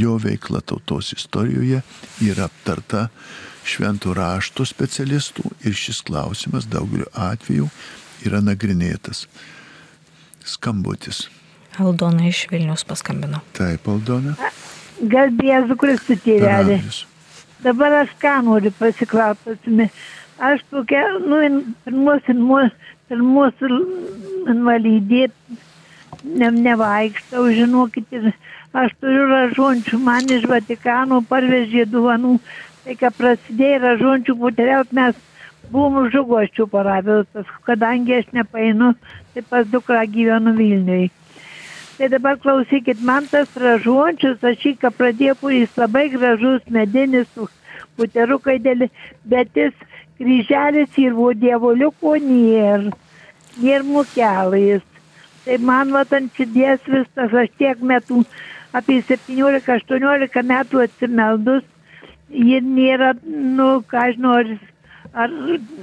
Jo 0.00 0.16
veikla 0.22 0.62
tautos 0.64 1.12
istorijoje 1.12 1.82
yra 2.24 2.46
aptarta 2.48 3.08
šventų 3.68 4.14
raštų 4.16 4.64
specialistų 4.68 5.50
ir 5.68 5.76
šis 5.76 6.00
klausimas 6.06 6.68
daugeliu 6.70 7.08
atveju 7.12 7.68
yra 8.24 8.40
nagrinėtas. 8.44 9.26
Skambutis. 10.46 11.26
Aldona 11.80 12.26
iš 12.30 12.46
Vilnius 12.50 12.84
paskambino. 12.88 13.42
Taip, 13.56 13.86
Aldona. 13.88 14.34
Garbėzu 15.00 15.76
Kristų 15.80 16.16
tėvelė. 16.24 16.80
Dabar 17.64 18.00
aš 18.02 18.14
ką 18.20 18.38
noriu 18.46 18.72
pasiklausyti. 18.78 19.90
Aš 20.40 20.62
tokia, 20.72 21.04
nu, 21.20 21.40
pirmos, 21.84 22.22
pirmos, 22.24 22.72
pirmos 23.12 23.64
invalidė, 24.48 25.26
ne, 26.24 26.48
nevaikštau, 26.56 27.44
žinokit, 27.52 28.08
ir 28.16 28.30
aš 28.72 28.92
turiu 29.00 29.28
ražončių, 29.30 29.98
man 30.02 30.28
iš 30.30 30.44
Vatikano 30.50 31.20
parvežė 31.28 31.86
duonų 31.90 32.38
Tai 32.80 32.94
kai 32.96 33.10
prasidėjo 33.12 33.80
ražončių 33.82 34.34
puteriaut, 34.40 34.92
mes 34.96 35.16
buvom 35.70 36.08
žugoščių 36.10 36.64
parapijos, 36.72 37.50
kadangi 37.66 38.16
aš 38.16 38.30
nepainu, 38.32 38.94
tai 39.34 39.42
pas 39.50 39.68
dukrą 39.68 40.00
gyvenu 40.08 40.54
Vilniui. 40.56 41.10
Tai 41.98 42.08
dabar 42.14 42.38
klausykit, 42.40 43.02
man 43.04 43.28
tas 43.28 43.52
ražuončius, 43.60 44.40
aš 44.40 44.64
jį, 44.64 44.72
ką 44.80 44.92
pradėjau, 44.96 45.52
jis 45.52 45.76
labai 45.76 46.06
gražus, 46.14 46.64
medinis, 46.72 47.28
puterukai 48.00 48.56
dėlį, 48.64 48.88
bet 49.28 49.52
jis 49.60 49.76
kryželis 50.16 50.96
ir 51.04 51.12
buvo 51.18 51.34
dievoliuko 51.36 52.16
nėr, 52.24 52.88
nėr 53.60 53.84
mukelis. 53.84 54.86
Tai 55.44 55.60
man 55.68 55.92
vat 55.92 56.16
ant 56.16 56.32
širdies 56.32 56.80
viskas, 56.88 57.36
aš 57.44 57.52
tiek 57.60 57.84
metų, 57.92 58.24
apie 58.76 59.00
17-18 59.08 60.42
metų 60.46 60.82
atsimeldus, 60.84 61.64
ji 62.30 62.60
nėra, 62.62 63.14
nu, 63.26 63.70
ką 63.90 64.04
aš 64.10 64.18
noriu, 64.22 64.58
ar 65.12 65.32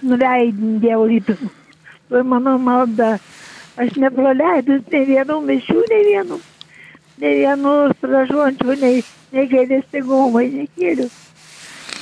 nuleidin 0.01 0.79
Dievo 0.83 1.07
rytų. 1.11 1.35
Tai 2.07 2.23
mano 2.23 2.55
malda, 2.57 3.17
aš 3.75 3.97
nepraleidus 3.99 4.85
ne 4.93 5.03
vienų 5.11 5.41
mišių, 5.49 5.79
ne 5.91 6.01
vienų, 6.07 6.39
ne 7.23 7.33
vienų 7.41 7.75
stražuojančių, 7.97 8.77
nei, 8.83 9.03
nei 9.35 9.49
gailestingumai 9.51 10.47
nekėliu. 10.53 11.09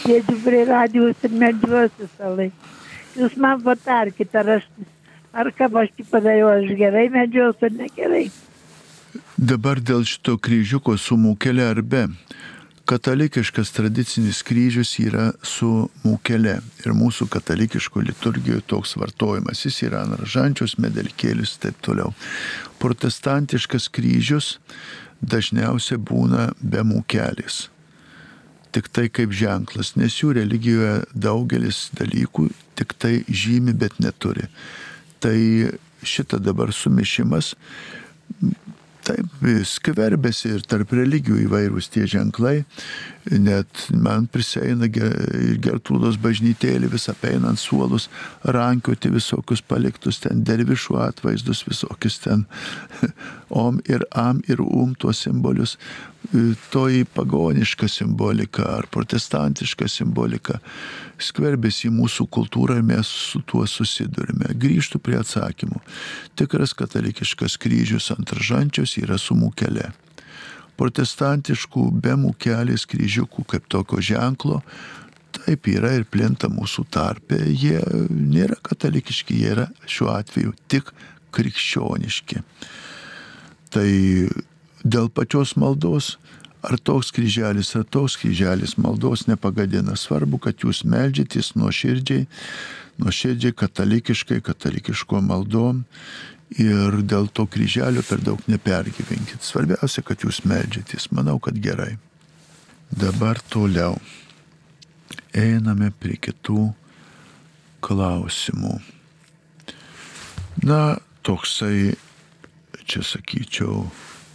Sėdžiu 0.06 0.38
prie 0.44 0.66
radijos 0.70 1.24
ir 1.26 1.40
medžiuosi 1.42 2.10
laiką. 2.22 2.74
Jūs 3.16 3.38
man 3.42 3.62
patarkite, 3.64 4.38
ar 4.38 4.58
aš, 4.60 4.66
ar 5.34 5.50
ką 5.56 5.72
aš 5.82 5.94
tik 5.96 6.12
padariau, 6.12 6.52
aš 6.52 6.76
gerai 6.78 7.08
medžiuosiu 7.10 7.70
ar 7.70 7.78
negerai. 7.80 8.26
Dabar 9.36 9.82
dėl 9.84 10.06
šito 10.08 10.38
kryžiuko 10.40 10.96
su 10.96 11.18
mūkelė 11.20 11.66
ar 11.74 11.82
be 11.84 12.06
katalikiškas 12.86 13.72
tradicinis 13.74 14.44
kryžius 14.46 14.94
yra 15.02 15.32
su 15.44 15.90
mūkele 16.06 16.54
ir 16.86 16.94
mūsų 16.94 17.28
katalikiško 17.34 18.04
liturgijoje 18.06 18.62
toks 18.70 18.94
vartojimas. 19.02 19.64
Jis 19.66 19.82
yra 19.88 20.04
ant 20.06 20.20
ražančios, 20.22 20.78
medelkėlis 20.82 21.56
ir 21.56 21.64
taip 21.66 21.82
toliau. 21.86 22.14
Protestantiškas 22.80 23.90
kryžius 23.90 24.56
dažniausiai 25.26 25.98
būna 25.98 26.52
be 26.62 26.86
mūkelis. 26.86 27.66
Tik 28.76 28.92
tai 28.94 29.08
kaip 29.10 29.34
ženklas, 29.34 29.96
nes 29.96 30.16
jų 30.20 30.36
religijoje 30.38 31.02
daugelis 31.12 31.90
dalykų 31.98 32.50
tik 32.78 32.94
tai 33.00 33.18
žymi, 33.28 33.74
bet 33.74 33.98
neturi. 34.04 34.48
Tai 35.24 35.38
šitą 36.06 36.40
dabar 36.44 36.76
sumišimas 36.76 37.56
Taip, 39.06 39.30
skverbėsi 39.70 40.56
ir 40.56 40.64
tarp 40.66 40.96
religijų 40.98 41.44
įvairūs 41.44 41.92
tie 41.94 42.08
ženklai, 42.10 42.64
net 43.32 43.88
man 43.90 44.28
priseina 44.32 44.88
Gertrūdos 44.90 46.20
bažnytėlį 46.22 46.92
vis 46.94 47.08
apeinant 47.10 47.60
suolus, 47.60 48.08
rankioti 48.46 49.10
visokius 49.14 49.64
paliktus 49.66 50.22
ten 50.24 50.44
dervišų 50.46 51.00
atvaizdus, 51.08 51.64
visokius 51.68 52.20
ten 52.24 52.46
om 53.66 53.80
ir 53.90 54.06
am 54.12 54.44
ir 54.50 54.62
um 54.62 54.94
tuos 55.00 55.24
simbolius, 55.26 55.78
toji 56.74 57.06
pagoniška 57.06 57.88
simbolika 57.90 58.66
ar 58.78 58.88
protestantiška 58.92 59.88
simbolika 59.90 60.60
skverbėsi 61.22 61.90
į 61.90 61.96
mūsų 61.96 62.28
kultūrą 62.34 62.80
ir 62.80 62.88
mes 62.88 63.08
su 63.08 63.42
tuo 63.48 63.66
susidurime. 63.70 64.54
Grįžtų 64.60 65.00
prie 65.02 65.20
atsakymų. 65.22 65.82
Tikras 66.36 66.74
katalikiškas 66.78 67.60
kryžius 67.62 68.12
ant 68.16 68.34
ražančios 68.36 68.98
yra 69.02 69.20
su 69.22 69.38
mūkelė. 69.38 69.94
Protestantiškų 70.80 71.88
be 72.04 72.16
mūkelės 72.20 72.84
kryžiukų 72.90 73.46
kaip 73.54 73.68
tokio 73.72 74.02
ženklo 74.04 74.62
taip 75.36 75.68
yra 75.68 75.92
ir 75.98 76.06
plinta 76.08 76.48
mūsų 76.52 76.86
tarpe, 76.94 77.38
jie 77.38 77.80
nėra 78.10 78.58
katalikiški, 78.64 79.36
jie 79.42 79.52
yra 79.52 79.68
šiuo 79.90 80.14
atveju 80.14 80.54
tik 80.72 80.92
krikščioniški. 81.36 82.42
Tai 83.76 83.90
dėl 84.86 85.10
pačios 85.12 85.56
maldos, 85.60 86.16
ar 86.66 86.80
toks 86.80 87.12
kryželis, 87.16 87.74
ar 87.78 87.84
toks 87.84 88.16
kryželis 88.22 88.78
maldos 88.82 89.26
nepagadina. 89.30 89.98
Svarbu, 90.00 90.40
kad 90.48 90.64
jūs 90.64 90.86
melžytis 90.88 91.54
nuoširdžiai, 91.60 92.26
nuoširdžiai 93.04 93.58
katalikiškai, 93.60 94.40
katalikiško 94.46 95.22
maldom 95.26 95.84
ir 96.62 97.02
dėl 97.04 97.28
to 97.36 97.46
kryželio 97.52 98.04
per 98.08 98.22
daug 98.24 98.42
nepergyvenkit. 98.48 99.44
Svarbiausia, 99.44 100.04
kad 100.06 100.24
jūs 100.24 100.44
melžytis. 100.48 101.10
Manau, 101.12 101.38
kad 101.40 101.58
gerai. 101.60 101.96
Dabar 102.90 103.42
toliau. 103.52 103.98
Einame 105.36 105.92
prie 106.00 106.16
kitų 106.22 106.70
klausimų. 107.84 108.80
Na, 110.64 110.96
toksai, 111.28 111.98
čia 112.88 113.04
sakyčiau, 113.04 113.84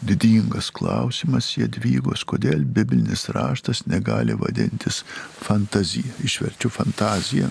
didingas 0.05 0.69
klausimas 0.75 1.49
Jadvygos, 1.57 2.27
kodėl 2.29 2.67
biblinis 2.69 3.29
raštas 3.33 3.87
negali 3.89 4.37
vadintis 4.37 5.03
fantazija. 5.41 6.13
Išverčiu 6.25 6.71
fantaziją. 6.73 7.49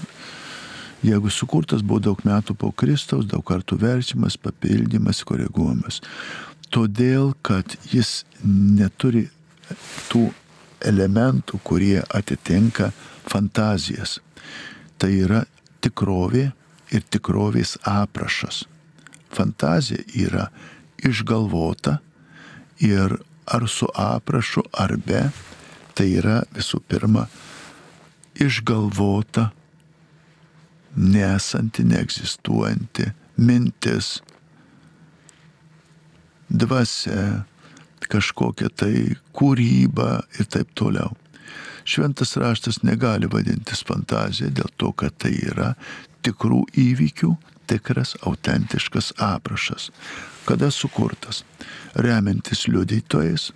Jeigu 1.06 1.32
sukurtas 1.32 1.84
buvo 1.86 2.02
daug 2.10 2.22
metų 2.28 2.58
po 2.60 2.74
Kristaus, 2.76 3.28
daug 3.30 3.44
kartų 3.48 3.78
verčiamas, 3.80 4.36
papildymas, 4.36 5.24
koreguojamas. 5.24 6.02
Todėl, 6.70 7.32
kad 7.42 7.78
jis 7.90 8.26
neturi 8.44 9.30
tų 10.12 10.28
elementų, 10.86 11.60
kurie 11.64 12.02
atitinka 12.04 12.92
fantazijas. 13.30 14.20
Tai 15.00 15.10
yra 15.14 15.46
tikrovė 15.80 16.50
ir 16.92 17.06
tikrovės 17.08 17.78
aprašas. 17.88 18.66
Fantazija 19.32 20.04
yra 20.18 20.50
išgalvota 21.00 22.00
ir 22.84 23.20
ar 23.50 23.68
su 23.70 23.88
aprašu, 23.96 24.64
ar 24.74 24.98
be, 24.98 25.30
tai 25.96 26.10
yra 26.20 26.42
visų 26.54 26.82
pirma 26.88 27.26
išgalvota, 28.40 29.50
nesanti, 30.96 31.84
neegzistuojanti 31.84 33.12
mintis, 33.38 34.20
dvasia, 36.50 37.46
kažkokia 38.10 38.70
tai 38.74 38.94
kūryba 39.38 40.24
ir 40.40 40.48
taip 40.50 40.72
toliau. 40.78 41.14
Šventas 41.90 42.36
raštas 42.38 42.82
negali 42.84 43.30
vadintis 43.30 43.84
fantazija 43.86 44.50
dėl 44.54 44.70
to, 44.78 44.92
kad 44.94 45.16
tai 45.22 45.34
yra 45.46 45.74
tikrų 46.26 46.64
įvykių, 46.78 47.32
tikras, 47.70 48.16
autentiškas 48.26 49.14
aprašas. 49.22 49.90
Kada 50.46 50.72
sukurtas? 50.74 51.44
Remiantis 51.94 52.68
liudytojais, 52.68 53.52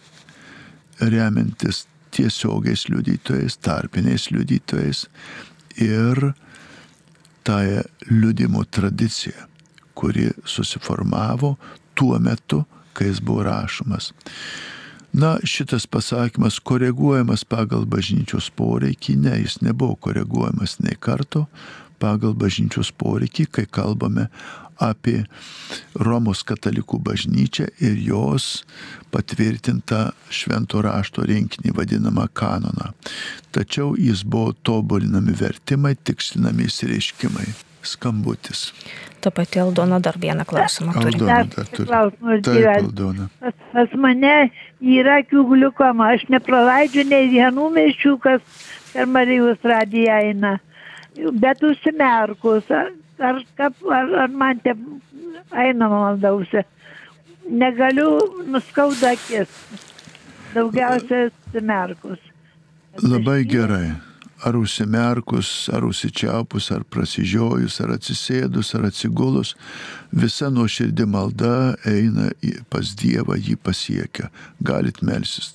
remiantis 1.02 1.86
tiesiogiais 2.14 2.88
liudytojais, 2.90 3.58
tarpiniais 3.58 4.30
liudytojais 4.32 5.08
ir 5.82 6.34
tą 7.44 7.60
liudimo 8.10 8.64
tradiciją, 8.64 9.48
kuri 9.94 10.30
susiformavo 10.46 11.56
tuo 11.94 12.20
metu, 12.20 12.64
kai 12.94 13.08
jis 13.08 13.22
buvo 13.22 13.44
rašomas. 13.44 14.12
Na, 15.14 15.38
šitas 15.44 15.86
pasakymas 15.88 16.58
koreguojamas 16.60 17.44
pagal 17.46 17.86
bažnyčios 17.86 18.50
poreikį, 18.58 19.18
ne, 19.22 19.36
jis 19.44 19.60
nebuvo 19.62 19.96
koreguojamas 19.96 20.80
nei 20.82 20.98
karto 21.00 21.46
pagal 22.02 22.34
bažnyčios 22.34 22.90
poreikį, 22.98 23.46
kai 23.46 23.66
kalbame 23.70 24.28
apie 24.84 25.24
Romos 25.96 26.44
katalikų 26.48 27.00
bažnyčią 27.08 27.68
ir 27.84 28.00
jos 28.08 28.64
patvirtintą 29.14 30.10
švento 30.34 30.82
rašto 30.84 31.26
rinkinį 31.30 31.76
vadinamą 31.78 32.28
kanoną. 32.34 32.94
Tačiau 33.54 33.94
jis 34.00 34.24
buvo 34.26 34.54
tobulinami 34.66 35.36
vertimai, 35.38 35.96
tikslinami 35.96 36.70
įsireiškimai. 36.70 37.54
Skambutis. 37.84 38.70
Ta 39.20 39.32
pati 39.32 39.60
Aldona 39.60 39.98
dar 40.00 40.16
vieną 40.16 40.46
klausimą 40.48 40.94
turi. 40.94 41.06
Aldona 41.06 41.40
dar 41.52 41.68
turi. 41.68 41.88
Klausimas 41.90 42.42
Taip. 42.48 42.68
Aldona. 42.78 43.28
Pas, 43.40 43.58
pas 43.74 43.98
mane 44.00 44.36
yra 44.80 45.18
akių 45.20 45.44
gliukoma, 45.50 46.14
aš 46.16 46.24
nepraleidžiu 46.32 47.04
nei 47.10 47.28
vienų 47.34 47.70
mišių, 47.76 48.14
kas 48.24 48.64
per 48.94 49.10
Marijos 49.12 49.68
radiją 49.68 50.20
eina. 50.30 50.54
Bet 51.44 51.64
užsimerkus, 51.64 52.72
ar, 53.20 53.42
kap- 53.58 53.86
ar, 53.92 54.14
ar 54.26 54.28
man 54.30 54.60
te 54.64 54.76
eina 55.52 55.90
maldausia. 55.90 56.64
Negaliu 57.50 58.20
nuskauda 58.48 59.14
akis. 59.18 59.52
Daugiausia 60.54 61.30
užsimerkus. 61.30 62.20
Labai 63.02 63.44
gerai. 63.44 63.94
Ar 64.44 64.58
užsimerkus, 64.60 65.70
ar 65.72 65.86
užsičiaupus, 65.88 66.70
ar 66.76 66.84
prasižiojus, 66.84 67.80
ar 67.80 67.94
atsisėdus, 67.96 68.74
ar 68.76 68.90
atsigulus, 68.90 69.54
visa 70.12 70.50
nuoširdį 70.52 71.06
malda 71.08 71.54
eina 71.88 72.28
pas 72.70 72.92
Dievą, 73.00 73.38
jį 73.40 73.56
pasiekia. 73.64 74.28
Galit 74.60 75.00
melsis. 75.02 75.54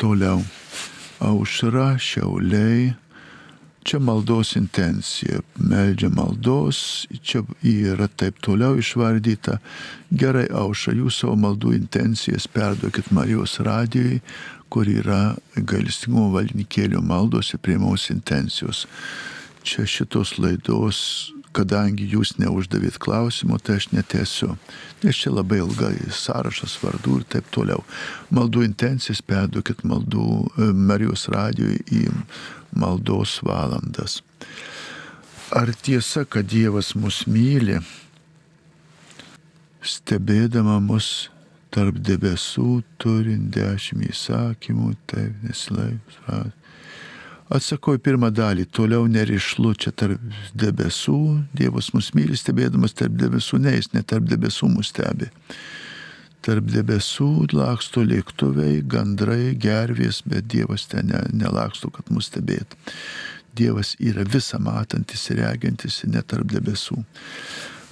Toliau. 0.00 0.42
Aušra, 1.20 1.94
šiauliai. 2.00 2.96
Čia 3.90 3.98
maldos 3.98 4.52
intencija. 4.56 5.40
Meldžia 5.58 6.08
maldos, 6.14 7.08
čia 7.22 7.40
yra 7.66 8.06
taip 8.06 8.36
toliau 8.38 8.76
išvardyta. 8.78 9.56
Gerai, 10.14 10.44
aušra, 10.54 10.94
jūs 10.94 11.16
savo 11.18 11.34
maldų 11.42 11.72
intencijas 11.74 12.46
perduokit 12.46 13.10
Marijos 13.10 13.56
radijai, 13.66 14.20
kur 14.70 14.86
yra 14.86 15.34
gailestingumo 15.56 16.28
valdnikėlio 16.36 17.02
maldos 17.02 17.50
ir 17.50 17.62
priimamos 17.66 18.06
intencijos. 18.14 18.84
Čia 19.66 19.88
šitos 19.90 20.36
laidos, 20.38 21.00
kadangi 21.50 22.06
jūs 22.12 22.36
neuždavėt 22.38 23.00
klausimo, 23.02 23.58
tai 23.58 23.80
aš 23.80 23.90
netesiu. 23.90 24.54
Nes 25.02 25.18
čia 25.18 25.34
labai 25.34 25.58
ilgai 25.64 25.96
sąrašas 26.14 26.78
vardų 26.84 27.18
ir 27.18 27.26
taip 27.34 27.50
toliau. 27.50 27.82
Maldų 28.30 28.62
intencijas 28.68 29.18
perduokit 29.26 29.82
maldų 29.82 30.30
e, 30.30 30.70
Marijos 30.78 31.26
radijui 31.34 31.82
į 31.90 32.06
maldos 32.72 33.38
valandas. 33.46 34.20
Ar 35.50 35.72
tiesa, 35.74 36.24
kad 36.24 36.46
Dievas 36.46 36.94
mus 36.94 37.24
myli, 37.26 37.80
stebėdama 39.82 40.78
mus 40.84 41.30
tarp 41.74 41.98
debesų, 42.06 42.82
turint 43.02 43.50
dešimt 43.54 44.06
įsakymų, 44.10 44.94
taip 45.10 45.44
nesilaikus. 45.46 46.18
Atsakau 47.50 47.96
į 47.98 48.02
pirmą 48.04 48.30
dalį, 48.30 48.68
toliau 48.70 49.08
nerišlu 49.10 49.74
čia 49.74 49.90
tarp 49.90 50.22
debesų, 50.54 51.18
Dievas 51.58 51.90
mus 51.96 52.12
myli, 52.14 52.38
stebėdamas 52.38 52.94
tarp 52.94 53.16
debesų, 53.18 53.58
ne 53.64 53.74
jis 53.74 53.90
ne 53.94 54.04
tarp 54.06 54.28
debesų 54.30 54.70
mus 54.70 54.92
stebi. 54.94 55.30
Tarp 56.40 56.70
debesų 56.72 57.50
laksto 57.52 58.00
lėktuvai, 58.00 58.80
gandrai, 58.88 59.52
gervės, 59.60 60.22
bet 60.24 60.48
Dievas 60.48 60.86
ten 60.88 61.10
ne, 61.12 61.20
nelaksto, 61.36 61.90
kad 61.92 62.08
mus 62.08 62.30
stebėtų. 62.30 62.78
Dievas 63.56 63.92
yra 64.00 64.24
visą 64.24 64.60
matantis 64.62 65.26
ir 65.30 65.42
regintis 65.42 66.00
ir 66.04 66.14
net 66.14 66.30
tarp 66.32 66.48
debesų. 66.48 67.02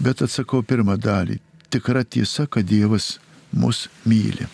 Bet 0.00 0.22
atsakau 0.24 0.62
pirmą 0.62 0.96
dalį. 0.96 1.40
Tikra 1.68 2.04
tiesa, 2.04 2.46
kad 2.46 2.64
Dievas 2.64 3.18
mus 3.52 3.88
myli. 4.08 4.48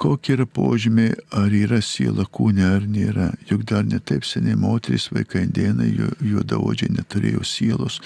Kokie 0.00 0.34
yra 0.34 0.46
požymiai, 0.46 1.12
ar 1.32 1.52
yra 1.54 1.82
siela 1.84 2.24
kūne 2.24 2.64
ar 2.66 2.86
nėra. 2.88 3.30
Juk 3.50 3.66
dar 3.68 3.84
netaip 3.84 4.24
seniai 4.26 4.56
moteris, 4.58 5.10
vaikai 5.12 5.44
indėnai, 5.46 5.92
juodaodžiai 6.24 6.94
neturėjo 6.96 7.44
sielos, 7.46 8.00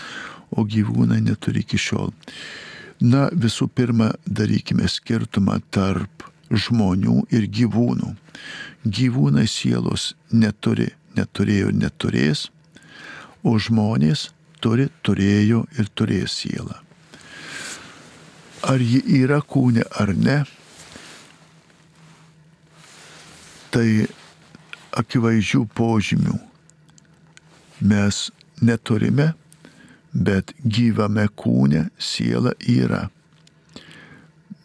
o 0.50 0.66
gyvūnai 0.66 1.22
neturi 1.24 1.62
iki 1.62 1.80
šiol. 1.80 2.12
Na, 2.98 3.28
visų 3.30 3.68
pirma, 3.70 4.10
darykime 4.26 4.88
skirtumą 4.90 5.60
tarp 5.70 6.24
žmonių 6.50 7.28
ir 7.30 7.46
gyvūnų. 7.46 8.14
Gyvūnai 8.82 9.46
sielos 9.46 10.14
neturi, 10.32 10.88
neturėjo 11.14 11.70
ir 11.70 11.78
neturės, 11.78 12.48
o 13.46 13.54
žmonės 13.58 14.28
turi, 14.58 14.88
turėjo 15.06 15.64
ir 15.78 15.90
turės 15.94 16.34
sielą. 16.42 16.78
Ar 18.66 18.82
ji 18.82 19.02
yra 19.20 19.38
kūne 19.46 19.84
ar 19.94 20.10
ne, 20.18 20.40
tai 23.70 24.08
akivaizdžių 24.98 25.62
požymių 25.78 26.38
mes 27.86 28.24
neturime, 28.58 29.34
bet 30.12 30.52
gyvame 30.64 31.28
kūne 31.36 31.88
siela 31.98 32.54
yra. 32.58 33.08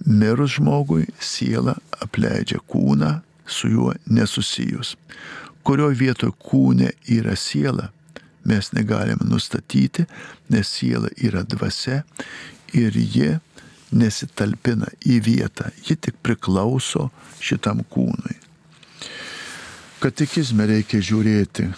Mirus 0.05 0.57
žmogui 0.57 1.07
siela 1.19 1.77
apleidžia 2.03 2.59
kūną 2.67 3.19
su 3.47 3.69
juo 3.71 3.93
nesusijus. 4.05 4.95
Kurioje 5.63 5.95
vietoje 5.99 6.35
kūne 6.43 6.91
yra 7.07 7.37
siela, 7.39 7.89
mes 8.43 8.73
negalime 8.75 9.23
nustatyti, 9.23 10.05
nes 10.51 10.67
siela 10.67 11.11
yra 11.15 11.45
dvasia 11.47 12.01
ir 12.75 12.97
ji 12.97 13.37
nesitalpina 13.93 14.89
į 15.05 15.19
vietą, 15.23 15.69
ji 15.85 15.95
tik 15.95 16.17
priklauso 16.25 17.09
šitam 17.39 17.83
kūnui. 17.93 18.35
Katekizme 20.03 20.65
reikia 20.67 20.99
žiūrėti, 20.99 21.69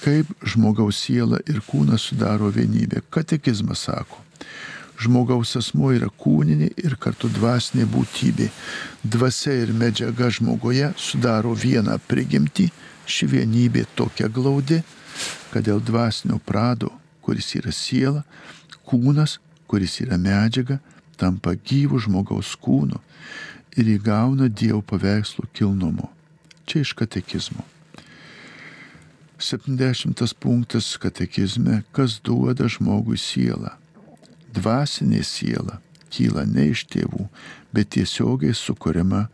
kaip 0.00 0.30
žmogaus 0.46 0.98
siela 1.04 1.40
ir 1.48 1.60
kūnas 1.66 2.10
sudaro 2.10 2.50
vienybę. 2.52 3.02
Katekizmas 3.10 3.84
sako, 3.86 4.20
žmogaus 5.00 5.56
asmuo 5.60 5.92
yra 5.96 6.10
kūninė 6.22 6.70
ir 6.80 6.96
kartu 7.00 7.30
dvasinė 7.32 7.86
būtybė. 7.90 8.50
Dvasia 9.04 9.56
ir 9.62 9.74
medžiaga 9.76 10.30
žmogoje 10.32 10.92
sudaro 10.96 11.54
vieną 11.56 11.98
prigimtį, 12.08 12.70
ši 13.06 13.30
vienybė 13.34 13.86
tokia 13.98 14.28
glaudi, 14.28 14.82
kad 15.50 15.66
dėl 15.66 15.82
dvasinio 15.82 16.38
prado, 16.46 16.92
kuris 17.24 17.54
yra 17.58 17.72
siela, 17.74 18.24
kūnas, 18.86 19.38
kuris 19.70 20.00
yra 20.04 20.18
medžiaga, 20.20 20.78
tampa 21.20 21.54
gyvų 21.54 22.00
žmogaus 22.06 22.54
kūnu 22.56 23.00
ir 23.76 23.90
įgauna 23.96 24.48
Dievo 24.48 24.80
paveikslo 24.82 25.46
kilnumo. 25.54 26.08
Čia 26.66 26.84
iš 26.84 26.94
katekizmo. 26.98 27.64
70 29.40 30.34
punktas 30.40 30.96
katekizme, 31.00 31.82
kas 31.92 32.20
duoda 32.24 32.68
žmogui 32.68 33.18
sielą. 33.18 33.74
Dvasinė 34.54 35.22
siela 35.24 35.80
kyla 36.10 36.44
ne 36.46 36.70
iš 36.72 36.84
tėvų, 36.90 37.28
bet 37.72 37.94
tiesiogiai 37.96 38.54
sukuriama 38.54 39.28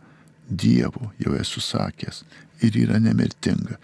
Dievu, 0.47 1.09
jau 1.19 1.33
esu 1.35 1.59
sakęs, 1.59 2.21
ir 2.63 2.77
yra 2.79 3.01
nemirtinga 3.03 3.75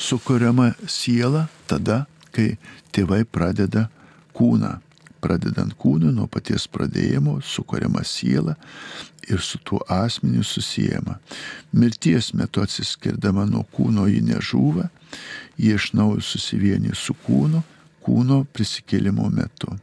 sukuriama 0.00 0.72
siela 0.88 1.46
tada, 1.68 2.04
kai 2.32 2.56
tėvai 2.94 3.24
pradeda 3.28 3.88
kūną. 4.36 4.78
Pradedant 5.20 5.74
kūną 5.76 6.14
nuo 6.16 6.24
paties 6.32 6.64
pradėjimo, 6.72 7.42
sukuriama 7.44 8.00
siela 8.08 8.54
ir 9.28 9.42
su 9.44 9.58
tuo 9.60 9.82
asmeniu 9.92 10.44
susijęma. 10.46 11.18
Mirties 11.76 12.32
metu 12.32 12.64
atsiskirdama 12.64 13.44
nuo 13.50 13.66
kūno 13.76 14.06
ji 14.08 14.22
nežūva, 14.24 14.88
ji 15.60 15.76
iš 15.76 15.92
naujo 15.98 16.24
susivienė 16.24 16.96
su 16.96 17.14
kūnu, 17.26 17.62
kūno 18.04 18.42
prisikėlimo 18.54 19.28
metu. 19.32 19.76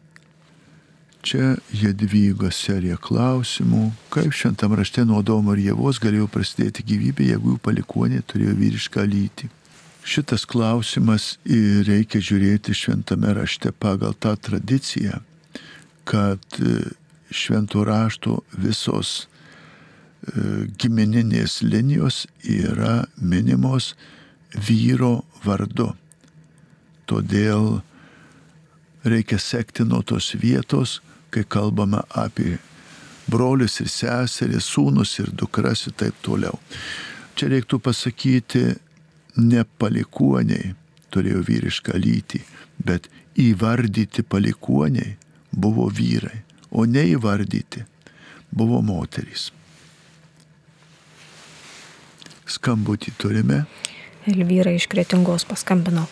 Čia 1.27 1.57
Jadvygos 1.75 2.55
serija 2.55 2.95
klausimų, 3.03 3.89
kaip 4.13 4.31
šventam 4.37 4.77
rašte 4.77 5.03
nuo 5.05 5.19
Domo 5.25 5.55
ir 5.57 5.65
Jėvos 5.65 5.99
galėjo 5.99 6.29
prasidėti 6.31 6.85
gyvybė, 6.87 7.31
jeigu 7.33 7.55
jų 7.55 7.61
palikonė 7.65 8.21
turėjo 8.23 8.53
vyrišką 8.55 9.03
lytį. 9.11 9.49
Šitas 10.07 10.45
klausimas 10.47 11.33
reikia 11.43 12.21
žiūrėti 12.23 12.71
šventame 12.77 13.33
rašte 13.35 13.73
pagal 13.75 14.15
tą 14.15 14.37
tradiciją, 14.39 15.19
kad 16.07 16.61
e, 16.63 16.93
šventų 17.27 17.83
rašto 17.89 18.37
visos 18.55 19.25
e, 19.25 20.69
gimininės 20.79 21.59
linijos 21.65 22.23
yra 22.39 23.01
minimos 23.19 23.97
vyro 24.55 25.25
vardu. 25.45 25.91
Todėl 27.07 27.81
reikia 29.07 29.39
sekti 29.39 29.85
nuo 29.87 30.01
tos 30.03 30.33
vietos, 30.41 31.01
kai 31.31 31.43
kalbame 31.43 32.01
apie 32.15 32.57
brolius 33.27 33.79
ir 33.83 33.91
seseris, 33.91 34.67
sūnus 34.67 35.17
ir 35.21 35.31
dukras 35.31 35.87
ir 35.87 35.95
taip 35.99 36.19
toliau. 36.23 36.59
Čia 37.37 37.51
reiktų 37.53 37.79
pasakyti 37.83 38.63
ne 39.37 39.63
palikuoniai 39.79 40.73
turėjo 41.13 41.43
vyrišką 41.47 41.99
lytį, 42.01 42.41
bet 42.83 43.07
įvardyti 43.39 44.23
palikuoniai 44.27 45.15
buvo 45.51 45.87
vyrai, 45.93 46.41
o 46.71 46.85
neįvardyti 46.85 47.85
buvo 48.51 48.81
moterys. 48.81 49.51
Skambutį 52.47 53.13
turime. 53.19 53.65
Elvyra 54.27 54.73
iš 54.75 54.87
Kretingos 54.91 55.47
paskambino. 55.47 56.05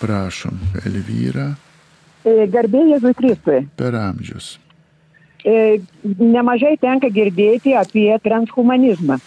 Prašom, 0.00 0.56
Elvyra. 0.84 1.50
E, 2.24 2.46
Garbė 2.52 2.86
Jėzui 2.92 3.14
Kristui. 3.16 3.60
Per 3.80 3.96
amžius. 3.96 4.54
E, 5.44 5.80
nemažai 6.04 6.74
tenka 6.80 7.08
girdėti 7.12 7.72
apie 7.76 8.10
transhumanizmą 8.24 9.20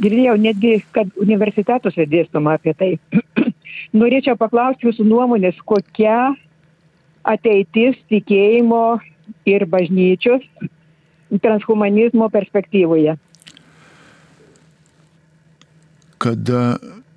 girdėjau 0.00 0.36
netgi, 0.40 0.74
kad 0.94 1.10
universitetuose 1.20 2.06
dėstoma 2.08 2.56
apie 2.58 2.74
tai. 2.76 2.90
Norėčiau 4.00 4.36
paklausti 4.40 4.88
jūsų 4.88 5.06
nuomonės, 5.08 5.58
kokia 5.66 6.32
ateitis 7.28 7.98
tikėjimo 8.10 9.00
ir 9.48 9.66
bažnyčios 9.70 10.44
transhumanizmo 11.42 12.30
perspektyvoje. 12.32 13.14
Kada 16.20 16.62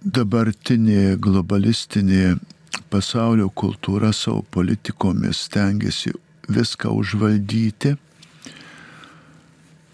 dabartinė 0.04 1.18
globalistinė 1.24 2.36
pasaulio 2.92 3.50
kultūra 3.50 4.12
savo 4.14 4.44
politikomis 4.52 5.46
stengiasi 5.48 6.14
viską 6.50 6.92
užvaldyti, 6.92 7.96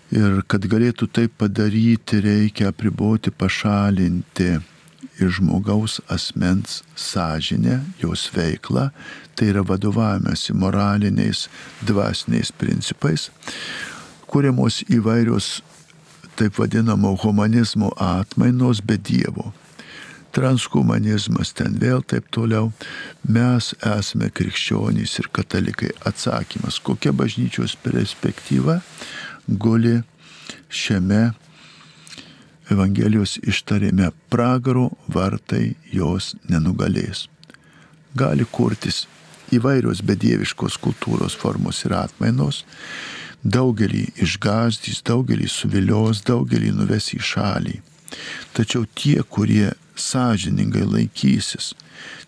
Ir 0.10 0.40
kad 0.50 0.64
galėtų 0.66 1.06
tai 1.14 1.28
padaryti, 1.30 2.18
reikia 2.26 2.72
apriboti, 2.72 3.30
pašalinti 3.30 4.56
iš 5.22 5.38
žmogaus 5.38 6.00
asmens 6.10 6.80
sąžinę, 6.98 7.78
jos 8.02 8.26
veiklą, 8.34 8.88
tai 9.38 9.52
yra 9.52 9.62
vadovavimėsi 9.62 10.56
moraliniais, 10.58 11.46
dvasiniais 11.86 12.50
principais, 12.58 13.28
kuriamos 14.26 14.82
įvairios 14.90 15.60
taip 16.40 16.58
vadinamo 16.58 17.14
humanizmo 17.22 17.94
atmainos 18.02 18.82
be 18.82 18.98
Dievo. 18.98 19.52
Transhumanizmas 20.36 21.54
ten 21.58 21.78
vėl 21.82 22.04
taip 22.06 22.30
toliau. 22.34 22.72
Mes 23.26 23.72
esame 23.82 24.30
krikščionys 24.30 25.18
ir 25.24 25.30
katalikai. 25.34 25.92
Atsakymas, 26.06 26.80
kokia 26.86 27.14
bažnyčios 27.16 27.76
perspektyva 27.84 28.80
guli 29.48 30.00
šiame 30.70 31.30
Evangelijos 32.70 33.40
ištarėme 33.50 34.12
pragaro 34.30 34.92
vartai 35.10 35.74
jos 35.90 36.36
nenugalės. 36.46 37.24
Gali 38.14 38.46
kurtis 38.46 39.08
įvairios 39.50 40.04
bedieviškos 40.06 40.78
kultūros 40.78 41.34
formos 41.34 41.82
ir 41.88 41.96
atmainos, 41.98 42.62
daugelį 43.42 44.04
išgazdys, 44.22 45.02
daugelį 45.10 45.50
suvilios, 45.50 46.22
daugelį 46.30 46.76
nuves 46.78 47.10
į 47.18 47.22
šalį. 47.32 47.80
Tačiau 48.54 48.86
tie, 48.94 49.18
kurie 49.26 49.72
sąžiningai 50.00 50.86
laikysis 50.88 51.74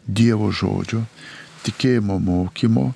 Dievo 0.07 0.49
žodžio, 0.51 1.05
tikėjimo 1.63 2.17
mokymo, 2.19 2.91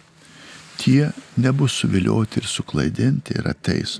tie 0.81 1.11
nebus 1.37 1.77
suvilioti 1.79 2.41
ir 2.41 2.49
suklaidinti 2.49 3.37
ir 3.39 3.47
ateis 3.51 3.99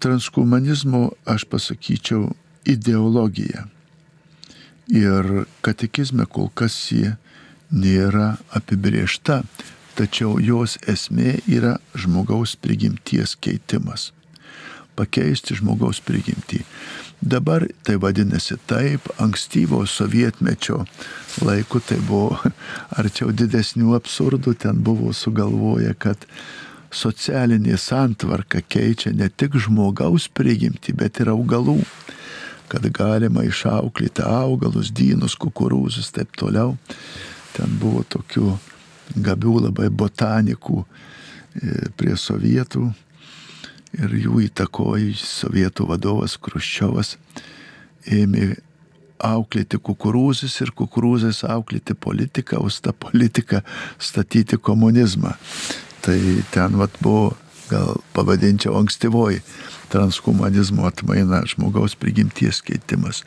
transhumanizmo, 0.00 1.10
aš 1.24 1.44
pasakyčiau, 1.44 2.32
ideologija. 2.64 3.66
Ir 4.88 5.44
katekizme 5.60 6.26
kol 6.26 6.48
kas 6.54 6.74
ji 6.92 7.12
nėra 7.70 8.40
apibriešta, 8.56 9.42
tačiau 9.94 10.40
jos 10.42 10.78
esmė 10.90 11.36
yra 11.46 11.76
žmogaus 11.94 12.56
prigimties 12.56 13.36
keitimas. 13.44 14.10
Pakeisti 14.96 15.54
žmogaus 15.60 16.00
prigimtį. 16.04 16.64
Dabar 17.20 17.66
tai 17.82 17.98
vadinasi 18.00 18.56
taip, 18.66 19.08
ankstyvo 19.20 19.86
sovietmečio 19.86 20.84
laiku 21.44 21.80
tai 21.84 21.98
buvo 22.08 22.38
arčiau 23.00 23.28
didesnių 23.36 23.92
absurdų, 23.98 24.54
ten 24.64 24.80
buvo 24.80 25.12
sugalvoję, 25.12 25.92
kad 26.00 26.24
socialinė 26.90 27.76
santvarka 27.76 28.62
keičia 28.64 29.12
ne 29.12 29.28
tik 29.28 29.58
žmogaus 29.60 30.30
prigimti, 30.32 30.96
bet 30.96 31.20
ir 31.20 31.34
augalų, 31.34 31.76
kad 32.72 32.88
galima 32.88 33.44
išauklyti 33.44 34.24
augalus, 34.24 34.88
dynus, 34.88 35.36
kukurūzus, 35.36 36.08
taip 36.16 36.32
toliau. 36.40 36.78
Ten 37.52 37.76
buvo 37.82 38.00
tokių 38.08 38.56
gabių 39.20 39.54
labai 39.66 39.90
botanikų 39.92 40.80
e, 40.80 41.90
prie 42.00 42.16
sovietų 42.16 42.88
ir 43.98 44.16
jų 44.24 44.46
įtakoji 44.48 45.14
sovietų 45.18 45.88
vadovas 45.90 46.36
Kruščiovas 46.40 47.16
ėmė 48.10 48.54
auklėti 49.20 49.80
kukurūzus 49.84 50.54
ir 50.64 50.72
kukurūzais 50.76 51.42
auklėti 51.44 51.94
politiką, 51.94 52.60
o 52.60 52.70
tą 52.70 52.94
politiką 52.96 53.60
statyti 53.98 54.56
komunizmą. 54.56 55.34
Tai 56.00 56.18
ten 56.54 56.78
vat 56.80 56.94
buvo 57.04 57.34
gal 57.70 58.00
pavadinčiau 58.16 58.78
ankstyvoji 58.80 59.42
transhumanizmo 59.90 60.86
atmaina, 60.86 61.42
žmogaus 61.46 61.96
prigimties 61.98 62.62
keitimas. 62.62 63.24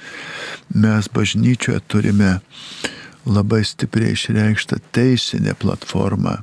Mes 0.74 1.10
bažnyčioje 1.12 1.84
turime 1.88 2.40
labai 3.28 3.62
stipriai 3.68 4.16
išreikštą 4.18 4.80
teisinę 4.96 5.56
platformą 5.60 6.40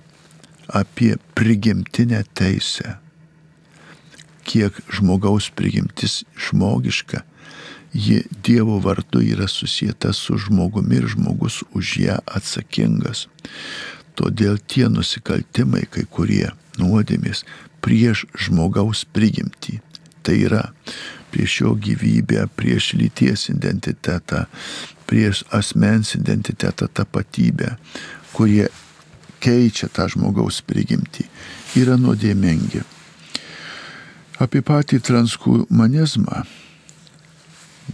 apie 0.68 1.16
prigimtinę 1.34 2.24
teisę. 2.34 3.00
Kiek 4.50 4.80
žmogaus 4.90 5.46
prigimtis 5.54 6.24
žmogiška, 6.34 7.22
ji 7.94 8.22
Dievo 8.44 8.78
vardu 8.82 9.22
yra 9.22 9.46
susijęta 9.48 10.12
su 10.12 10.38
žmogumi 10.38 10.96
ir 10.96 11.06
žmogus 11.06 11.62
už 11.74 11.96
ją 12.02 12.16
atsakingas. 12.26 13.28
Todėl 14.18 14.58
tie 14.66 14.88
nusikaltimai, 14.90 15.86
kai 15.90 16.04
kurie 16.04 16.50
nuodėmės 16.82 17.44
prieš 17.80 18.26
žmogaus 18.34 19.04
prigimtį, 19.14 19.78
tai 20.22 20.36
yra 20.46 20.66
prieš 21.30 21.60
jo 21.62 21.74
gyvybę, 21.78 22.46
prieš 22.58 22.92
lyties 22.98 23.48
identitetą, 23.54 24.44
prieš 25.06 25.44
asmens 25.54 26.14
identitetą, 26.18 26.90
tapatybę, 26.90 27.76
kurie 28.34 28.68
keičia 29.40 29.88
tą 29.88 30.08
žmogaus 30.10 30.60
prigimtį, 30.66 31.26
yra 31.80 31.96
nuodėmingi. 31.96 32.82
Apie 34.40 34.62
patį 34.64 35.02
transhumanizmą 35.04 36.44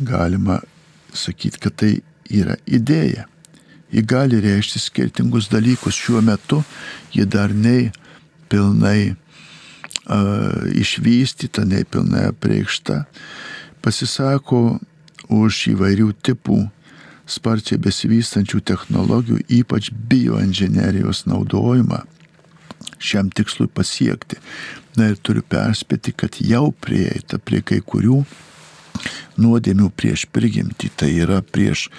galima 0.06 0.60
sakyti, 1.10 1.58
kad 1.58 1.74
tai 1.80 1.90
yra 2.30 2.54
idėja. 2.66 3.26
Ji 3.90 4.02
gali 4.06 4.38
reikšti 4.42 4.82
skirtingus 4.82 5.48
dalykus. 5.50 5.98
Šiuo 5.98 6.22
metu 6.22 6.60
ji 7.14 7.26
dar 7.26 7.50
nei 7.50 7.90
pilnai 8.50 9.10
uh, 9.10 10.62
išvystyta, 10.70 11.66
nei 11.66 11.82
pilnai 11.82 12.28
apreikšta. 12.30 13.04
Pasisako 13.82 14.78
už 15.26 15.62
įvairių 15.74 16.12
tipų 16.22 16.60
sparčiai 17.26 17.82
besivystančių 17.82 18.62
technologijų, 18.62 19.42
ypač 19.50 19.90
bioinžinerijos 19.90 21.26
naudojimą 21.26 22.04
šiam 22.98 23.30
tikslui 23.30 23.68
pasiekti. 23.68 24.38
Na 24.96 25.10
ir 25.12 25.18
turiu 25.20 25.44
perspėti, 25.44 26.14
kad 26.16 26.38
jau 26.40 26.70
prieita 26.72 27.38
prie 27.38 27.60
kai 27.60 27.82
kurių 27.84 28.22
nuodėmių 29.36 29.90
prieš 29.92 30.24
prigimtį, 30.32 30.90
tai 30.96 31.10
yra 31.20 31.42
prieš 31.44 31.90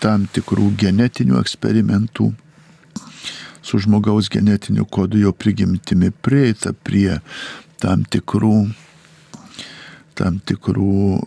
tam 0.00 0.28
tikrų 0.30 0.70
genetinių 0.78 1.40
eksperimentų 1.40 2.30
su 3.62 3.78
žmogaus 3.78 4.30
genetiniu 4.32 4.84
kodu 4.84 5.18
jo 5.18 5.32
prigimtimi 5.32 6.10
prieita 6.10 6.72
prie 6.72 7.18
tam 7.80 8.04
tikrų, 8.04 8.70
tam 10.16 10.38
tikrų 10.44 11.18
e, 11.18 11.20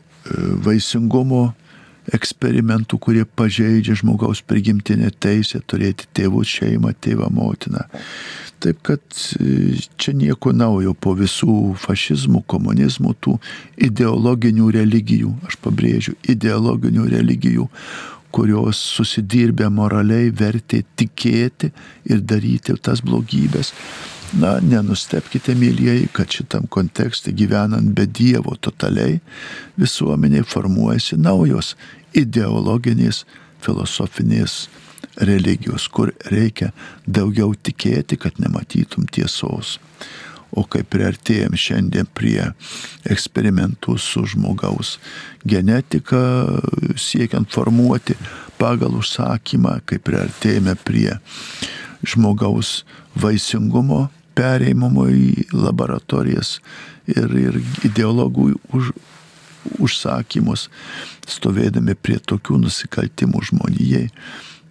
vaisingumo 0.65 1.43
eksperimentų, 2.11 2.99
kurie 2.99 3.23
pažeidžia 3.25 3.95
žmogaus 4.01 4.43
prigimtinę 4.45 5.11
teisę 5.23 5.61
turėti 5.65 6.09
tėvų 6.17 6.43
šeimą, 6.47 6.93
tėvą 7.03 7.29
motiną. 7.33 7.85
Taip 8.63 8.79
kad 8.87 9.03
e, 9.39 9.75
čia 9.99 10.13
nieko 10.15 10.53
naujo 10.55 10.93
po 10.95 11.15
visų 11.19 11.75
fašizmų, 11.83 12.43
komunizmų, 12.47 13.13
tų 13.23 13.37
ideologinių 13.89 14.69
religijų, 14.77 15.33
aš 15.47 15.59
pabrėžiu, 15.63 16.15
ideologinių 16.31 17.07
religijų, 17.11 17.67
kurios 18.33 18.79
susidirbę 18.95 19.67
moraliai 19.69 20.31
vertė 20.33 20.81
tikėti 20.97 21.69
ir 22.09 22.23
daryti 22.23 22.75
tas 22.81 23.03
blogybės. 23.05 23.73
Na, 24.33 24.55
nenustepkite, 24.65 25.53
mėlyjeji, 25.53 26.07
kad 26.09 26.31
šitam 26.33 26.63
kontekste 26.73 27.29
gyvenant 27.37 27.91
be 27.93 28.07
Dievo 28.09 28.55
totaliai 28.57 29.19
visuomeniai 29.77 30.41
formuojasi 30.49 31.19
naujos 31.21 31.75
ideologinės, 32.17 33.27
filosofinės 33.61 34.55
religijos, 35.21 35.85
kur 35.85 36.15
reikia 36.33 36.71
daugiau 37.05 37.53
tikėti, 37.53 38.17
kad 38.17 38.41
nematytum 38.41 39.05
tiesos. 39.05 39.77
O 40.53 40.65
kai 40.65 40.81
priartėjom 40.81 41.53
šiandien 41.57 42.09
prie 42.17 42.49
eksperimentų 43.09 43.99
su 44.01 44.25
žmogaus 44.33 44.95
genetika, 45.45 46.23
siekiant 46.97 47.53
formuoti 47.53 48.17
pagal 48.57 48.97
užsakymą, 48.97 49.79
kai 49.85 50.01
priartėjome 50.01 50.73
prie 50.81 51.19
žmogaus 52.01 52.79
vaisingumo 53.13 54.07
pereimamo 54.37 55.07
į 55.09 55.47
laboratorijas 55.53 56.57
ir, 57.09 57.33
ir 57.37 57.59
ideologų 57.85 58.53
už, 58.73 58.93
užsakymus, 59.83 60.67
stovėdami 61.29 61.95
prie 61.95 62.19
tokių 62.19 62.59
nusikaltimų 62.65 63.43
žmonijai, 63.49 64.07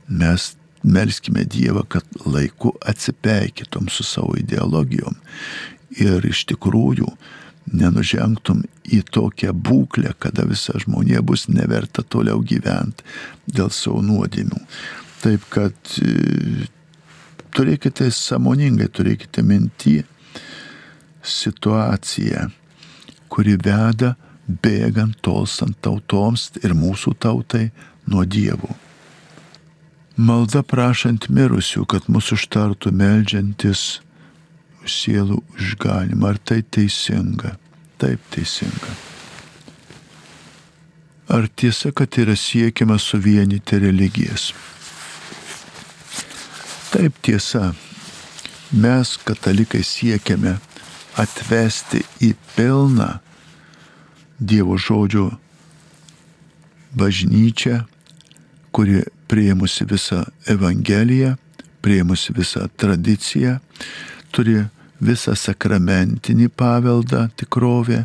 mes 0.08 0.52
melskime 0.82 1.44
Dievą, 1.46 1.84
kad 1.88 2.04
laiku 2.26 2.74
atsipeikytum 2.86 3.88
su 3.88 4.04
savo 4.04 4.34
ideologijom 4.38 5.14
ir 6.02 6.26
iš 6.26 6.44
tikrųjų 6.50 7.08
nenužengtum 7.72 8.64
į 8.90 9.02
tokią 9.14 9.52
būklę, 9.54 10.16
kada 10.18 10.44
visa 10.48 10.74
žmonė 10.82 11.22
bus 11.22 11.46
neverta 11.48 12.02
toliau 12.02 12.42
gyventi 12.42 13.06
dėl 13.46 13.70
savo 13.70 14.02
nuodėmių. 14.02 14.58
Taip 15.22 15.46
kad 15.54 15.94
turėkite 17.54 18.10
samoningai, 18.12 18.88
turėkite 18.88 19.44
minti 19.46 20.00
situaciją, 21.22 22.48
kuri 23.32 23.56
veda 23.60 24.14
bėgant 24.46 25.20
tolstant 25.22 25.76
tautoms 25.84 26.50
ir 26.62 26.74
mūsų 26.76 27.14
tautai 27.22 27.68
nuo 28.10 28.24
dievų. 28.24 28.72
Malda 30.16 30.60
prašant 30.62 31.30
mirusių, 31.32 31.86
kad 31.88 32.08
mūsų 32.12 32.36
užtartų 32.36 32.92
melžiantis 32.92 34.02
sielų 34.84 35.40
išganimą. 35.56 36.34
Ar 36.34 36.38
tai 36.38 36.60
teisinga? 36.62 37.56
Taip 38.02 38.20
teisinga. 38.34 38.92
Ar 41.32 41.48
tiesa, 41.48 41.94
kad 41.96 42.18
yra 42.20 42.36
siekiama 42.36 42.98
suvienyti 43.00 43.78
religijas? 43.80 44.50
Taip 46.92 47.14
tiesa, 47.24 47.70
mes 48.76 49.10
katalikai 49.24 49.80
siekiame 49.80 50.58
atvesti 51.16 52.02
į 52.20 52.34
pilną 52.52 53.06
Dievo 54.36 54.76
žodžio 54.76 55.30
bažnyčią, 56.98 57.78
kuri 58.76 59.00
prieimusi 59.30 59.88
visą 59.88 60.20
Evangeliją, 60.44 61.32
prieimusi 61.80 62.36
visą 62.36 62.66
tradiciją, 62.76 63.56
turi 64.28 64.58
visą 65.00 65.32
sakramentinį 65.32 66.52
paveldą 66.52 67.24
tikrovę 67.40 68.04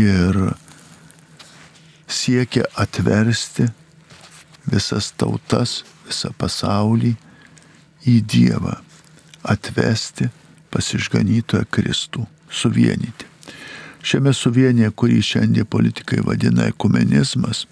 ir 0.00 0.42
siekia 2.08 2.64
atversti 2.72 3.68
visas 4.64 5.12
tautas, 5.12 5.82
visą 6.08 6.32
pasaulį 6.40 7.18
į 8.06 8.20
Dievą, 8.28 8.76
atvesti 9.42 10.28
pasižganytoją 10.70 11.66
Kristų, 11.72 12.26
suvienyti. 12.50 13.26
Šiame 14.04 14.32
suvienyje, 14.32 14.90
kurį 14.94 15.18
šiandien 15.24 15.66
politikai 15.68 16.20
vadina 16.24 16.68
ekumenizmas, 16.70 17.64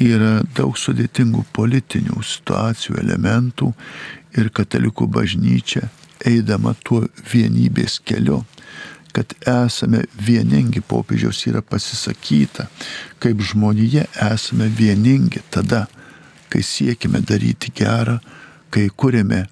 yra 0.00 0.40
daug 0.56 0.78
sudėtingų 0.78 1.44
politinių 1.54 2.22
situacijų, 2.24 2.96
elementų 3.02 3.72
ir 4.40 4.48
katalikų 4.56 5.06
bažnyčia, 5.12 5.90
eidama 6.26 6.74
tuo 6.84 7.04
vienybės 7.32 7.98
keliu, 8.04 8.42
kad 9.12 9.34
esame 9.48 10.04
vieningi, 10.14 10.80
popiežiaus 10.86 11.42
yra 11.50 11.62
pasisakyta, 11.66 12.68
kaip 13.18 13.42
žmonėje 13.42 14.06
esame 14.30 14.70
vieningi 14.70 15.42
tada, 15.50 15.86
kai 16.50 16.62
siekime 16.66 17.20
daryti 17.26 17.72
gerą, 17.74 18.18
kai 18.70 18.88
kuriame 18.96 19.46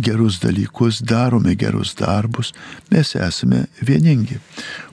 gerus 0.00 0.38
dalykus, 0.40 1.00
darome 1.02 1.54
gerus 1.54 1.94
darbus, 1.94 2.52
mes 2.90 3.14
esame 3.14 3.66
vieningi. 3.82 4.38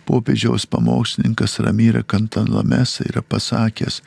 Popiežiaus 0.05 0.65
pamokslininkas 0.65 1.59
Ramyra 1.59 2.03
Kantanlamesa 2.03 3.05
yra 3.09 3.21
pasakęs, 3.21 4.01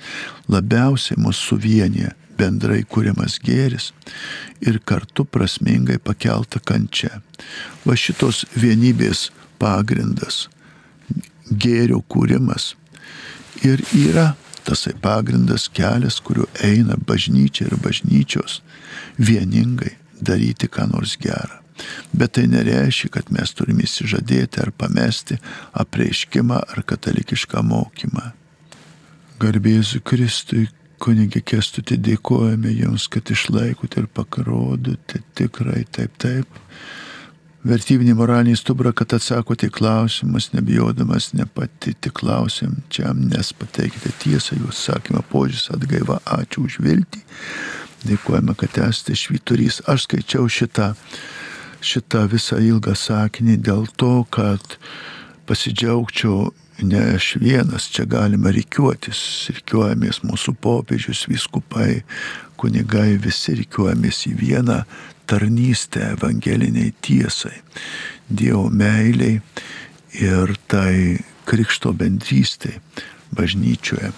labiausiai 0.48 1.18
mus 1.22 1.38
suvienyje 1.48 2.14
bendrai 2.38 2.84
kūriamas 2.86 3.38
gėris 3.42 3.90
ir 4.62 4.78
kartu 4.86 5.24
prasmingai 5.26 5.98
pakelta 5.98 6.62
kančia. 6.62 7.20
Va 7.86 7.96
šitos 7.98 8.44
vienybės 8.54 9.30
pagrindas- 9.58 10.46
gėrio 11.62 12.02
kūrimas. 12.08 12.74
Ir 13.62 13.82
yra 13.94 14.36
tasai 14.64 14.94
pagrindas 15.02 15.68
kelias, 15.68 16.20
kuriuo 16.20 16.46
eina 16.62 16.94
bažnyčia 16.94 17.66
ir 17.66 17.76
bažnyčios 17.76 18.60
vieningai 19.18 19.96
daryti 20.20 20.68
ką 20.68 20.88
nors 20.92 21.16
gerą. 21.20 21.62
Bet 22.12 22.32
tai 22.34 22.48
nereiškia, 22.50 23.10
kad 23.14 23.30
mes 23.30 23.52
turime 23.54 23.84
įsižadėti 23.86 24.62
ar 24.64 24.72
pamesti 24.74 25.38
apreiškimą 25.78 26.58
ar 26.74 26.82
katalikišką 26.82 27.62
mokymą. 27.62 28.32
Garbėsiu 29.38 30.00
Kristui, 30.02 30.66
kunigė 30.98 31.44
Kestutė, 31.46 31.98
dėkojame 32.02 32.72
Jums, 32.74 33.06
kad 33.06 33.30
išlaikote 33.30 34.02
ir 34.02 34.08
pakarodote 34.10 35.22
tikrai 35.38 35.84
taip, 35.94 36.16
taip. 36.18 36.58
Vertybinį 37.68 38.14
moralinį 38.18 38.56
stubrą, 38.58 38.92
kad 38.96 39.12
atsakote 39.14 39.68
į 39.68 39.74
klausimus, 39.74 40.50
nebijodamas 40.54 41.32
nepatyti 41.38 42.10
klausimčiam, 42.14 43.24
nes 43.30 43.50
pateikite 43.54 44.14
tiesą, 44.22 44.58
Jūs 44.58 44.82
sakymą, 44.88 45.22
požiūris 45.30 45.68
atgaiva, 45.74 46.18
ačiū 46.38 46.66
už 46.66 46.78
viltį. 46.82 47.22
Dėkojame, 48.06 48.54
kad 48.58 48.78
esate 48.86 49.16
švyturys. 49.18 49.80
Aš 49.90 50.06
skaičiau 50.06 50.46
šitą, 50.46 50.92
šitą 51.82 52.26
visą 52.30 52.60
ilgą 52.62 52.94
sakinį 52.94 53.58
dėl 53.66 53.88
to, 53.98 54.22
kad 54.30 54.78
pasidžiaugčiau 55.48 56.52
ne 56.82 57.00
aš 57.16 57.32
vienas, 57.42 57.88
čia 57.90 58.06
galima 58.06 58.52
reikiuotis, 58.54 59.20
reikiuojamės 59.50 60.22
mūsų 60.22 60.54
popiežius, 60.62 61.24
viskupai, 61.30 62.04
kunigai, 62.60 63.16
visi 63.22 63.56
reikiuojamės 63.58 64.26
į 64.30 64.34
vieną 64.38 64.82
tarnystę 65.28 66.12
evangeliniai 66.14 66.94
tiesai, 67.04 67.56
Dievo 68.28 68.68
meiliai 68.68 69.38
ir 70.20 70.50
tai 70.68 71.16
krikšto 71.48 71.94
bendrystė 71.96 72.74
bažnyčioje. 73.32 74.12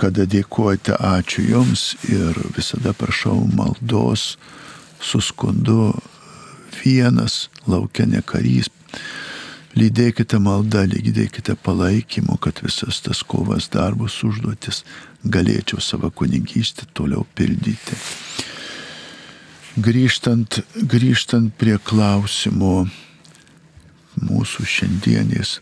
Kada 0.00 0.24
dėkojate, 0.24 0.94
ačiū 0.96 1.44
Jums 1.44 1.90
ir 2.08 2.36
visada 2.56 2.94
prašau 2.96 3.36
maldos 3.52 4.38
su 5.00 5.20
skundu 5.20 5.92
vienas 6.80 7.48
laukia 7.68 8.06
ne 8.08 8.22
karys 8.24 8.70
lydėkite 9.76 10.40
maldą, 10.42 10.86
lydėkite 10.88 11.54
palaikymu, 11.62 12.38
kad 12.42 12.62
visas 12.64 13.00
tas 13.04 13.22
kovas 13.22 13.68
darbus 13.70 14.18
užduotis 14.26 14.82
galėčiau 15.24 15.80
savo 15.84 16.10
kunigystę 16.10 16.88
toliau 16.96 17.26
pildyti. 17.36 17.98
Grįžtant, 19.80 20.62
grįžtant 20.74 21.52
prie 21.60 21.76
klausimo 21.78 22.88
mūsų 24.20 24.66
šiandienės 24.66 25.60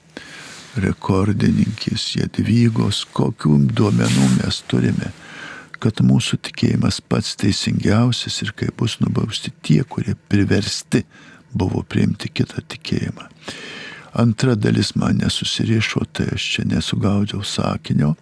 rekordininkės 0.83 2.05
Jadvygos, 2.19 3.05
kokių 3.17 3.57
duomenų 3.77 4.29
mes 4.39 4.61
turime, 4.71 5.13
kad 5.79 6.03
mūsų 6.03 6.41
tikėjimas 6.49 7.01
pats 7.07 7.37
teisingiausias 7.39 8.41
ir 8.45 8.55
kaip 8.59 8.77
bus 8.81 8.99
nubausti 9.03 9.53
tie, 9.63 9.83
kurie 9.87 10.17
priversti 10.31 11.05
buvo 11.55 11.83
priimti 11.87 12.31
kitą 12.33 12.65
tikėjimą. 12.75 13.29
Antra 14.19 14.57
dalis 14.59 14.95
man 14.97 15.21
nesusirišo, 15.23 16.07
tai 16.13 16.31
aš 16.35 16.47
čia 16.55 16.65
nesugaudžiau 16.67 17.45
sakinio. 17.47 18.15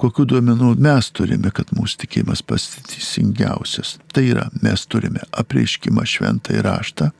Kokiu 0.00 0.26
duomenų 0.28 0.74
mes 0.82 1.08
turime, 1.16 1.52
kad 1.54 1.70
mūsų 1.72 2.02
tikėjimas 2.02 2.42
pasiteisingiausias. 2.44 3.96
Tai 4.12 4.24
yra, 4.28 4.48
mes 4.60 4.84
turime 4.90 5.22
apreiškimą 5.32 6.04
šventą 6.04 6.58
įraštą, 6.58 7.12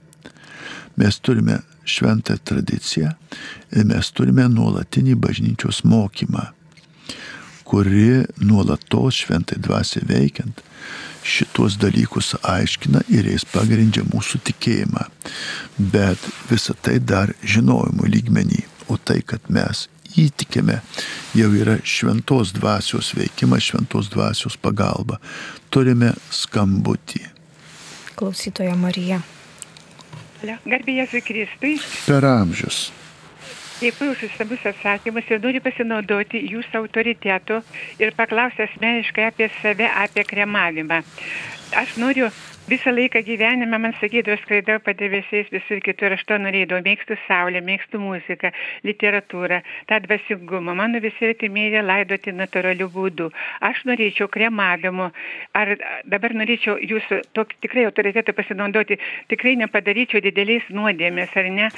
mes 0.97 1.19
turime 1.21 1.61
šventą 1.87 2.37
tradiciją 2.45 3.13
ir 3.73 3.89
mes 3.89 4.11
turime 4.13 4.49
nuolatinį 4.51 5.17
bažnyčios 5.23 5.83
mokymą, 5.87 6.49
kuri 7.67 8.25
nuolatos 8.43 9.23
šventai 9.25 9.59
dvasiai 9.63 10.07
veikiant 10.09 10.63
šitos 11.27 11.79
dalykus 11.83 12.35
aiškina 12.43 13.03
ir 13.11 13.27
jais 13.27 13.45
pagrindžia 13.51 14.05
mūsų 14.07 14.41
tikėjimą. 14.47 15.05
Bet 15.93 16.23
visa 16.51 16.77
tai 16.79 17.01
dar 17.03 17.35
žinojimo 17.43 18.07
lygmenį. 18.07 18.63
O 18.87 18.95
tai, 19.03 19.19
kad 19.27 19.49
mes 19.51 19.89
įtikime, 20.15 20.79
jau 21.35 21.49
yra 21.59 21.81
šventos 21.83 22.53
dvasios 22.55 23.11
veikimas, 23.19 23.67
šventos 23.67 24.13
dvasios 24.15 24.55
pagalba. 24.63 25.19
Turime 25.75 26.15
skambutį. 26.31 27.25
Klausytoja 28.17 28.77
Marija. 28.79 29.21
Garbėjai 30.67 31.23
Kristui. 31.25 31.75
Per 32.07 32.25
amžius. 32.29 32.87
Dėkui 33.77 34.07
už 34.09 34.23
įstabius 34.31 34.63
atsakymus 34.71 35.27
ir 35.29 35.41
noriu 35.43 35.61
pasinaudoti 35.61 36.41
jūsų 36.49 36.79
autoritetu 36.81 37.59
ir 38.01 38.15
paklausti 38.17 38.65
asmeniškai 38.65 39.27
apie 39.29 39.51
save, 39.59 39.91
apie 40.05 40.25
kremavimą. 40.25 41.03
Aš 41.77 41.99
noriu 42.01 42.31
visą 42.69 42.91
laiką 42.91 43.23
gyvenime 43.23 43.79
man 43.79 43.93
sakydavo 44.01 44.37
skraidau 44.43 44.81
padebesiais 44.83 45.51
visur 45.55 45.79
kitur 45.87 46.15
aš 46.17 46.25
to 46.27 46.39
norėdavau. 46.43 46.83
Mėgstu 46.83 47.15
saulę 47.27 47.61
mėgstu 47.63 48.01
muziką 48.03 48.51
literatūrą 48.87 49.61
tą 49.87 50.01
dvasingumą. 50.07 50.75
Mano 50.75 51.01
visi 51.05 51.29
artimieji 51.29 51.83
laidoti 51.87 52.35
natūraliu 52.35 52.89
būdu. 52.91 53.29
Aš 53.69 53.85
norėčiau 53.87 54.27
kremavimo. 54.33 55.13
Ar 55.55 55.75
dabar 56.11 56.35
norėčiau 56.35 56.75
jūsų 56.83 57.21
tokį 57.39 57.61
tikrai 57.67 57.87
autoritetu 57.87 58.35
pasinaudoti? 58.35 58.99
Tikrai 59.31 59.55
nepadaryčiau 59.63 60.25
didelės 60.27 60.67
nuodėmės 60.75 61.39
ar 61.39 61.51
ne? 61.59 61.71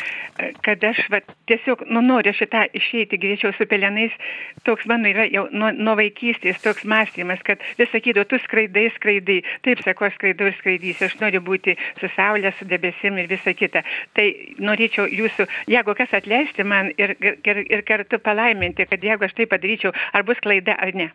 Kad 0.65 0.89
aš 0.89 1.05
vat 1.13 1.29
tiesiog 1.53 1.85
nu 1.93 2.01
noriu 2.07 2.33
aš 2.33 2.47
į 2.47 2.51
tą 2.55 2.65
išeiti 2.81 3.21
greičiau 3.21 3.53
su 3.59 3.69
pelenais. 3.69 4.17
Toks 4.65 4.89
mano 4.89 5.13
yra 5.13 5.29
jau 5.29 5.45
nuo 5.53 5.69
nuo 5.77 5.99
vaikystės 6.01 6.65
toks 6.65 6.89
mąstymas 6.89 7.45
kad 7.45 7.61
vis 7.77 7.93
sakydavo 7.93 8.25
tu 8.33 8.41
skraidai 8.49 8.89
skraidai. 8.97 9.43
Taip 9.69 9.85
sakau 9.85 10.09
aš 10.09 10.17
skraidau 10.17 10.49
ir 10.49 10.57
skraidau 10.57 10.78
skraidys, 10.79 11.03
aš 11.03 11.19
noriu 11.21 11.41
būti 11.43 11.77
su 12.01 12.09
saulė, 12.15 12.53
su 12.59 12.65
debesim 12.65 13.19
ir 13.19 13.29
visa 13.29 13.53
kita. 13.53 13.83
Tai 14.15 14.27
norėčiau 14.59 15.09
jūsų, 15.09 15.47
jeigu 15.67 15.95
kas 15.95 16.13
atleisti 16.13 16.65
man 16.65 16.93
ir, 16.97 17.17
ir, 17.21 17.65
ir 17.69 17.83
kartu 17.83 18.19
palaiminti, 18.19 18.87
kad 18.87 19.03
jeigu 19.03 19.25
aš 19.25 19.35
tai 19.35 19.47
padaryčiau, 19.47 19.93
ar 20.13 20.25
bus 20.25 20.39
klaida 20.43 20.77
ar 20.79 20.95
ne. 20.95 21.11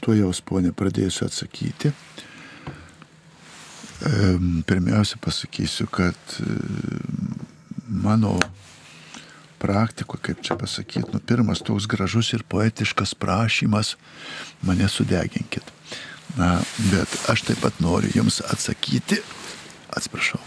Tuo 0.00 0.14
jau, 0.14 0.30
ponė, 0.44 0.72
pradėsiu 0.72 1.26
atsakyti. 1.26 1.92
Pirmiausia, 4.68 5.16
pasakysiu, 5.22 5.86
kad 5.88 6.36
mano 7.88 8.36
praktiko, 9.58 10.18
kaip 10.20 10.42
čia 10.44 10.58
pasakyti, 10.60 11.08
nu, 11.14 11.22
pirmas 11.24 11.62
toks 11.64 11.86
gražus 11.88 12.34
ir 12.36 12.44
poetiškas 12.44 13.14
prašymas, 13.16 13.94
mane 14.60 14.90
sudeginkit. 14.92 15.72
Na, 16.38 16.58
bet 16.90 17.30
aš 17.30 17.44
taip 17.46 17.60
pat 17.62 17.78
noriu 17.84 18.10
Jums 18.14 18.40
atsakyti, 18.42 19.20
atsiprašau, 19.94 20.40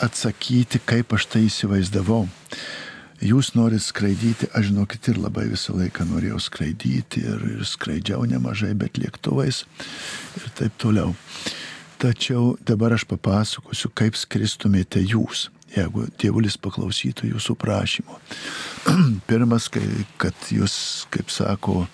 atsakyti, 0.00 0.80
kaip 0.86 1.12
aš 1.12 1.28
tai 1.34 1.44
įsivaizdavau. 1.50 2.24
Jūs 3.24 3.54
norit 3.56 3.80
skraidyti, 3.80 4.48
aš 4.52 4.70
žinokit 4.70 5.08
ir 5.08 5.20
labai 5.20 5.46
visą 5.48 5.72
laiką 5.76 6.04
norėjau 6.08 6.40
skraidyti 6.46 7.22
ir, 7.24 7.44
ir 7.54 7.68
skraidžiau 7.68 8.26
nemažai, 8.28 8.74
bet 8.76 9.00
lėktuvais 9.00 9.62
ir 10.36 10.50
taip 10.58 10.76
toliau. 10.80 11.14
Tačiau 11.96 12.58
dabar 12.60 12.92
aš 12.92 13.06
papasakosiu, 13.08 13.88
kaip 13.96 14.18
skristumėte 14.20 15.00
jūs, 15.00 15.46
jeigu 15.72 16.04
tėvulis 16.20 16.58
paklausytų 16.60 17.30
jūsų 17.30 17.56
prašymo. 17.56 18.18
Pirmas, 19.28 19.70
kai, 19.72 19.86
kad 20.20 20.36
jūs, 20.52 21.06
kaip 21.12 21.32
sako, 21.32 21.86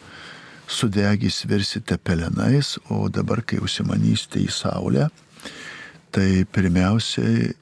sudegys 0.72 1.42
virsite 1.48 1.98
pelenais, 2.00 2.76
o 2.90 3.08
dabar, 3.12 3.42
kai 3.44 3.60
užsimanysite 3.62 4.40
į 4.42 4.50
saulę, 4.52 5.08
tai 6.12 6.44
pirmiausiai 6.52 7.52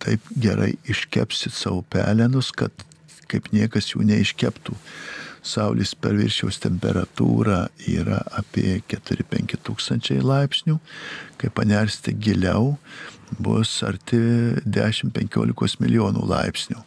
taip 0.00 0.28
gerai 0.40 0.74
iškepsit 0.88 1.54
savo 1.54 1.82
pelenus, 1.92 2.50
kad 2.52 2.72
kaip 3.30 3.50
niekas 3.54 3.92
jų 3.92 4.06
neiškeptų. 4.08 4.76
Saulės 5.46 5.94
perviršiaus 5.96 6.58
temperatūra 6.60 7.62
yra 7.88 8.18
apie 8.36 8.82
4-5 8.92 9.56
tūkstančiai 9.64 10.20
laipsnių, 10.20 10.76
kai 11.40 11.48
panersite 11.56 12.12
giliau, 12.12 12.74
bus 13.40 13.78
arti 13.86 14.20
10-15 14.66 15.80
milijonų 15.80 16.26
laipsnių. 16.28 16.82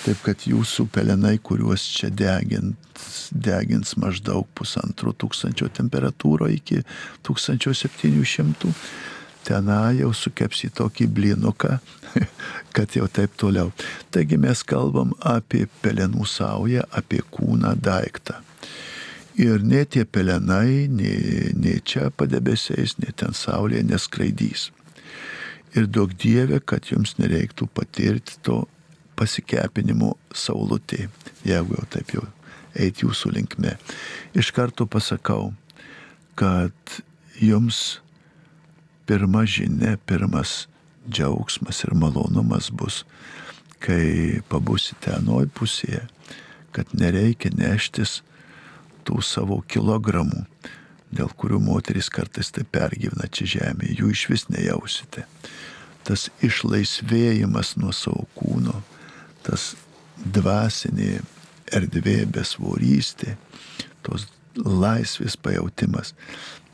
Taip 0.00 0.22
kad 0.24 0.46
jūsų 0.48 0.86
pelenai, 0.94 1.34
kuriuos 1.44 1.82
čia 1.92 2.08
degint, 2.08 2.76
degins 3.36 3.92
maždaug 4.00 4.46
pusantro 4.56 5.12
tūkstančio 5.12 5.68
temperatūro 5.76 6.48
iki 6.48 6.80
1700, 7.28 8.72
tenai 9.44 9.98
jau 9.98 10.14
sukeps 10.16 10.64
į 10.70 10.72
tokį 10.80 11.08
blinuką, 11.18 11.76
kad 12.76 12.96
jau 12.96 13.10
taip 13.12 13.36
toliau. 13.40 13.74
Taigi 14.08 14.40
mes 14.40 14.64
kalbam 14.64 15.12
apie 15.20 15.66
pelenų 15.84 16.24
saują, 16.24 16.86
apie 16.96 17.20
kūną 17.36 17.76
daiktą. 17.76 18.40
Ir 19.40 19.60
ne 19.64 19.84
tie 19.84 20.06
pelenai, 20.08 20.88
nei, 20.88 21.52
nei 21.56 21.78
čia 21.84 22.08
padebesiais, 22.08 22.96
nei 23.00 23.12
ten 23.12 23.36
saulėje 23.36 23.84
neskraidys. 23.92 24.68
Ir 25.76 25.86
daug 25.86 26.16
dievė, 26.16 26.58
kad 26.64 26.88
jums 26.88 27.18
nereiktų 27.20 27.68
patirti 27.76 28.40
to 28.42 28.64
pasikepinimo 29.20 30.14
saulutė, 30.32 31.08
jeigu 31.44 31.76
jau 31.76 31.88
taip 31.92 32.14
jau 32.16 32.24
eiti 32.74 33.04
jūsų 33.04 33.34
linkme. 33.36 33.76
Iš 34.36 34.52
karto 34.56 34.86
pasakau, 34.88 35.52
kad 36.38 37.00
jums 37.40 38.00
pirma 39.10 39.44
žinia, 39.48 39.96
pirmas 40.06 40.66
džiaugsmas 41.10 41.82
ir 41.84 41.94
malonumas 41.98 42.70
bus, 42.70 43.02
kai 43.82 44.40
pabusite 44.48 45.12
anoj 45.16 45.48
pusėje, 45.56 46.04
kad 46.76 46.92
nereikia 46.94 47.50
neštis 47.56 48.20
tų 49.08 49.22
savo 49.24 49.60
kilogramų, 49.66 50.44
dėl 51.10 51.32
kurių 51.34 51.58
moteris 51.64 52.10
kartais 52.12 52.52
tai 52.54 52.62
pergyvena 52.62 53.26
čia 53.32 53.48
žemėje, 53.56 53.96
jų 53.98 54.12
iš 54.14 54.26
vis 54.30 54.46
nejausite. 54.52 55.24
Tas 56.06 56.28
išlaisvėjimas 56.44 57.74
nuo 57.80 57.90
savo 57.96 58.28
kūno, 58.38 58.78
tas 59.46 59.74
dvasinė 60.20 61.20
erdvė 61.72 62.24
besvorystė, 62.34 63.36
tos 64.04 64.26
laisvės 64.56 65.36
pajūtimas 65.40 66.14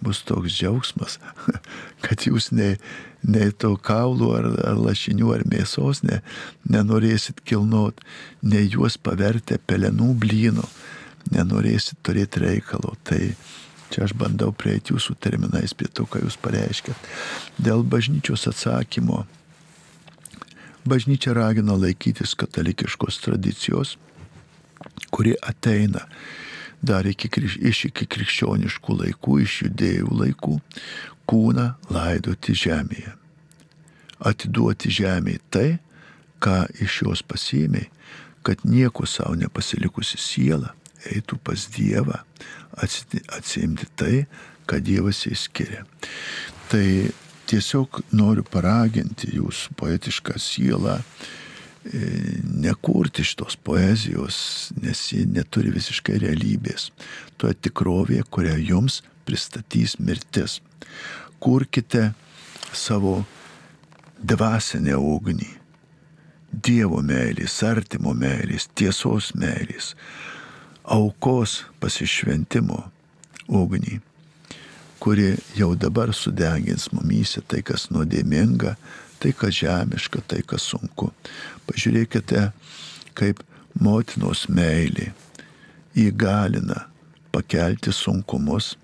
bus 0.01 0.23
toks 0.27 0.53
džiaugsmas, 0.53 1.19
kad 2.05 2.27
jūs 2.29 2.51
nei, 2.53 2.77
nei 3.25 3.53
to 3.53 3.75
kaulų 3.81 4.31
ar, 4.39 4.49
ar 4.73 4.81
lašinių 4.81 5.33
ar 5.35 5.45
mėsos 5.49 6.03
ne, 6.07 6.21
nenorėsit 6.69 7.41
kilnot, 7.49 8.03
nei 8.43 8.69
juos 8.69 8.99
pavertę 9.01 9.59
pelenų 9.67 10.13
blyno, 10.23 10.67
nenorėsit 11.33 12.03
turėti 12.07 12.45
reikalo. 12.45 12.95
Tai 13.09 13.21
čia 13.93 14.05
aš 14.07 14.15
bandau 14.19 14.53
prieiti 14.53 14.95
jūsų 14.95 15.17
terminais 15.23 15.75
prie 15.75 15.89
to, 15.89 16.07
ką 16.07 16.23
jūs 16.25 16.39
pareiškėt. 16.45 17.11
Dėl 17.59 17.87
bažnyčios 17.87 18.47
atsakymo. 18.51 19.25
Bažnyčia 20.87 21.33
ragina 21.35 21.75
laikytis 21.75 22.37
katalikiškos 22.39 23.19
tradicijos, 23.25 23.97
kuri 25.11 25.35
ateina 25.43 26.05
dar 26.83 27.07
iki, 27.11 27.31
iš 27.59 27.87
iki 27.89 28.07
krikščioniškų 28.07 28.99
laikų, 29.01 29.39
iš 29.43 29.57
judėjų 29.65 30.13
laikų, 30.21 30.61
kūną 31.27 31.67
laidoti 31.91 32.55
žemėje. 32.55 33.17
Atiduoti 34.31 34.93
žemėje 34.95 35.43
tai, 35.51 35.67
ką 36.39 36.65
iš 36.85 37.03
jos 37.03 37.25
pasiėmė, 37.27 37.89
kad 38.47 38.63
nieko 38.63 39.09
savo 39.11 39.35
nepasilikusi 39.35 40.21
siela 40.23 40.75
eitų 41.11 41.41
pas 41.43 41.67
Dievą, 41.75 42.23
atsiimti 42.79 43.91
tai, 43.99 44.27
ką 44.71 44.79
Dievas 44.87 45.25
įskiria. 45.27 45.83
Tai 46.71 46.87
tiesiog 47.47 48.03
noriu 48.17 48.45
paraginti 48.51 49.33
jūsų 49.37 49.77
poetišką 49.79 50.39
sielą 50.43 51.01
E, 51.95 51.99
nekurti 52.43 53.23
šitos 53.25 53.57
poezijos, 53.57 54.37
nes 54.83 55.01
ji 55.13 55.23
neturi 55.31 55.71
visiškai 55.71 56.19
realybės. 56.19 56.89
Toje 57.39 57.55
tikrovėje, 57.69 58.25
kurią 58.35 58.57
jums 58.59 59.03
pristatys 59.29 59.95
mirtis. 60.03 60.59
Kurkite 61.39 62.09
savo 62.75 63.21
dvasinę 64.19 64.97
ugnį. 64.99 65.53
Dievo 66.51 67.05
meilės, 67.07 67.61
artimo 67.63 68.17
meilės, 68.19 68.67
tiesos 68.75 69.31
meilės, 69.39 69.93
aukos 70.83 71.61
pasišventimo 71.83 72.81
ugnį, 73.47 74.01
kuri 75.01 75.35
jau 75.57 75.75
dabar 75.75 76.13
sudegins 76.15 76.89
mumyse 76.93 77.43
tai, 77.49 77.63
kas 77.67 77.89
nuodėminga, 77.93 78.77
tai, 79.21 79.33
kas 79.37 79.61
žemiška, 79.61 80.23
tai, 80.29 80.43
kas 80.47 80.67
sunku. 80.73 81.11
Pažiūrėkite, 81.69 82.51
kaip 83.17 83.43
motinos 83.81 84.47
meilė 84.49 85.13
įgalina 85.97 86.87
pakelti 87.33 87.93
sunkumus, 87.93 88.75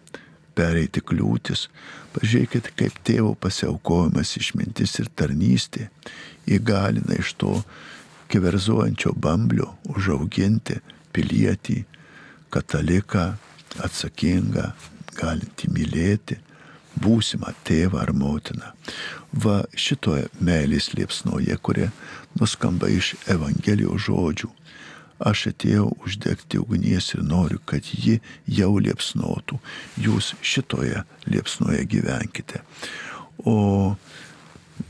pereiti 0.56 1.00
kliūtis. 1.00 1.68
Pažiūrėkite, 2.12 2.74
kaip 2.76 2.98
tėvo 3.06 3.32
pasiaukojimas 3.40 4.36
išmintis 4.40 4.98
ir 5.00 5.08
tarnystė 5.16 5.88
įgalina 6.48 7.16
iš 7.20 7.34
to 7.40 7.56
keverzuojančio 8.32 9.12
bamblio 9.16 9.72
užauginti 9.92 10.78
pilietį, 11.12 11.82
kataliką, 12.52 13.32
atsakingą, 13.84 14.72
galinti 15.18 15.70
mylėti, 15.72 16.38
būsimą 17.02 17.52
tėvą 17.66 18.02
ar 18.02 18.12
motiną. 18.16 18.72
Va 19.32 19.62
šitoje 19.78 20.28
meilės 20.40 20.92
liepsnoje, 20.96 21.56
kurie 21.64 21.88
nuskamba 22.40 22.90
iš 22.92 23.14
Evangelijos 23.32 24.08
žodžių. 24.08 24.50
Aš 25.22 25.46
atėjau 25.52 25.86
uždegti 26.02 26.58
ugnies 26.58 27.12
ir 27.14 27.22
noriu, 27.22 27.60
kad 27.64 27.86
ji 27.86 28.18
jau 28.50 28.72
liepsnotų. 28.82 29.60
Jūs 30.02 30.32
šitoje 30.42 31.04
liepsnoje 31.30 31.84
gyvenkite. 31.86 32.64
O 33.46 33.94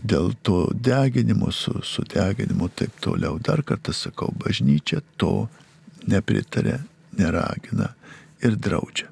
dėl 0.02 0.32
to 0.42 0.64
deginimo, 0.72 1.52
su, 1.52 1.76
su 1.84 2.04
deginimu 2.08 2.70
taip 2.72 2.96
toliau, 3.04 3.36
dar 3.38 3.62
kartą 3.66 3.92
sakau, 3.92 4.32
bažnyčia 4.32 5.02
to 5.20 5.50
nepritarė, 6.08 6.80
neragina 7.18 7.92
ir 8.42 8.56
draudžia 8.56 9.11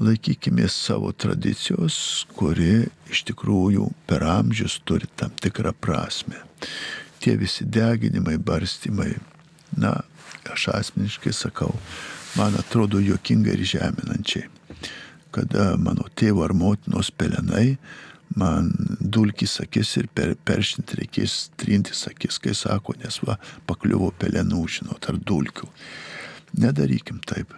laikykime 0.00 0.68
savo 0.68 1.12
tradicijos, 1.12 2.26
kuri 2.36 2.86
iš 3.10 3.24
tikrųjų 3.30 3.88
per 4.06 4.22
amžius 4.26 4.78
turi 4.86 5.08
tam 5.18 5.32
tikrą 5.42 5.72
prasme. 5.74 6.38
Tie 7.18 7.34
visi 7.36 7.66
deginimai, 7.66 8.36
barstymai, 8.38 9.16
na, 9.76 9.96
aš 10.52 10.68
asmeniškai 10.74 11.32
sakau, 11.34 11.72
man 12.38 12.54
atrodo 12.60 13.02
juokingai 13.02 13.56
ir 13.58 13.64
žeminančiai. 13.74 14.46
Kada 15.34 15.74
mano 15.76 16.06
tėvo 16.16 16.44
ar 16.46 16.54
motinos 16.56 17.10
pelenai 17.10 17.76
man 18.36 18.70
dulkis 19.00 19.58
akis 19.64 19.96
ir 20.00 20.08
per, 20.14 20.34
peršint 20.46 20.94
reikės 20.98 21.48
trinti 21.58 21.96
akis, 22.10 22.38
kai 22.38 22.54
sako, 22.54 22.94
nes 23.02 23.18
va, 23.26 23.38
pakliuvo 23.66 24.12
pelenų, 24.20 24.66
žinot, 24.78 25.08
ar 25.10 25.18
dulkių. 25.18 25.68
Nedarykim 26.58 27.20
taip 27.26 27.52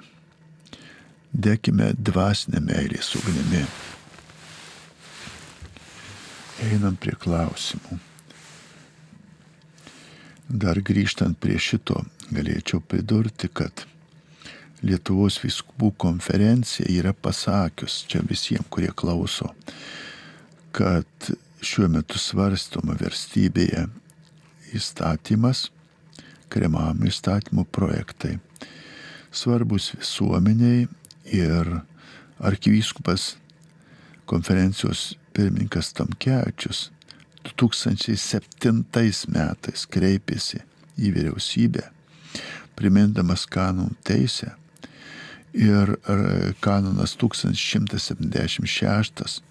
dėkime 1.33 1.93
dvasinę 1.99 2.61
meilę 2.61 3.03
su 3.03 3.19
ugnimi. 3.19 3.65
Einam 6.71 6.97
prie 7.01 7.15
klausimų. 7.17 7.99
Dar 10.51 10.81
grįžtant 10.83 11.39
prie 11.39 11.57
šito, 11.63 12.03
galėčiau 12.35 12.83
pridurti, 12.83 13.49
kad 13.49 13.87
Lietuvos 14.81 15.37
viskubų 15.43 15.91
konferencija 16.01 16.89
yra 16.89 17.13
pasakius 17.13 17.99
čia 18.09 18.23
visiems, 18.25 18.65
kurie 18.73 18.89
klauso, 18.97 19.51
kad 20.73 21.31
šiuo 21.61 21.89
metu 21.93 22.17
svarstoma 22.19 22.97
verstybėje 22.97 23.85
įstatymas, 24.73 25.67
kremavimo 26.49 27.11
įstatymų 27.13 27.67
projektai, 27.69 28.39
svarbus 29.31 29.93
visuomeniai 29.99 30.89
ir 31.33 31.81
arkivyskupas 32.39 33.37
konferencijos 34.27 35.19
pirmininkas 35.33 35.93
Tamkevičius 35.93 36.91
2007 37.45 38.85
metais 39.33 39.87
kreipėsi 39.91 40.61
į 41.01 41.13
vyriausybę, 41.17 41.83
primindamas 42.77 43.47
kanonų 43.49 43.95
teisę. 44.05 44.51
Ir 45.57 45.97
kanonas 46.63 47.17
1176 47.19 49.43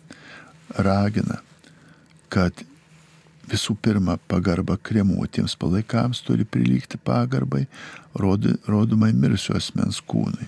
ragina, 0.77 1.41
kad 2.31 2.53
visų 3.49 3.75
pirma 3.81 4.17
pagarba 4.31 4.77
kremuotiems 4.77 5.55
palaikams 5.59 6.21
turi 6.23 6.45
prilygti 6.45 6.97
pagarbai 7.03 7.67
rodomai 8.15 9.11
mirusio 9.11 9.55
asmens 9.59 9.99
kūnui 10.07 10.47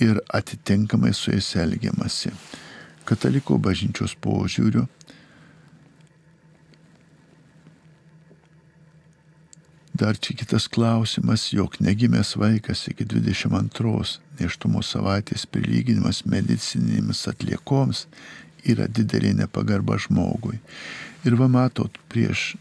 ir 0.00 0.20
atitinkamai 0.32 1.12
su 1.14 1.32
jais 1.34 1.52
elgiamasi. 1.60 2.32
Katalikų 3.08 3.58
bažnyčios 3.58 4.14
požiūriu 4.22 4.86
Dar 9.92 10.16
čia 10.16 10.34
kitas 10.36 10.68
klausimas, 10.68 11.52
jog 11.52 11.76
negimęs 11.78 12.36
vaikas 12.36 12.88
iki 12.88 13.04
22 13.04 14.18
neštumo 14.40 14.80
savaitės 14.82 15.44
prilyginimas 15.46 16.24
medicininėmis 16.24 17.20
atliekoms 17.28 18.06
yra 18.64 18.88
didelė 18.88 19.34
nepagarba 19.42 19.98
žmogui. 20.00 20.58
Ir 21.28 21.36
va 21.36 21.46
matot, 21.46 22.00
prieš 22.08 22.54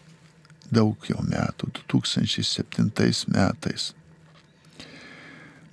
daug 0.69 1.07
jau 1.07 1.23
metų, 1.23 1.71
2007 1.79 2.91
metais, 3.31 3.93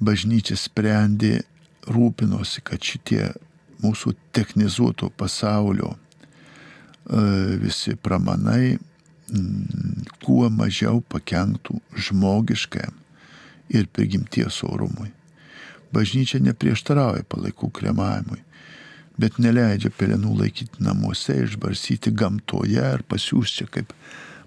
bažnyčia 0.01 0.57
sprendė, 0.59 1.43
rūpinosi, 1.89 2.63
kad 2.65 2.83
šitie 2.85 3.31
mūsų 3.83 4.15
technizuoto 4.35 5.09
pasaulio 5.17 5.95
e, 5.95 5.99
visi 7.63 7.95
pramanai 7.97 8.77
kuo 10.25 10.49
mažiau 10.53 11.03
pakenktų 11.13 11.79
žmogiškam 12.09 12.95
ir 13.69 13.89
prigimties 13.93 14.63
orumui. 14.65 15.11
Bažnyčia 15.93 16.41
neprieštarauja 16.45 17.25
palaikų 17.29 17.71
kremavimui, 17.77 18.41
bet 19.21 19.39
neleidžia 19.41 19.93
pelenų 19.97 20.35
laikyti 20.43 20.85
namuose, 20.85 21.37
išbarsyti 21.45 22.13
gamtoje 22.17 22.85
ar 22.85 23.05
pasiūsti 23.09 23.69
kaip 23.73 23.93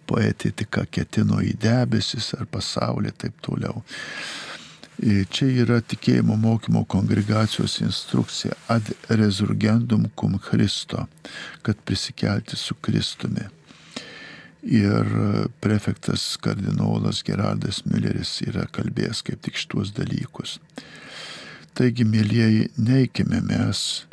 poetė 0.09 0.51
tik 0.57 0.81
ketino 0.91 1.41
į 1.45 1.55
debesis 1.61 2.33
ar 2.37 2.49
pasaulį 2.49 3.13
taip 3.21 3.37
toliau. 3.45 3.83
Čia 5.01 5.47
yra 5.63 5.79
tikėjimo 5.81 6.35
mokymo 6.37 6.83
kongregacijos 6.85 7.79
instrukcija 7.81 8.53
ad 8.69 8.91
resurgendum 9.09 10.03
cum 10.15 10.35
Christo, 10.37 11.07
kad 11.65 11.79
prisikelti 11.85 12.55
su 12.55 12.75
Kristumi. 12.75 13.47
Ir 14.61 15.07
prefektas 15.59 16.37
kardinolas 16.37 17.23
Gerardas 17.25 17.81
Mülleris 17.89 18.35
yra 18.45 18.67
kalbėjęs 18.69 19.23
kaip 19.25 19.41
tik 19.41 19.57
šituos 19.57 19.89
dalykus. 19.97 20.59
Taigi, 21.73 22.05
mėlyjeji, 22.05 22.67
neikime 22.77 23.39
mes 23.47 24.03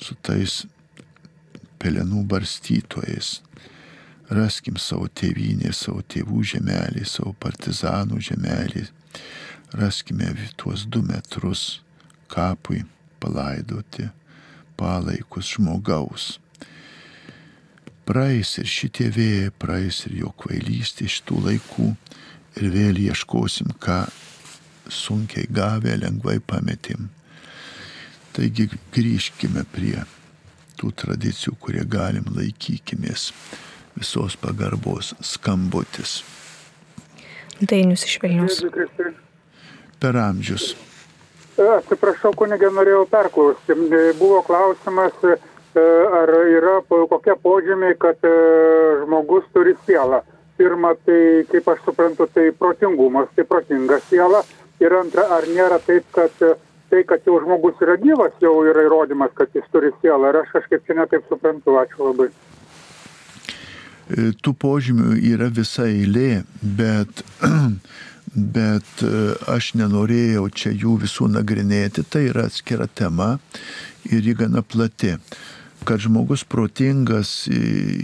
su 0.00 0.16
tais 0.24 0.62
pelenų 1.82 2.22
barstytojais. 2.30 3.42
Raskim 4.30 4.80
savo 4.80 5.10
tėvynę, 5.20 5.74
savo 5.76 6.00
tėvų 6.00 6.46
žemelį, 6.54 7.04
savo 7.04 7.34
partizanų 7.44 8.22
žemelį. 8.30 8.86
Raskime 9.76 10.32
tuos 10.56 10.86
du 10.86 11.02
metrus 11.02 11.82
kapui 12.28 12.82
palaidoti 13.20 14.08
palaikus 14.76 15.54
žmogaus. 15.54 16.40
Praeis 18.08 18.56
ir 18.58 18.66
šitie 18.66 19.06
vėjai, 19.14 19.52
praeis 19.54 20.02
ir 20.08 20.16
jo 20.24 20.32
kvailystė 20.40 21.06
iš 21.06 21.20
tų 21.28 21.44
laikų 21.46 21.92
ir 22.58 22.68
vėl 22.74 22.98
ieškosim, 22.98 23.70
ką 23.78 24.02
sunkiai 24.90 25.46
gavę 25.46 25.94
lengvai 26.00 26.40
pametėm 26.42 27.10
Taigi 28.30 28.68
grįžkime 28.94 29.64
prie 29.74 30.04
tų 30.78 30.92
tradicijų, 31.02 31.56
kurie 31.58 31.82
galim 31.82 32.28
laikykimės 32.36 33.30
visos 33.96 34.36
pagarbos 34.38 35.12
skambutis. 35.32 36.20
Dainius 37.60 38.06
iš 38.06 38.20
Vilnius. 38.22 38.62
Per 40.00 40.16
amžius. 40.16 40.72
Atsiprašau, 41.60 42.32
kunigė, 42.38 42.70
norėjau 42.72 43.04
perklausti. 43.10 43.76
Buvo 44.18 44.40
klausimas, 44.46 45.12
e, 45.28 45.36
ar 45.76 46.32
yra 46.48 46.78
kokie 46.88 47.36
požymiai, 47.42 47.98
kad 48.00 48.24
e, 48.24 48.32
žmogus 49.02 49.44
turi 49.52 49.76
sielą. 49.84 50.22
Pirma, 50.60 50.94
tai, 51.04 51.44
kaip 51.52 51.68
aš 51.72 51.84
suprantu, 51.84 52.26
tai 52.32 52.48
protingumas, 52.56 53.28
tai 53.36 53.44
protinga 53.48 54.00
siela. 54.08 54.42
Ir 54.80 54.96
antra, 54.96 55.26
ar 55.36 55.44
nėra 55.48 55.80
taip, 55.84 56.08
kad 56.16 56.32
tai 56.90 57.04
kad 57.06 57.26
jau 57.26 57.38
žmogus 57.44 57.78
yra 57.84 57.94
gyvas 58.02 58.34
jau 58.42 58.52
yra 58.66 58.82
įrodymas 58.88 59.32
kad 59.38 59.52
jis 59.54 59.66
turi 59.72 59.92
sielą 60.02 60.32
ir 60.32 60.40
aš 60.42 60.54
kažkaip 60.56 60.86
čia 60.86 60.96
netaip 60.98 61.28
suprantu 61.30 61.76
ačiū 61.78 62.08
labai 62.08 62.28
e, 64.10 64.32
tų 64.42 64.54
požymių 64.64 65.14
yra 65.30 65.50
visa 65.54 65.86
eilė, 65.86 66.42
bet, 66.80 67.22
bet 68.34 69.04
e, 69.04 69.12
aš 69.50 69.74
nenorėjau 69.80 70.48
čia 70.54 70.74
jų 70.74 70.98
visų 71.04 71.30
nagrinėti, 71.34 72.04
tai 72.06 72.28
yra 72.30 72.46
atskira 72.50 72.86
tema 72.86 73.38
ir 74.08 74.22
ji 74.24 74.36
gana 74.38 74.62
plati. 74.62 75.16
Kad 75.88 76.02
žmogus 76.04 76.42
protingas, 76.44 77.48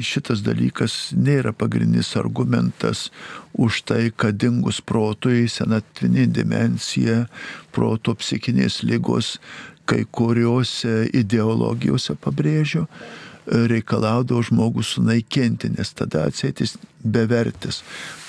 šitas 0.01 0.41
dalykas 0.41 1.11
nėra 1.13 1.53
pagrindinis 1.53 2.15
argumentas 2.17 3.11
už 3.53 3.83
tai, 3.85 4.01
kad 4.17 4.39
dingus 4.41 4.81
protui 4.81 5.45
senatvinė 5.53 6.25
dimensija, 6.33 7.27
proto 7.77 8.17
psichinės 8.17 8.81
lygos 8.81 9.35
kai 9.85 10.07
kuriuose 10.09 11.05
ideologijose 11.15 12.17
pabrėžiu, 12.25 12.87
reikalaudavo 13.47 14.43
žmogų 14.47 14.85
sunaikinti, 14.87 15.71
nes 15.77 15.93
tada 15.97 16.27
atsėtis 16.27 16.77
bevertis. 17.03 17.83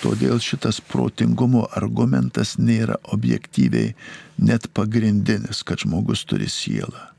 Todėl 0.04 0.40
šitas 0.44 0.80
protingumo 0.82 1.66
argumentas 1.78 2.56
nėra 2.62 3.00
objektyviai 3.14 3.96
net 4.38 4.70
pagrindinis, 4.78 5.64
kad 5.66 5.82
žmogus 5.86 6.26
turi 6.30 6.50
sielą. 6.52 7.10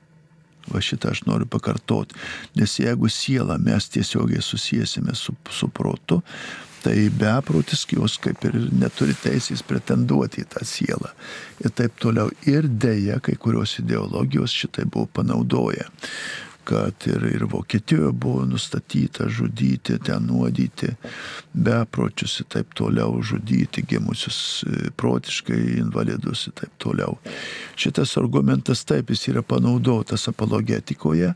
Va 0.68 0.82
šitą 0.84 1.14
aš 1.14 1.24
noriu 1.24 1.48
pakartoti, 1.48 2.16
nes 2.58 2.74
jeigu 2.76 3.08
sielą 3.08 3.56
mes 3.62 3.88
tiesiogiai 3.88 4.44
susijęsime 4.44 5.14
su, 5.16 5.32
su 5.50 5.68
protu, 5.72 6.20
tai 6.84 7.08
beprotis 7.10 7.86
jos 7.90 8.18
kaip 8.22 8.44
ir 8.46 8.58
neturi 8.78 9.16
teisės 9.18 9.64
pretenduoti 9.66 10.44
į 10.44 10.50
tą 10.52 10.62
sielą. 10.68 11.10
Ir 11.64 11.72
taip 11.74 11.96
toliau. 11.98 12.30
Ir 12.46 12.68
dėja, 12.68 13.18
kai 13.24 13.34
kurios 13.40 13.78
ideologijos 13.80 14.54
šitai 14.54 14.84
buvo 14.86 15.08
panaudoję 15.18 15.88
kad 16.68 17.06
ir, 17.06 17.22
ir 17.34 17.44
Vokietijoje 17.50 18.12
buvo 18.12 18.44
nustatyta 18.44 19.28
žudyti, 19.28 19.96
ten 20.04 20.26
nuodyti 20.28 20.90
bepročius 21.52 22.40
ir 22.42 22.48
taip 22.52 22.74
toliau, 22.76 23.22
žudyti 23.24 23.86
gimusius 23.88 24.64
e, 24.66 24.90
protiškai 24.96 25.78
invalidus 25.78 26.44
ir 26.50 26.56
taip 26.60 26.76
toliau. 26.76 27.16
Šitas 27.72 28.12
argumentas 28.20 28.84
taip 28.84 29.14
jis 29.14 29.30
yra 29.32 29.42
panaudotas 29.42 30.28
apologetikoje 30.28 31.32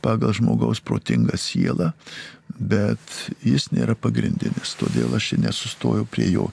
pagal 0.00 0.38
žmogaus 0.38 0.78
protingą 0.78 1.34
sielą, 1.34 1.90
bet 2.58 3.20
jis 3.42 3.72
nėra 3.74 3.98
pagrindinis, 3.98 4.78
todėl 4.78 5.10
aš 5.18 5.32
nesustojau 5.42 6.06
prie 6.06 6.30
jo. 6.30 6.52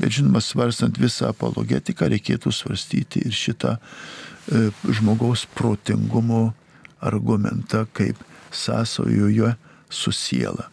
Bet 0.00 0.16
žinoma, 0.16 0.40
svarstant 0.40 0.96
visą 0.96 1.28
apologetiką, 1.36 2.08
reikėtų 2.08 2.56
svarstyti 2.56 3.28
ir 3.28 3.36
šitą 3.36 3.76
e, 3.76 4.70
žmogaus 4.88 5.44
protingumo 5.52 6.54
argumentą 7.00 7.86
kaip 7.92 8.20
sąsojoje 8.50 9.54
su 9.90 10.12
siela. 10.12 10.70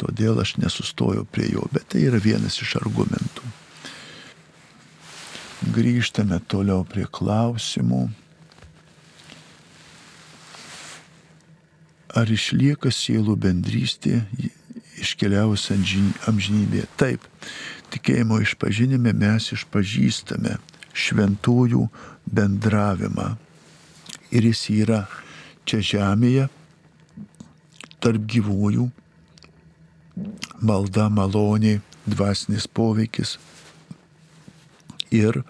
Todėl 0.00 0.40
aš 0.40 0.56
nesustojau 0.56 1.26
prie 1.28 1.50
jo, 1.52 1.66
bet 1.72 1.90
tai 1.92 2.06
yra 2.08 2.20
vienas 2.22 2.56
iš 2.64 2.78
argumentų. 2.80 3.44
Grįžtame 5.74 6.38
toliau 6.48 6.86
prie 6.88 7.04
klausimų. 7.04 8.06
Ar 12.16 12.32
išlieka 12.32 12.90
sielų 12.90 13.36
bendrystė 13.38 14.22
iškeliaus 14.98 15.68
amžinybėje? 15.70 16.88
Taip, 16.98 17.28
tikėjimo 17.92 18.40
išpažinime 18.42 19.12
mes 19.14 19.52
išpažįstame 19.54 20.56
šventųjų 20.96 21.84
bendravimą. 22.24 23.34
Ir 24.32 24.48
jis 24.48 24.64
yra 24.80 25.04
čia 25.70 25.78
žemėje 25.86 26.48
tarp 28.02 28.24
gyvųjų, 28.32 28.88
malda, 30.66 31.06
malonė, 31.12 31.78
dvasinis 32.10 32.66
poveikis 32.66 33.36
ir 35.14 35.42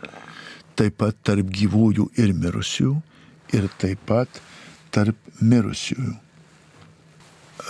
taip 0.76 0.98
pat 1.01 1.16
tarp 1.24 1.48
gyvųjų 1.55 2.10
ir 2.20 2.34
mirusių 2.36 2.90
ir 3.56 3.68
taip 3.80 4.02
pat 4.09 4.42
tarp 4.92 5.16
mirusiųjų. 5.40 6.16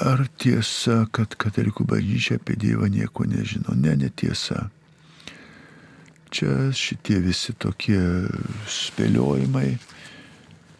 Ar 0.06 0.22
tiesa, 0.40 1.05
kad 1.12 1.35
katalikų 1.36 1.85
bažnyčia 1.90 2.39
apie 2.39 2.55
Dievą 2.56 2.86
nieko 2.89 3.27
nežino? 3.28 3.74
Ne, 3.77 3.97
netiesa. 3.98 4.68
Čia 6.31 6.70
šitie 6.72 7.18
visi 7.24 7.52
tokie 7.59 7.98
spėliojimai 8.70 9.74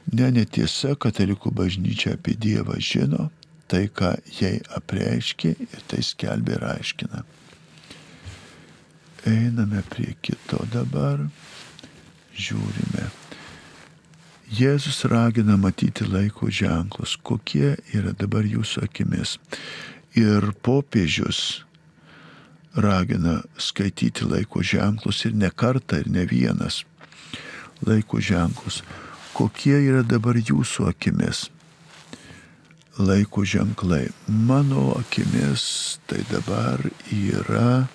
Ne, 0.09 0.31
netiesa, 0.35 0.97
katalikų 0.99 1.53
bažnyčia 1.55 2.17
apie 2.17 2.35
Dievą 2.41 2.79
žino, 2.83 3.29
tai 3.71 3.87
ką 3.93 4.17
jai 4.41 4.57
apreiškė 4.75 5.53
ir 5.67 5.85
tai 5.91 6.03
skelbė 6.03 6.57
ir 6.57 6.67
aiškina. 6.73 7.23
Einame 9.31 9.85
prie 9.93 10.15
kito 10.25 10.65
dabar, 10.73 11.23
žiūrime. 12.35 13.11
Jėzus 14.51 15.05
ragina 15.07 15.55
matyti 15.61 16.09
laiko 16.09 16.49
ženklus, 16.51 17.15
kokie 17.23 17.77
yra 17.95 18.11
dabar 18.19 18.49
jūsų 18.49 18.89
akimis. 18.89 19.37
Ir 20.19 20.49
popiežius 20.67 21.61
ragina 22.75 23.45
skaityti 23.55 24.27
laiko 24.27 24.65
ženklus 24.65 25.23
ir 25.29 25.39
ne 25.39 25.53
kartą, 25.55 26.01
ir 26.03 26.11
ne 26.11 26.27
vienas 26.27 26.83
laiko 27.87 28.19
ženklus 28.19 28.83
kokie 29.41 29.79
yra 29.81 30.03
dabar 30.05 30.37
jūsų 30.37 30.91
akimis 30.91 31.47
laiko 33.01 33.41
ženklai. 33.49 34.11
Mano 34.29 34.91
akimis 34.99 35.63
tai 36.11 36.21
dabar 36.29 36.83
yra 37.09 37.87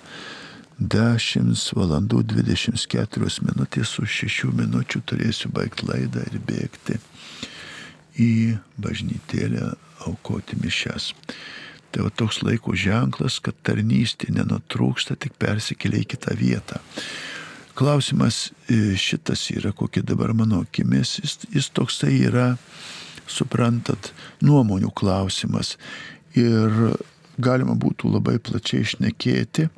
10 0.80 1.54
valandų 1.78 2.24
24 2.32 3.30
minutės, 3.46 3.94
už 4.02 4.16
6 4.26 4.50
minučių 4.58 5.04
turėsiu 5.06 5.52
baigti 5.54 5.86
laidą 5.86 6.24
ir 6.26 6.42
bėgti 6.50 6.98
į 8.18 8.32
bažnytėlę 8.82 9.70
aukoti 10.10 10.58
mišes. 10.64 11.12
Tai 11.94 12.08
va 12.08 12.10
toks 12.10 12.42
laiko 12.42 12.74
ženklas, 12.74 13.38
kad 13.38 13.54
tarnystė 13.62 14.34
nenutrūksta, 14.34 15.14
tik 15.14 15.38
persikelia 15.38 16.02
į 16.02 16.10
kitą 16.16 16.34
vietą. 16.42 16.82
Klausimas 17.76 18.52
e, 18.72 18.96
šitas 18.96 19.50
yra, 19.52 19.72
kokie 19.76 20.00
dabar 20.02 20.32
mano 20.32 20.62
akimis, 20.64 21.18
jis, 21.20 21.34
jis 21.52 21.66
toksai 21.76 22.14
yra 22.24 22.54
suprantat, 23.28 24.14
nuomonių 24.40 24.88
klausimas. 24.96 25.74
Ir 26.36 26.96
galima 27.36 27.76
būtų 27.76 28.14
labai 28.14 28.38
plačiai 28.40 28.86
išnekėti, 28.86 29.68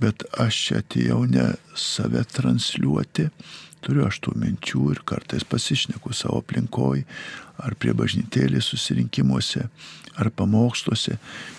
bet 0.00 0.24
aš 0.40 0.60
čia 0.68 0.80
atėjau 0.80 1.18
ne 1.28 1.50
save 1.76 2.24
transliuoti, 2.32 3.28
turiu 3.84 4.06
aš 4.06 4.22
tų 4.24 4.32
minčių 4.38 4.86
ir 4.94 5.02
kartais 5.04 5.44
pasišneku 5.44 6.14
savo 6.16 6.40
aplinkoj, 6.40 7.04
ar 7.60 7.76
prie 7.76 7.92
bažnytėlės 7.98 8.70
susirinkimuose, 8.72 9.66
ar 10.16 10.32
pamoksluose. 10.32 11.18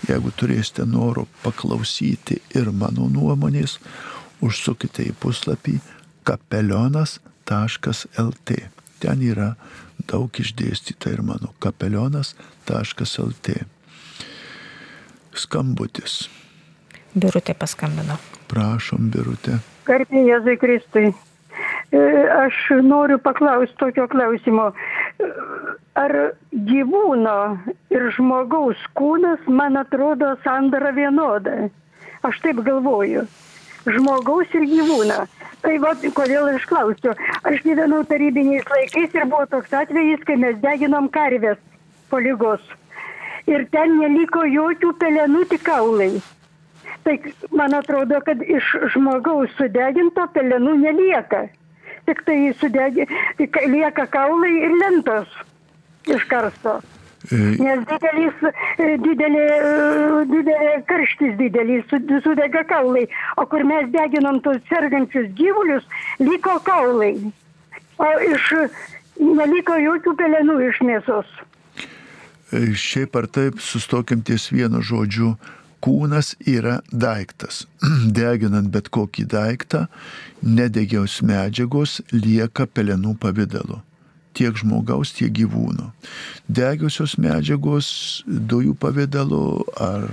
Jeigu 0.10 0.34
turėsite 0.34 0.86
noro 0.90 1.28
paklausyti 1.44 2.42
ir 2.58 2.74
mano 2.74 3.06
nuomonės, 3.12 3.78
užsukite 4.44 5.08
į 5.08 5.16
puslapį 5.24 5.80
kapelionas.lt. 6.28 8.50
Ten 9.04 9.18
yra 9.24 9.56
daug 10.10 10.40
išdėstyta 10.40 11.12
ir 11.14 11.22
mano 11.26 11.50
kapelionas.lt. 11.64 13.48
Skambutis. 15.34 16.30
Birutė 17.14 17.54
paskambino. 17.58 18.18
Prašom, 18.50 19.10
Birutė. 19.14 19.60
Garbė 19.88 20.20
Jėzui 20.28 20.58
Kristui. 20.62 21.14
E, 21.94 22.00
aš 22.46 22.56
noriu 22.86 23.20
paklausti 23.22 23.76
tokio 23.78 24.08
klausimo. 24.10 24.72
Ar 26.00 26.12
gyvūno 26.70 27.38
ir 27.94 28.08
žmogaus 28.16 28.82
kūnas, 28.98 29.42
man 29.48 29.78
atrodo, 29.78 30.34
sandara 30.46 30.92
vienoda? 30.96 31.70
Aš 32.26 32.40
taip 32.46 32.64
galvoju. 32.66 33.28
Žmogaus 33.86 34.54
ir 34.58 34.68
gyvūną. 34.70 35.24
Tai 35.64 35.74
va, 35.84 35.94
kodėl 36.20 36.52
aš 36.54 36.68
klausiu. 36.68 37.16
Aš 37.48 37.64
gyvenau 37.64 38.04
tarybiniais 38.08 38.68
laikais 38.72 39.16
ir 39.16 39.28
buvo 39.32 39.46
toks 39.52 39.74
atvejis, 39.80 40.24
kai 40.28 40.38
mes 40.40 40.60
deginom 40.64 41.10
karvės 41.12 41.60
po 42.12 42.20
lygos. 42.24 42.64
Ir 43.48 43.66
ten 43.76 43.98
neliko 44.00 44.46
jokių 44.48 44.94
pelenų, 45.00 45.48
tik 45.52 45.66
kaulai. 45.68 46.14
Tai 47.04 47.18
man 47.52 47.76
atrodo, 47.76 48.22
kad 48.24 48.40
iš 48.44 48.70
žmogaus 48.96 49.52
sudeginto 49.60 50.28
pelenų 50.36 50.78
nelieka 50.86 51.48
tik 52.06 52.24
tai 52.26 52.54
sudegi, 52.60 53.08
tik 53.38 53.58
lieka 53.68 54.08
kaulai 54.12 54.54
ir 54.66 54.76
lentos 54.82 55.30
iš 56.08 56.26
karsto. 56.28 56.80
E, 57.32 57.36
Nes 57.36 57.84
didelis, 57.88 58.42
e, 58.84 58.88
didelė, 59.00 59.44
e, 59.56 60.24
didelė 60.28 60.74
karštis 60.90 61.38
didelis, 61.40 61.86
sudega 62.26 62.66
kaulai, 62.68 63.06
o 63.40 63.46
kur 63.48 63.64
mes 63.68 63.88
deginom 63.94 64.42
tos 64.44 64.60
sergančius 64.68 65.30
gyvulius, 65.38 65.88
liko 66.20 66.58
kaulai. 66.68 67.16
O 68.02 68.10
iš 68.28 68.50
neliko 69.22 69.78
jokių 69.80 70.16
pelenų 70.20 70.60
iš 70.68 70.84
mėsos. 70.84 71.32
Šiaip 72.52 73.16
ar 73.18 73.30
taip, 73.32 73.62
sustokim 73.64 74.22
ties 74.26 74.50
vienu 74.52 74.84
žodžiu 74.84 75.34
kūnas 75.84 76.34
yra 76.48 76.82
daiktas. 76.92 77.64
Deginant 78.20 78.68
bet 78.74 78.92
kokį 78.94 79.26
daiktą, 79.32 79.88
nedegiaus 80.44 81.22
medžiagos 81.24 82.02
lieka 82.12 82.68
pelenų 82.68 83.16
pavydalu. 83.24 83.80
Tiek 84.34 84.58
žmogaus, 84.58 85.14
tiek 85.18 85.34
gyvūno. 85.34 85.92
Degiosios 86.50 87.18
medžiagos 87.22 87.88
dujų 88.26 88.76
pavydalu 88.82 89.44
ar, 89.78 90.08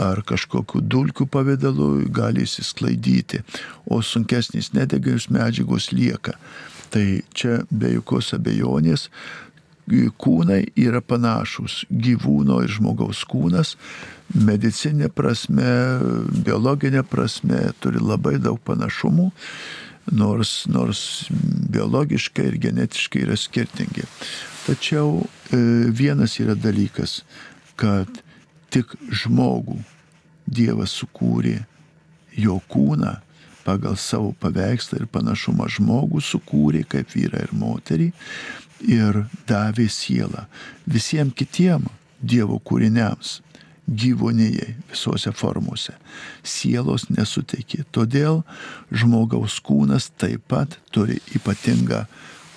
ar 0.00 0.22
kažkokiu 0.26 0.80
dulkių 0.80 1.28
pavydalu 1.30 2.08
gali 2.14 2.46
įsisklaidyti, 2.48 3.44
o 3.84 4.00
sunkesnės 4.02 4.72
nedegios 4.76 5.28
medžiagos 5.32 5.92
lieka. 5.92 6.38
Tai 6.94 7.06
čia 7.34 7.64
be 7.70 7.96
jokios 7.96 8.32
abejonės 8.36 9.08
kūnai 9.90 10.72
yra 10.76 11.00
panašus. 11.00 11.84
Gyvūno 11.90 12.62
ir 12.64 12.70
žmogaus 12.72 13.24
kūnas 13.28 13.76
medicinė 14.34 15.10
prasme, 15.12 16.00
biologinė 16.44 17.04
prasme 17.04 17.72
turi 17.80 18.00
labai 18.00 18.38
daug 18.38 18.58
panašumų, 18.64 19.30
nors, 20.12 20.64
nors 20.68 21.28
biologiškai 21.74 22.46
ir 22.50 22.58
genetiškai 22.68 23.24
yra 23.24 23.36
skirtingi. 23.36 24.06
Tačiau 24.66 25.22
e, 25.24 25.58
vienas 25.92 26.38
yra 26.40 26.56
dalykas, 26.56 27.22
kad 27.76 28.08
tik 28.72 28.96
žmogų 29.24 29.80
Dievas 30.44 30.92
sukūrė 30.92 31.62
jo 32.36 32.58
kūną 32.68 33.14
pagal 33.64 33.96
savo 33.96 34.34
paveikslą 34.42 35.00
ir 35.00 35.06
panašumą 35.08 35.70
žmogų 35.72 36.20
sukūrė 36.20 36.82
kaip 36.88 37.14
vyrą 37.16 37.40
ir 37.46 37.54
moterį 37.56 38.10
ir 38.92 39.22
davė 39.48 39.88
sielą. 39.88 40.44
Visiems 40.84 41.32
kitiem 41.38 41.88
Dievo 42.20 42.58
kūriniams 42.60 43.38
gyvūnijai 43.88 44.74
visose 44.90 45.32
formose. 45.36 45.94
Sielos 46.42 47.08
nesuteikė. 47.12 47.84
Todėl 47.92 48.42
žmogaus 48.92 49.58
kūnas 49.64 50.10
taip 50.20 50.46
pat 50.48 50.78
turi 50.94 51.20
ypatingą 51.36 52.04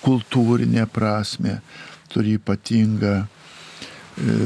kultūrinę 0.04 0.86
prasme, 0.86 1.58
turi 2.08 2.36
ypatingą, 2.38 3.14
e, 3.24 4.36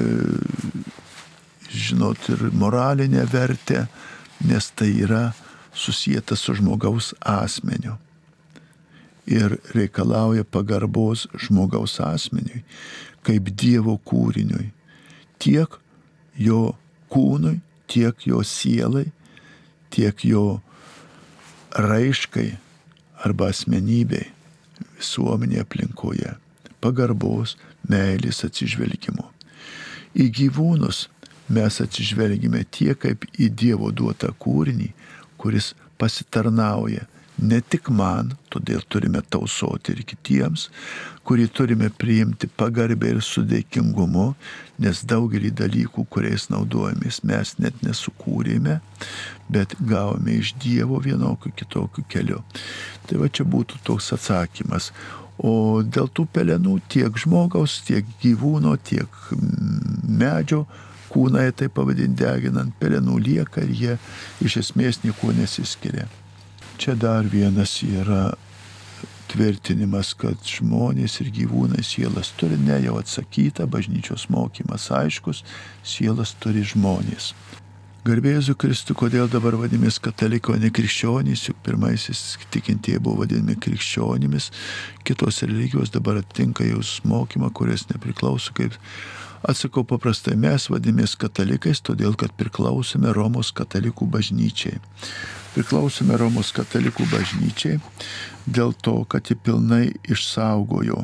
žinot, 1.73 2.29
ir 2.33 2.51
moralinę 2.53 3.27
vertę, 3.27 3.87
nes 4.45 4.71
tai 4.75 4.91
yra 5.05 5.33
susijęta 5.75 6.37
su 6.37 6.55
žmogaus 6.55 7.15
asmeniu. 7.21 7.97
Ir 9.27 9.61
reikalauja 9.75 10.45
pagarbos 10.45 11.29
žmogaus 11.39 12.01
asmeniui, 12.03 12.65
kaip 13.23 13.53
Dievo 13.55 13.95
kūriniui. 14.03 14.73
Tiek 15.39 15.79
jo 16.39 16.75
kūnui, 17.13 17.61
tiek 17.91 18.27
jo 18.27 18.43
sielai, 18.47 19.07
tiek 19.93 20.25
jo 20.25 20.61
raiškai 21.77 22.49
arba 23.25 23.51
asmenybei 23.53 24.31
visuomenėje 24.99 25.65
aplinkoje. 25.67 26.35
Pagarbos, 26.83 27.57
meilės 27.89 28.43
atsižvelgimo. 28.47 29.29
Į 30.19 30.29
gyvūnus 30.39 31.07
mes 31.53 31.79
atsižvelgime 31.85 32.65
tiek 32.75 32.99
kaip 32.99 33.27
į 33.39 33.49
Dievo 33.55 33.93
duotą 33.95 34.33
kūrinį, 34.43 34.91
kuris 35.41 35.73
pasitarnauja 36.01 37.07
ne 37.39 37.61
tik 37.61 37.89
man, 37.93 38.33
todėl 38.53 38.83
turime 38.89 39.23
tausoti 39.33 39.95
ir 39.95 40.03
kitiems, 40.09 40.69
kurį 41.27 41.49
turime 41.55 41.89
priimti 41.91 42.49
pagarbę 42.61 43.15
ir 43.15 43.23
su 43.25 43.45
dėkingumu, 43.47 44.33
nes 44.83 45.03
daugelį 45.09 45.53
dalykų, 45.63 46.05
kuriais 46.13 46.49
naudojamės, 46.53 47.23
mes 47.29 47.57
net 47.63 47.83
nesukūrėme, 47.87 48.79
bet 49.53 49.77
gavome 49.81 50.39
iš 50.39 50.55
Dievo 50.63 51.01
vienokiu 51.03 51.53
kitokiu 51.57 52.05
keliu. 52.09 52.43
Tai 53.09 53.21
va 53.23 53.29
čia 53.29 53.47
būtų 53.49 53.83
toks 53.87 54.13
atsakymas. 54.17 54.93
O 55.43 55.83
dėl 55.83 56.11
tų 56.13 56.27
pelenų 56.31 56.79
tiek 56.93 57.17
žmogaus, 57.19 57.81
tiek 57.87 58.07
gyvūno, 58.23 58.77
tiek 58.85 59.09
medžio 60.07 60.67
kūnai, 61.13 61.51
tai 61.57 61.69
pavadinti 61.73 62.23
deginant, 62.23 62.75
pelenų 62.81 63.19
lieka 63.21 63.65
ir 63.65 63.73
jie 63.77 63.97
iš 64.45 64.61
esmės 64.63 65.03
nieko 65.05 65.33
nesiskiria. 65.37 66.07
Čia 66.83 66.97
dar 66.99 67.23
vienas 67.31 67.77
yra 67.87 68.33
tvirtinimas, 69.31 70.09
kad 70.19 70.41
žmonės 70.43 71.21
ir 71.23 71.29
gyvūnai 71.31 71.85
sielas 71.87 72.33
turi, 72.35 72.57
ne 72.59 72.75
jau 72.83 72.97
atsakyta, 72.99 73.69
bažnyčios 73.71 74.25
mokymas 74.35 74.89
aiškus, 74.91 75.45
sielas 75.87 76.33
turi 76.43 76.65
žmonės. 76.67 77.29
Garbėsiu 78.03 78.57
Kristų, 78.59 78.97
kodėl 78.99 79.31
dabar 79.31 79.55
vadimės 79.61 80.01
kataliko, 80.03 80.57
ne 80.59 80.73
krikščionys, 80.75 81.45
juk 81.53 81.61
pirmaisiais 81.63 82.23
tikintieji 82.51 82.99
buvo 82.99 83.21
vadinami 83.21 83.55
krikščionimis, 83.63 84.49
kitos 85.07 85.39
religijos 85.47 85.95
dabar 85.95 86.19
atitinka 86.19 86.67
jūs 86.67 86.97
mokymą, 87.07 87.53
kuris 87.55 87.87
nepriklauso 87.93 88.51
kaip 88.59 88.75
Atsakau 89.43 89.83
paprastai, 89.87 90.35
mes 90.39 90.69
vadimės 90.71 91.15
katalikais, 91.19 91.81
todėl 91.83 92.19
kad 92.19 92.35
priklausome 92.39 93.11
Romos 93.15 93.51
katalikų 93.55 94.07
bažnyčiai. 94.07 94.83
Priklausome 95.53 96.17
Romos 96.17 96.53
katalikų 96.57 97.05
bažnyčiai 97.11 97.81
dėl 98.47 98.73
to, 98.73 99.03
kad 99.05 99.29
ji 99.29 99.37
pilnai 99.37 99.91
išsaugojo 100.09 101.03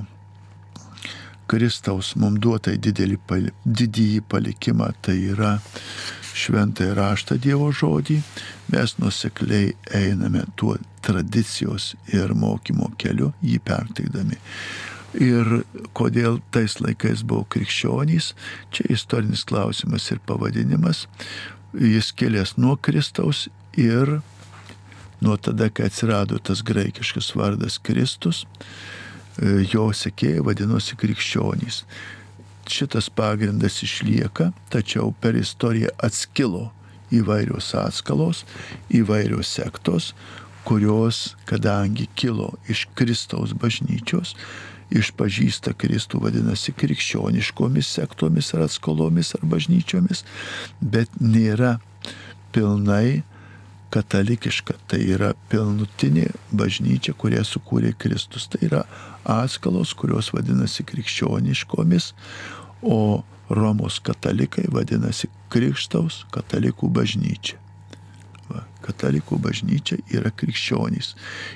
Kristaus 1.49 2.13
mums 2.21 2.41
duotai 2.45 2.77
didelį, 2.81 3.19
didįjį 3.65 4.23
palikimą, 4.29 4.91
tai 5.05 5.17
yra 5.33 5.57
šventąją 6.39 6.95
raštą 6.99 7.39
Dievo 7.41 7.71
žodį, 7.75 8.19
mes 8.73 8.95
nusekliai 9.01 9.73
einame 9.97 10.45
tuo 10.61 10.77
tradicijos 11.05 11.95
ir 12.13 12.35
mokymo 12.37 12.91
keliu, 13.01 13.33
jį 13.43 13.59
perteikdami. 13.65 14.39
Ir 15.25 15.63
kodėl 15.97 16.41
tais 16.53 16.77
laikais 16.85 17.25
buvo 17.25 17.47
krikščionys, 17.53 18.35
čia 18.71 18.89
istorinis 18.93 19.47
klausimas 19.49 20.11
ir 20.13 20.21
pavadinimas, 20.29 21.07
jis 21.73 22.13
kilęs 22.13 22.59
nuo 22.61 22.77
Kristaus 22.77 23.47
ir 23.73 24.19
nuo 25.21 25.37
tada, 25.37 25.69
kai 25.71 25.89
atsirado 25.89 26.39
tas 26.39 26.63
graikiškas 26.63 27.35
vardas 27.39 27.79
Kristus, 27.83 28.45
jo 29.73 29.89
sekėjai 29.95 30.45
vadinosi 30.47 30.99
krikščionys. 30.99 31.85
Šitas 32.69 33.09
pagrindas 33.09 33.79
išlieka, 33.83 34.51
tačiau 34.69 35.15
per 35.23 35.39
istoriją 35.39 35.95
atskilo 36.05 36.69
įvairios 37.15 37.71
atskalos, 37.79 38.45
įvairios 38.93 39.49
sektos, 39.57 40.13
kurios, 40.69 41.37
kadangi 41.49 42.09
kilo 42.15 42.53
iš 42.69 42.85
Kristaus 42.99 43.55
bažnyčios, 43.57 44.35
išpažįsta 44.93 45.73
Kristų 45.77 46.21
vadinasi 46.25 46.75
krikščioniškomis 46.77 47.89
sektomis 47.99 48.53
ar 48.57 48.67
atskolomis 48.67 49.35
ar 49.39 49.45
bažnyčiomis, 49.49 50.25
bet 50.81 51.13
nėra 51.21 51.79
pilnai 52.53 53.23
katalikiška, 53.95 54.77
tai 54.91 55.01
yra 55.15 55.33
pilnutinė 55.53 56.29
bažnyčia, 56.53 57.15
kurią 57.19 57.45
sukūrė 57.47 57.95
Kristus. 57.99 58.49
Tai 58.53 58.61
yra 58.67 58.83
atskalos, 59.29 59.95
kurios 59.99 60.33
vadinasi 60.35 60.87
krikščioniškomis, 60.89 62.13
o 62.83 63.25
Romos 63.49 63.97
katalikai 64.05 64.67
vadinasi 64.73 65.31
Krikštaus 65.49 66.27
katalikų 66.35 66.91
bažnyčia. 66.93 67.57
Va, 68.49 68.65
katalikų 68.85 69.39
bažnyčia 69.45 69.99
yra 70.13 70.33
krikščionys. 70.33 71.15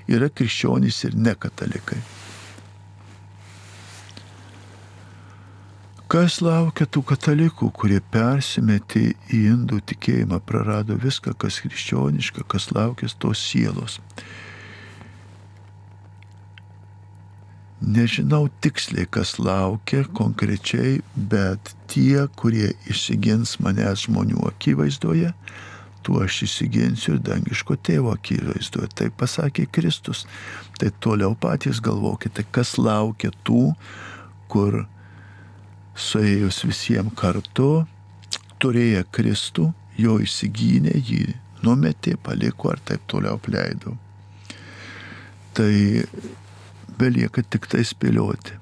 Yra 0.09 0.31
krikščionys 0.33 1.05
ir 1.09 1.17
nekatalikai. 1.17 2.01
Kas 6.13 6.43
laukia 6.45 6.85
tų 6.93 7.01
katalikų, 7.09 7.71
kurie 7.73 7.97
persimetė 8.13 9.15
į 9.33 9.39
indų 9.55 9.79
tikėjimą, 9.89 10.43
prarado 10.45 10.99
viską, 11.01 11.33
kas 11.41 11.63
krikščioniška, 11.65 12.45
kas 12.53 12.69
laukia 12.77 13.09
tos 13.17 13.41
sielos. 13.41 13.97
Nežinau 17.81 18.51
tiksliai, 18.61 19.09
kas 19.09 19.39
laukia 19.41 20.05
konkrečiai, 20.21 21.01
bet 21.17 21.73
tie, 21.89 22.29
kurie 22.37 22.75
išsigins 22.93 23.57
manęs 23.65 24.05
žmonių 24.05 24.45
akivaizdoje, 24.53 25.33
tuo 26.05 26.21
aš 26.29 26.43
įsiginsiu 26.45 27.17
ir 27.17 27.25
dangiško 27.25 27.81
tėvo 27.89 28.13
akivaizdoje. 28.13 28.93
Tai 29.01 29.09
pasakė 29.17 29.65
Kristus. 29.73 30.27
Tai 30.77 30.93
toliau 31.01 31.33
patys 31.33 31.81
galvokite, 31.81 32.45
kas 32.53 32.77
laukia 32.77 33.33
tų, 33.49 33.71
kur 34.53 34.85
suėjus 35.99 36.63
visiems 36.67 37.15
kartu, 37.19 37.85
turėję 38.63 39.05
Kristų, 39.13 39.73
jo 39.99 40.19
įsigynė, 40.23 40.95
jį 40.97 41.35
numetė, 41.63 42.17
paliko 42.23 42.73
ar 42.73 42.81
taip 42.85 43.05
toliau 43.11 43.39
apleido. 43.39 43.97
Tai 45.53 45.73
belieka 46.99 47.43
tik 47.43 47.69
tai 47.71 47.85
spėlioti. 47.87 48.57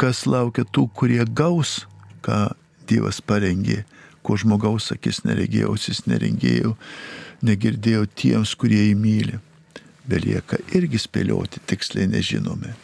Kas 0.00 0.24
laukia 0.26 0.64
tų, 0.64 0.88
kurie 0.96 1.22
gaus, 1.24 1.84
ką 2.24 2.48
Dievas 2.90 3.20
parengė, 3.22 3.84
ko 4.26 4.34
žmogaus 4.40 4.90
akis 4.90 5.22
neregėjo, 5.22 5.70
ausis 5.70 6.02
neregėjo, 6.10 6.74
negirdėjo 7.46 8.08
tiems, 8.18 8.56
kurie 8.58 8.80
jį 8.88 8.96
myli. 8.98 9.38
Belieka 10.10 10.58
irgi 10.74 10.98
spėlioti, 10.98 11.62
tiksliai 11.70 12.08
nežinome. 12.10 12.74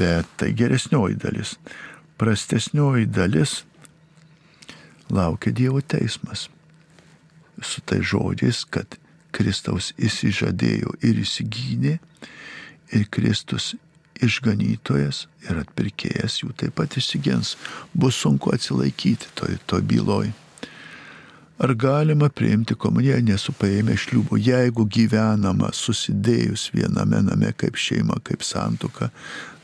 Bet 0.00 0.26
tai 0.40 0.50
geresnioji 0.56 1.20
dalis 1.20 1.54
prastesnioji 2.20 3.06
dalis 3.06 3.62
laukia 5.10 5.52
Dievo 5.52 5.80
teismas. 5.80 6.48
Su 7.62 7.80
tai 7.80 8.02
žodžiais, 8.04 8.64
kad 8.68 8.98
Kristaus 9.32 9.94
įsižadėjo 9.96 10.92
ir 11.06 11.20
įsigynė 11.24 11.94
ir 12.92 13.06
Kristus 13.12 13.72
išganytojas 14.20 15.24
ir 15.48 15.62
atpirkėjas 15.62 16.42
jų 16.42 16.52
taip 16.60 16.76
pat 16.76 16.98
įsigins. 17.00 17.54
Bus 17.96 18.20
sunku 18.20 18.52
atsilaikyti 18.52 19.32
toj, 19.40 19.56
toj 19.66 19.84
byloj. 19.88 20.32
Ar 21.60 21.74
galima 21.76 22.30
priimti 22.32 22.72
komuniją 22.72 23.18
nesupaėmę 23.20 23.92
šliūbų, 24.00 24.38
jeigu 24.40 24.86
gyvenama 24.88 25.68
susidėjus 25.76 26.70
viename 26.72 27.18
name 27.26 27.50
kaip 27.60 27.76
šeima, 27.76 28.16
kaip 28.24 28.40
santuoka, 28.40 29.10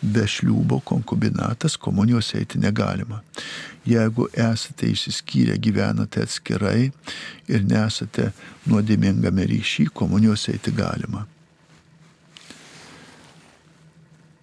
be 0.02 0.26
šliūbo 0.28 0.82
konkubinatas 0.84 1.78
komunijos 1.80 2.34
eiti 2.36 2.60
negalima. 2.60 3.22
Jeigu 3.88 4.26
esate 4.28 4.90
išsiskyrę, 4.92 5.56
gyvenate 5.56 6.26
atskirai 6.26 6.90
ir 7.48 7.64
nesate 7.64 8.28
nuodėmingame 8.68 9.48
ryšį, 9.48 9.88
komunijos 9.96 10.50
eiti 10.52 10.76
galima. 10.76 11.24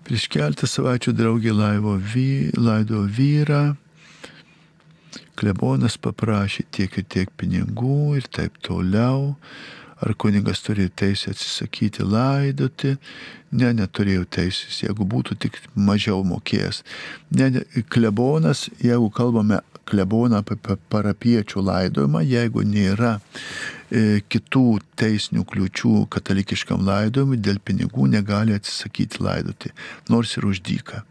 Prieš 0.09 0.25
keltą 0.33 0.65
savaičių 0.65 1.13
draugė 1.21 1.53
laivo 1.53 1.99
vy, 2.01 2.49
laido 2.57 3.05
vyrą, 3.05 3.75
klebonas 5.39 5.97
paprašė 6.01 6.65
tiek 6.71 6.97
ir 6.99 7.07
tiek 7.09 7.31
pinigų 7.37 8.17
ir 8.19 8.27
taip 8.31 8.59
toliau. 8.65 9.35
Ar 10.03 10.11
kunigas 10.19 10.59
turi 10.59 10.89
teisę 10.89 11.31
atsisakyti 11.31 12.03
laidoti? 12.03 12.97
Ne, 13.55 13.69
neturėjau 13.77 14.25
teisės, 14.35 14.81
jeigu 14.83 15.05
būtų 15.07 15.37
tik 15.45 15.59
mažiau 15.79 16.25
mokėjęs. 16.27 16.81
Ne, 17.37 17.47
ne, 17.53 17.61
klebonas, 17.93 18.65
jeigu 18.83 19.07
kalbame 19.15 19.61
kleboną 19.87 20.41
apie 20.41 20.57
parapiečių 20.91 21.63
laidojimą, 21.69 22.23
jeigu 22.27 22.65
nėra 22.67 23.13
e, 23.19 24.19
kitų 24.31 24.65
teisinių 24.99 25.45
kliučių 25.47 25.95
katalikiškam 26.13 26.83
laidojimui, 26.87 27.39
dėl 27.39 27.59
pinigų 27.63 28.09
negali 28.11 28.55
atsisakyti 28.57 29.23
laidoti, 29.23 29.73
nors 30.11 30.35
ir 30.39 30.51
už 30.51 30.63
dyką. 30.67 31.03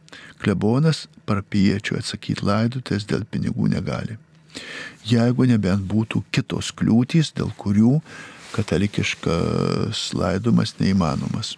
Klebonas 0.42 1.06
parapiečių 1.28 1.98
atsakyti 2.00 2.46
laidotės 2.46 3.06
dėl 3.08 3.24
pinigų 3.30 3.70
negali. 3.72 4.18
Jeigu 5.08 5.46
nebent 5.48 5.86
būtų 5.88 6.24
kitos 6.34 6.70
kliūtys, 6.76 7.32
dėl 7.36 7.52
kurių 7.56 8.00
katalikiškas 8.52 10.10
laidomas 10.18 10.76
neįmanomas. 10.80 11.56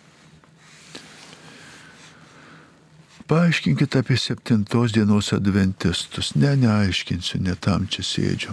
Paaiškinkite 3.25 4.03
apie 4.05 4.19
septintos 4.21 4.93
dienos 4.93 5.33
adventistus. 5.33 6.35
Ne, 6.37 6.53
neaiškinsiu, 6.61 7.41
ne 7.41 7.55
tam 7.57 7.87
čia 7.89 8.05
sėdžiu. 8.05 8.53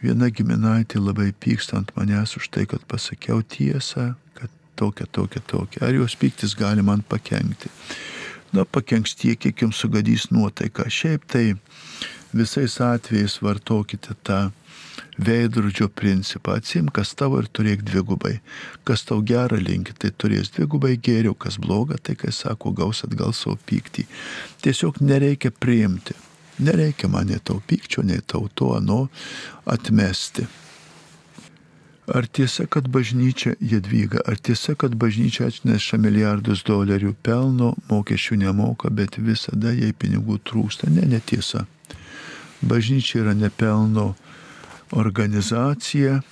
Viena 0.00 0.30
giminaitė 0.32 1.02
labai 1.02 1.34
pyksta 1.36 1.76
ant 1.76 1.90
manęs 1.96 2.36
už 2.40 2.48
tai, 2.54 2.64
kad 2.70 2.84
pasakiau 2.88 3.42
tiesą, 3.42 4.14
kad 4.38 4.52
tokia, 4.78 5.04
tokia, 5.12 5.42
tokia. 5.44 5.82
Ar 5.84 5.98
jos 5.98 6.16
pyktis 6.16 6.56
gali 6.56 6.84
man 6.86 7.02
pakengti? 7.04 7.68
Na, 8.52 8.64
pakenks 8.64 9.14
tiek, 9.18 9.38
kiek 9.40 9.62
jums 9.62 9.80
sugadys 9.82 10.30
nuotaiką. 10.32 10.88
Šiaip 10.88 11.26
tai 11.28 11.52
visais 12.32 12.78
atvejais 12.80 13.38
vartokite 13.44 14.16
tą 14.24 14.48
veidrodžio 15.18 15.88
principą. 15.88 16.56
Atsim, 16.58 16.88
kas 16.88 17.14
tavo 17.18 17.40
ir 17.42 17.48
turėk 17.52 17.82
dvigubai. 17.86 18.38
Kas 18.88 19.04
tau 19.08 19.20
gerą 19.22 19.58
linki, 19.60 19.96
tai 19.98 20.12
turės 20.16 20.52
dvigubai 20.54 20.96
geriau, 20.96 21.34
kas 21.34 21.58
bloga, 21.60 21.98
tai 22.00 22.16
kai 22.18 22.32
sako, 22.32 22.72
gaus 22.72 23.04
atgal 23.06 23.34
savo 23.36 23.58
pyktį. 23.68 24.06
Tiesiog 24.64 25.02
nereikia 25.04 25.52
priimti. 25.52 26.16
Nereikia 26.58 27.10
man 27.10 27.28
nei 27.30 27.38
tau 27.38 27.60
pykčio, 27.60 28.02
nei 28.02 28.22
tau 28.26 28.48
to 28.54 28.72
ano 28.74 29.04
atmesti. 29.66 30.46
Ar 32.14 32.24
tiesa, 32.26 32.64
kad 32.66 32.88
bažnyčia 32.88 33.52
Jadvyga, 33.60 34.22
ar 34.24 34.38
tiesa, 34.40 34.72
kad 34.74 34.94
bažnyčia 34.96 35.50
atneša 35.50 35.98
milijardus 36.00 36.62
dolerių 36.64 37.12
pelno, 37.22 37.74
mokesčių 37.90 38.38
nemoka, 38.46 38.88
bet 38.88 39.18
visada 39.20 39.74
jai 39.76 39.92
pinigų 39.92 40.38
trūksta? 40.48 40.88
Ne, 40.88 41.04
netiesa. 41.04 41.66
Bažnyčia 42.64 43.20
yra 43.26 43.34
nepelno 43.36 44.14
organizacija 44.96 46.22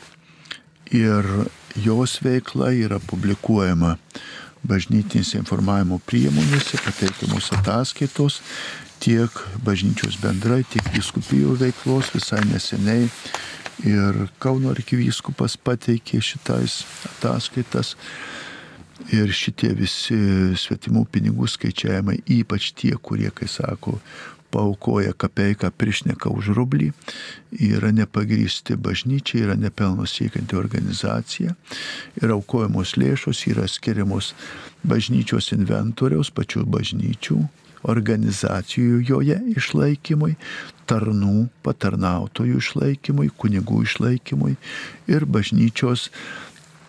ir 0.97 1.29
jos 1.77 2.17
veikla 2.25 2.73
yra 2.73 2.99
publikuojama 3.13 3.99
bažnytinėse 4.67 5.37
informavimo 5.39 6.01
priemonėse, 6.09 6.81
pateikiamos 6.83 7.53
ataskaitos 7.59 8.41
tiek 9.05 9.31
bažnyčios 9.65 10.17
bendrai, 10.23 10.63
tiek 10.73 10.89
viskupijų 10.95 11.59
veiklos 11.61 12.15
visai 12.15 12.41
neseniai. 12.49 13.11
Ir 13.85 14.27
Kauno 14.41 14.71
arkivyskupas 14.73 15.59
pateikė 15.61 16.23
šitais 16.25 16.81
ataskaitas. 17.11 17.97
Ir 19.13 19.29
šitie 19.37 19.75
visi 19.77 20.17
svetimų 20.57 21.05
pinigų 21.13 21.45
skaičiavimai, 21.53 22.17
ypač 22.39 22.71
tie, 22.73 22.95
kurie, 22.97 23.29
kai 23.31 23.47
sako, 23.51 23.99
paukoja 24.51 25.13
kapeiką 25.13 25.69
prišneka 25.77 26.31
už 26.33 26.49
rublį, 26.57 26.89
yra 27.61 27.91
nepagrysti 27.93 28.79
bažnyčia, 28.81 29.43
yra 29.45 29.57
nepelno 29.61 30.07
siekianti 30.09 30.57
organizacija 30.57 31.53
ir 32.23 32.33
aukojamos 32.33 32.97
lėšos 32.97 33.45
yra 33.53 33.67
skiriamos 33.69 34.33
bažnyčios 34.87 35.53
inventoriaus, 35.57 36.33
pačių 36.33 36.65
bažnyčių, 36.73 37.41
organizacijų 37.87 39.01
joje 39.07 39.39
išlaikymui, 39.57 40.35
tarnų, 40.91 41.49
patarnautojų 41.67 42.61
išlaikymui, 42.63 43.31
kunigų 43.39 43.83
išlaikymui 43.87 44.55
ir 45.11 45.27
bažnyčios 45.27 46.09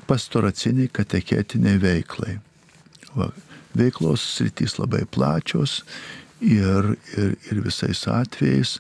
pastoraciniai 0.07 0.90
kateketiniai 0.94 1.82
veiklai. 1.82 2.38
Va, 3.18 3.32
veiklos 3.78 4.24
sritys 4.38 4.78
labai 4.80 5.03
plačios 5.10 5.82
ir, 6.41 6.95
ir, 7.18 7.36
ir 7.52 7.61
visais 7.65 8.06
atvejais 8.10 8.78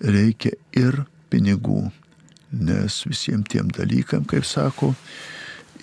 reikia 0.00 0.54
ir 0.76 1.04
pinigų, 1.32 1.88
nes 2.52 3.02
visiems 3.08 3.50
tiem 3.52 3.70
dalykam, 3.74 4.26
kaip 4.28 4.46
sako, 4.46 4.94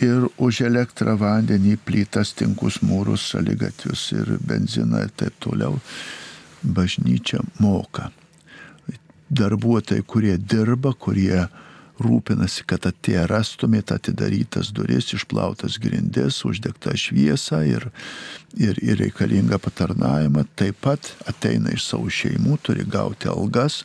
ir 0.02 0.28
už 0.42 0.64
elektrą, 0.68 1.18
vandenį, 1.20 1.78
plytas, 1.86 2.34
tinkus, 2.38 2.82
mūrus, 2.86 3.28
šaligatvius 3.34 4.10
ir 4.16 4.36
benziną 4.42 5.06
ir 5.06 5.14
taip 5.18 5.38
toliau 5.44 5.80
bažnyčia 6.64 7.44
moka. 7.60 8.10
Darbuotojai, 9.34 10.06
kurie 10.06 10.38
dirba, 10.38 10.94
kurie 10.94 11.46
rūpinasi, 12.02 12.66
kad 12.70 12.86
atėję 12.90 13.26
rastumėte 13.30 13.96
atidarytas 13.98 14.72
duris, 14.76 15.12
išplautas 15.14 15.78
grindis, 15.82 16.42
uždegtą 16.46 16.96
šviesą 16.98 17.62
ir, 17.70 17.88
ir, 18.58 18.80
ir 18.82 19.00
reikalingą 19.04 19.60
patarnavimą, 19.62 20.46
taip 20.60 20.80
pat 20.84 21.14
ateina 21.30 21.74
iš 21.74 21.86
savo 21.92 22.10
šeimų, 22.10 22.58
turi 22.66 22.86
gauti 22.86 23.30
algas, 23.32 23.84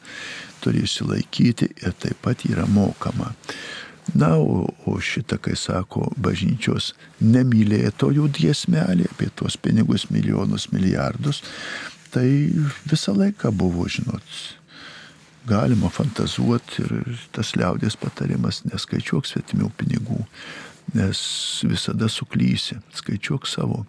turi 0.64 0.86
įsilaikyti 0.88 1.72
ir 1.84 1.94
taip 2.00 2.24
pat 2.24 2.46
yra 2.48 2.66
mokama. 2.70 3.34
Na, 4.14 4.36
o, 4.40 4.64
o 4.88 4.96
šitą, 5.00 5.36
kai 5.42 5.56
sako 5.58 6.08
bažnyčios 6.16 6.94
nemylėtojų 7.20 8.28
diesmelė 8.38 9.08
apie 9.12 9.28
tuos 9.36 9.58
pinigus 9.60 10.06
milijonus, 10.08 10.70
milijardus, 10.72 11.42
tai 12.14 12.28
visą 12.88 13.12
laiką 13.18 13.52
buvo, 13.52 13.84
žinot, 13.90 14.24
galima 15.48 15.90
fantazuoti 15.92 16.86
ir 16.86 17.20
tas 17.36 17.52
liaudės 17.56 17.98
patarimas 18.00 18.62
neskaičiuok 18.68 19.28
svetimių 19.28 19.68
pinigų, 19.76 20.22
nes 20.96 21.20
visada 21.68 22.08
suklysi, 22.08 22.80
skaičiuok 22.96 23.48
savo. 23.48 23.84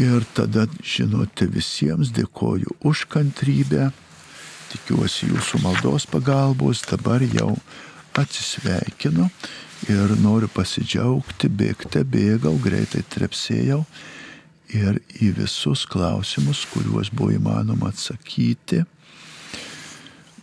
Ir 0.00 0.24
tada, 0.34 0.66
žinote, 0.82 1.46
visiems 1.52 2.10
dėkoju 2.16 2.78
už 2.88 3.04
kantrybę, 3.12 3.90
tikiuosi 4.72 5.28
jūsų 5.28 5.60
maldos 5.62 6.06
pagalbos, 6.08 6.80
dabar 6.88 7.22
jau 7.22 7.52
atsisveikinu 8.18 9.28
ir 9.90 10.16
noriu 10.22 10.48
pasidžiaugti, 10.52 11.48
bėgte 11.48 12.04
bėgau, 12.06 12.54
greitai 12.62 13.02
trepsėjau 13.14 13.82
ir 14.72 15.00
į 15.20 15.32
visus 15.36 15.84
klausimus, 15.88 16.64
kuriuos 16.72 17.10
buvo 17.12 17.34
įmanoma 17.36 17.90
atsakyti 17.92 18.82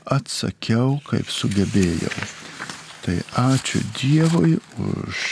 atsakiau, 0.10 0.98
kaip 1.08 1.30
sugebėjau. 1.32 2.14
Tai 3.06 3.16
ačiū 3.42 3.82
Dievui 3.98 4.58
už 4.82 5.24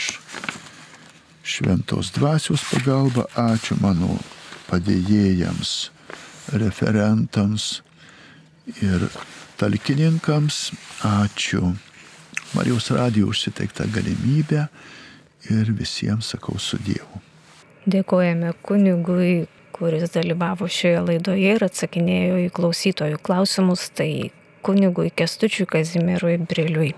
šventos 1.48 2.12
dvasios 2.16 2.64
pagalbą, 2.70 3.26
ačiū 3.38 3.78
mano 3.82 4.18
padėjėjams, 4.68 5.90
referentams 6.60 7.68
ir 8.84 9.08
talkininkams, 9.60 10.70
ačiū 11.04 11.74
Marijos 12.56 12.90
radijo 12.90 13.28
užsiteiktą 13.32 13.84
galimybę 13.92 14.66
ir 15.50 15.72
visiems 15.72 16.32
sakau 16.32 16.58
su 16.58 16.78
Dievu. 16.84 17.20
Dėkojame 17.88 18.52
kunigui, 18.62 19.46
kuris 19.72 20.10
dalyvavo 20.12 20.68
šioje 20.68 21.02
laidoje 21.06 21.54
ir 21.56 21.64
atsakinėjo 21.64 22.40
į 22.46 22.48
klausytojų 22.56 23.20
klausimus, 23.24 23.88
tai 23.94 24.30
kunigui 24.64 25.12
Kestučiui 25.14 25.68
Kazimierui 25.70 26.38
Briliui. 26.42 26.94